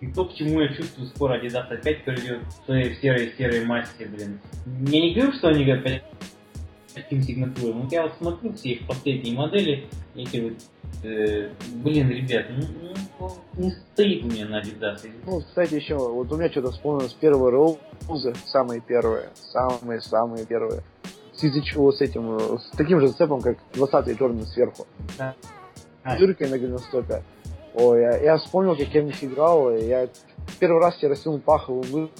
И 0.00 0.06
то, 0.12 0.24
к 0.26 0.34
чему 0.34 0.60
я 0.60 0.68
чувствую, 0.68 1.08
скоро 1.08 1.40
Adidas 1.40 1.68
опять 1.70 2.04
придет 2.04 2.40
в 2.46 2.66
своей 2.66 2.94
серой-серой 2.96 3.64
массе, 3.64 4.06
блин. 4.06 4.40
Я 4.86 5.00
не 5.00 5.14
говорю, 5.14 5.32
что 5.32 5.48
они 5.48 5.68
опять 5.70 6.04
Team 7.10 7.20
Signature, 7.20 7.72
но 7.72 7.88
я 7.90 8.02
вот 8.04 8.12
смотрю 8.18 8.52
все 8.52 8.70
их 8.70 8.86
последние 8.86 9.36
модели, 9.36 9.86
эти 10.14 10.40
вот, 10.40 10.54
э, 11.04 11.50
блин, 11.82 12.08
ребят, 12.10 12.46
ну, 12.50 12.66
ну, 13.20 13.30
не 13.54 13.70
стоит 13.70 14.24
у 14.24 14.26
меня 14.28 14.46
на 14.46 14.60
Adidas. 14.60 15.08
Ну, 15.26 15.40
кстати, 15.40 15.74
еще, 15.74 15.96
вот 15.96 16.32
у 16.32 16.36
меня 16.36 16.50
что-то 16.50 16.72
вспомнилось 16.72 17.14
первые 17.14 17.50
роузы, 17.50 18.34
самые 18.46 18.80
первые, 18.80 19.30
самые-самые 19.52 20.46
первые. 20.46 20.82
С 21.34 21.42
язычком, 21.44 21.92
с 21.92 22.00
этим, 22.00 22.36
э, 22.36 22.58
с 22.58 22.76
таким 22.76 23.00
же 23.00 23.08
зацепом, 23.08 23.40
как 23.40 23.58
20-й 23.74 24.14
Джордан 24.14 24.46
сверху. 24.46 24.86
Да. 25.16 25.34
Дыркой 26.18 26.48
на 26.48 26.58
голеностопе. 26.58 27.22
Ой, 27.74 28.00
я, 28.00 28.16
я 28.16 28.38
вспомнил, 28.38 28.74
как 28.76 28.88
я 28.88 29.02
в 29.02 29.04
них 29.04 29.22
играл, 29.22 29.70
и 29.70 29.84
я 29.84 30.08
первый 30.58 30.80
раз 30.80 30.98
себе 30.98 31.08
растянул 31.08 31.38
паховую 31.38 32.10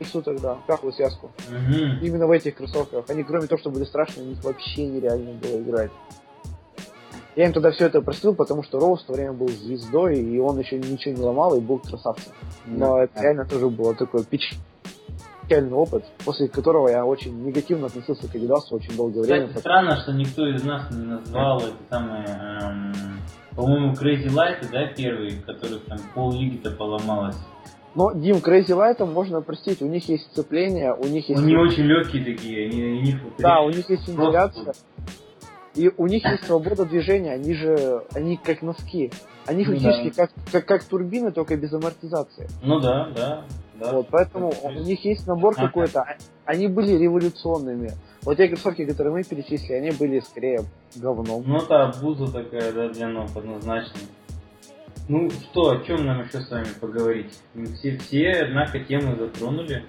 мышцу 0.00 0.22
тогда, 0.22 0.56
паховую 0.66 0.92
связку. 0.92 1.30
Мгм. 1.48 1.98
Именно 2.02 2.26
в 2.26 2.30
этих 2.30 2.56
кроссовках. 2.56 3.04
Они, 3.08 3.22
кроме 3.22 3.46
того, 3.46 3.58
что 3.58 3.70
были 3.70 3.84
страшные, 3.84 4.26
в 4.26 4.28
них 4.28 4.44
вообще 4.44 4.86
нереально 4.86 5.32
было 5.32 5.60
играть. 5.60 5.90
Я 7.36 7.46
им 7.46 7.52
тогда 7.52 7.72
все 7.72 7.86
это 7.86 8.00
простил, 8.00 8.34
потому 8.34 8.62
что 8.62 8.78
Роуз 8.78 9.02
в 9.02 9.06
то 9.06 9.12
время 9.12 9.32
был 9.32 9.48
звездой, 9.48 10.20
и 10.20 10.38
он 10.38 10.58
еще 10.60 10.78
ничего 10.78 11.14
не 11.14 11.20
ломал, 11.20 11.56
и 11.56 11.60
был 11.60 11.78
красавцем. 11.78 12.32
Но 12.64 13.02
это 13.02 13.20
реально 13.20 13.44
тоже 13.44 13.68
был 13.68 13.92
такой 13.94 14.22
печ- 14.22 14.54
печальный 15.42 15.72
опыт, 15.72 16.04
после 16.24 16.48
которого 16.48 16.88
я 16.88 17.04
очень 17.04 17.44
негативно 17.44 17.86
относился 17.86 18.28
к 18.28 18.34
Adidas 18.36 18.62
очень 18.70 18.96
долгое 18.96 19.22
время. 19.22 19.46
Кстати, 19.48 19.60
странно, 19.60 19.96
что 19.96 20.12
никто 20.12 20.46
из 20.46 20.62
нас 20.62 20.88
не 20.92 21.04
назвал 21.06 21.58
это 21.58 21.76
самое, 21.90 22.24
эм, 22.24 22.92
по-моему, 23.56 23.92
Crazy 23.94 24.28
Light, 24.28 24.70
да, 24.70 24.86
первый, 24.96 25.32
которых 25.42 25.84
там 25.86 25.98
пол 26.14 26.32
лиги-то 26.32 26.70
поломалось. 26.70 27.36
Но 27.94 28.12
Дим, 28.12 28.36
Crazy 28.36 28.70
Light 28.70 29.04
можно 29.04 29.40
простить, 29.40 29.80
у 29.82 29.86
них 29.86 30.08
есть 30.08 30.24
сцепление, 30.32 30.94
у 30.94 31.06
них 31.06 31.28
есть... 31.28 31.40
Они 31.40 31.56
очень 31.56 31.84
легкие 31.84 32.24
такие, 32.24 32.66
они, 32.68 32.82
у 32.82 33.00
них 33.02 33.16
Да, 33.38 33.60
у 33.60 33.70
них 33.70 33.88
есть 33.88 34.08
вентиляция. 34.08 34.74
И 35.74 35.90
у 35.96 36.06
них 36.06 36.24
есть 36.24 36.44
свобода 36.44 36.84
движения, 36.84 37.32
они 37.32 37.54
же, 37.54 38.04
они 38.14 38.36
как 38.36 38.62
носки. 38.62 39.10
Они 39.46 39.64
Ну 39.64 39.72
фактически 39.72 40.10
как, 40.10 40.30
как, 40.52 40.66
как 40.66 40.84
турбины, 40.84 41.32
только 41.32 41.56
без 41.56 41.72
амортизации. 41.72 42.48
Ну 42.62 42.78
да, 42.78 43.08
да, 43.14 43.44
да. 43.74 43.92
Вот, 43.92 44.06
поэтому 44.08 44.52
То 44.52 44.68
у 44.68 44.72
них 44.72 45.04
есть 45.04 45.26
набор 45.26 45.54
какой-то. 45.54 46.02
а- 46.02 46.16
Они 46.44 46.68
были 46.68 46.92
революционными. 46.92 47.92
Вот 48.22 48.36
те 48.36 48.48
кроссовки, 48.48 48.84
которые 48.86 49.12
мы 49.12 49.24
перечислили, 49.24 49.74
они 49.74 49.90
были 49.90 50.20
скорее 50.20 50.60
говном. 50.94 51.42
Ну 51.44 51.56
это 51.56 51.88
обуза 51.88 52.32
такая, 52.32 52.72
да, 52.72 52.88
для 52.88 53.08
ног 53.08 53.28
однозначно. 53.34 53.98
Ну 55.08 55.30
что, 55.30 55.70
о 55.70 55.84
чем 55.84 56.06
нам 56.06 56.22
еще 56.22 56.40
с 56.40 56.50
вами 56.50 56.68
поговорить? 56.80 57.38
Все, 57.74 57.98
все 57.98 58.30
однако, 58.44 58.80
темы 58.80 59.16
затронули. 59.16 59.84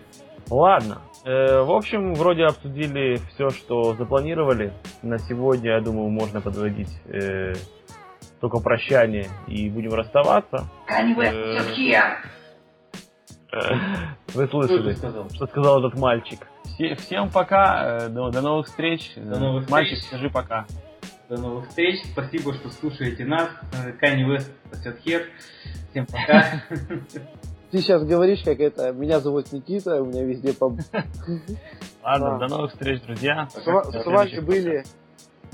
Ладно. 0.49 1.01
Э, 1.23 1.61
в 1.61 1.71
общем, 1.71 2.13
вроде 2.15 2.43
обсудили 2.43 3.19
все, 3.33 3.49
что 3.49 3.93
запланировали. 3.95 4.73
На 5.01 5.17
сегодня, 5.17 5.71
я 5.71 5.81
думаю, 5.81 6.09
можно 6.09 6.41
подводить 6.41 6.91
э, 7.05 7.53
только 8.41 8.59
прощание 8.59 9.27
и 9.47 9.69
будем 9.69 9.93
расставаться. 9.93 10.65
Э, 10.87 11.57
э, 13.53 13.75
Вы 14.33 14.47
слышали, 14.47 14.93
что 15.33 15.47
сказал 15.47 15.79
этот 15.79 15.97
мальчик. 15.97 16.45
Все, 16.65 16.95
всем 16.95 17.29
пока, 17.31 18.05
э, 18.05 18.09
до, 18.09 18.41
новых 18.41 18.67
встреч. 18.67 19.13
До 19.15 19.39
новых 19.39 19.69
Мальчик, 19.69 19.97
скажи 19.99 20.29
пока. 20.29 20.65
До 21.29 21.37
новых 21.37 21.69
встреч. 21.69 22.03
Спасибо, 22.11 22.53
что 22.53 22.69
слушаете 22.69 23.25
нас. 23.25 23.49
Кани 23.99 24.23
Вест 24.23 24.51
сосет 24.71 24.99
хер. 24.99 25.23
Всем 25.91 26.05
пока. 26.05 26.63
Ты 27.71 27.81
сейчас 27.81 28.03
говоришь, 28.05 28.43
как 28.43 28.59
это, 28.59 28.93
меня 28.93 29.19
зовут 29.19 29.51
Никита, 29.51 30.01
у 30.01 30.05
меня 30.05 30.23
везде 30.23 30.53
по... 30.53 30.67
Ладно, 32.03 32.37
до 32.39 32.47
новых 32.47 32.71
встреч, 32.71 33.01
друзья. 33.01 33.47
С, 33.49 33.65
ва- 33.65 33.83
с 33.91 34.05
вами 34.05 34.39
были 34.39 34.83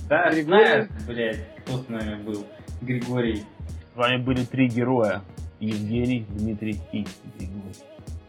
Да, 0.09 0.30
знаю, 0.32 0.89
блядь, 1.07 1.55
кто 1.59 1.78
с 1.78 1.88
нами 1.88 2.22
был. 2.22 2.45
Григорий. 2.82 3.43
С 3.93 3.95
вами 3.95 4.22
были 4.22 4.43
три 4.43 4.67
героя. 4.67 5.22
Евгений, 5.59 6.26
Дмитрий 6.30 6.80
и 6.91 7.07
Григорий. 7.38 7.76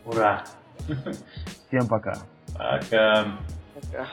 Ура. 0.04 0.44
Всем 1.68 1.88
пока. 1.88 2.14
Пока. 2.56 3.38
Пока. 3.74 4.06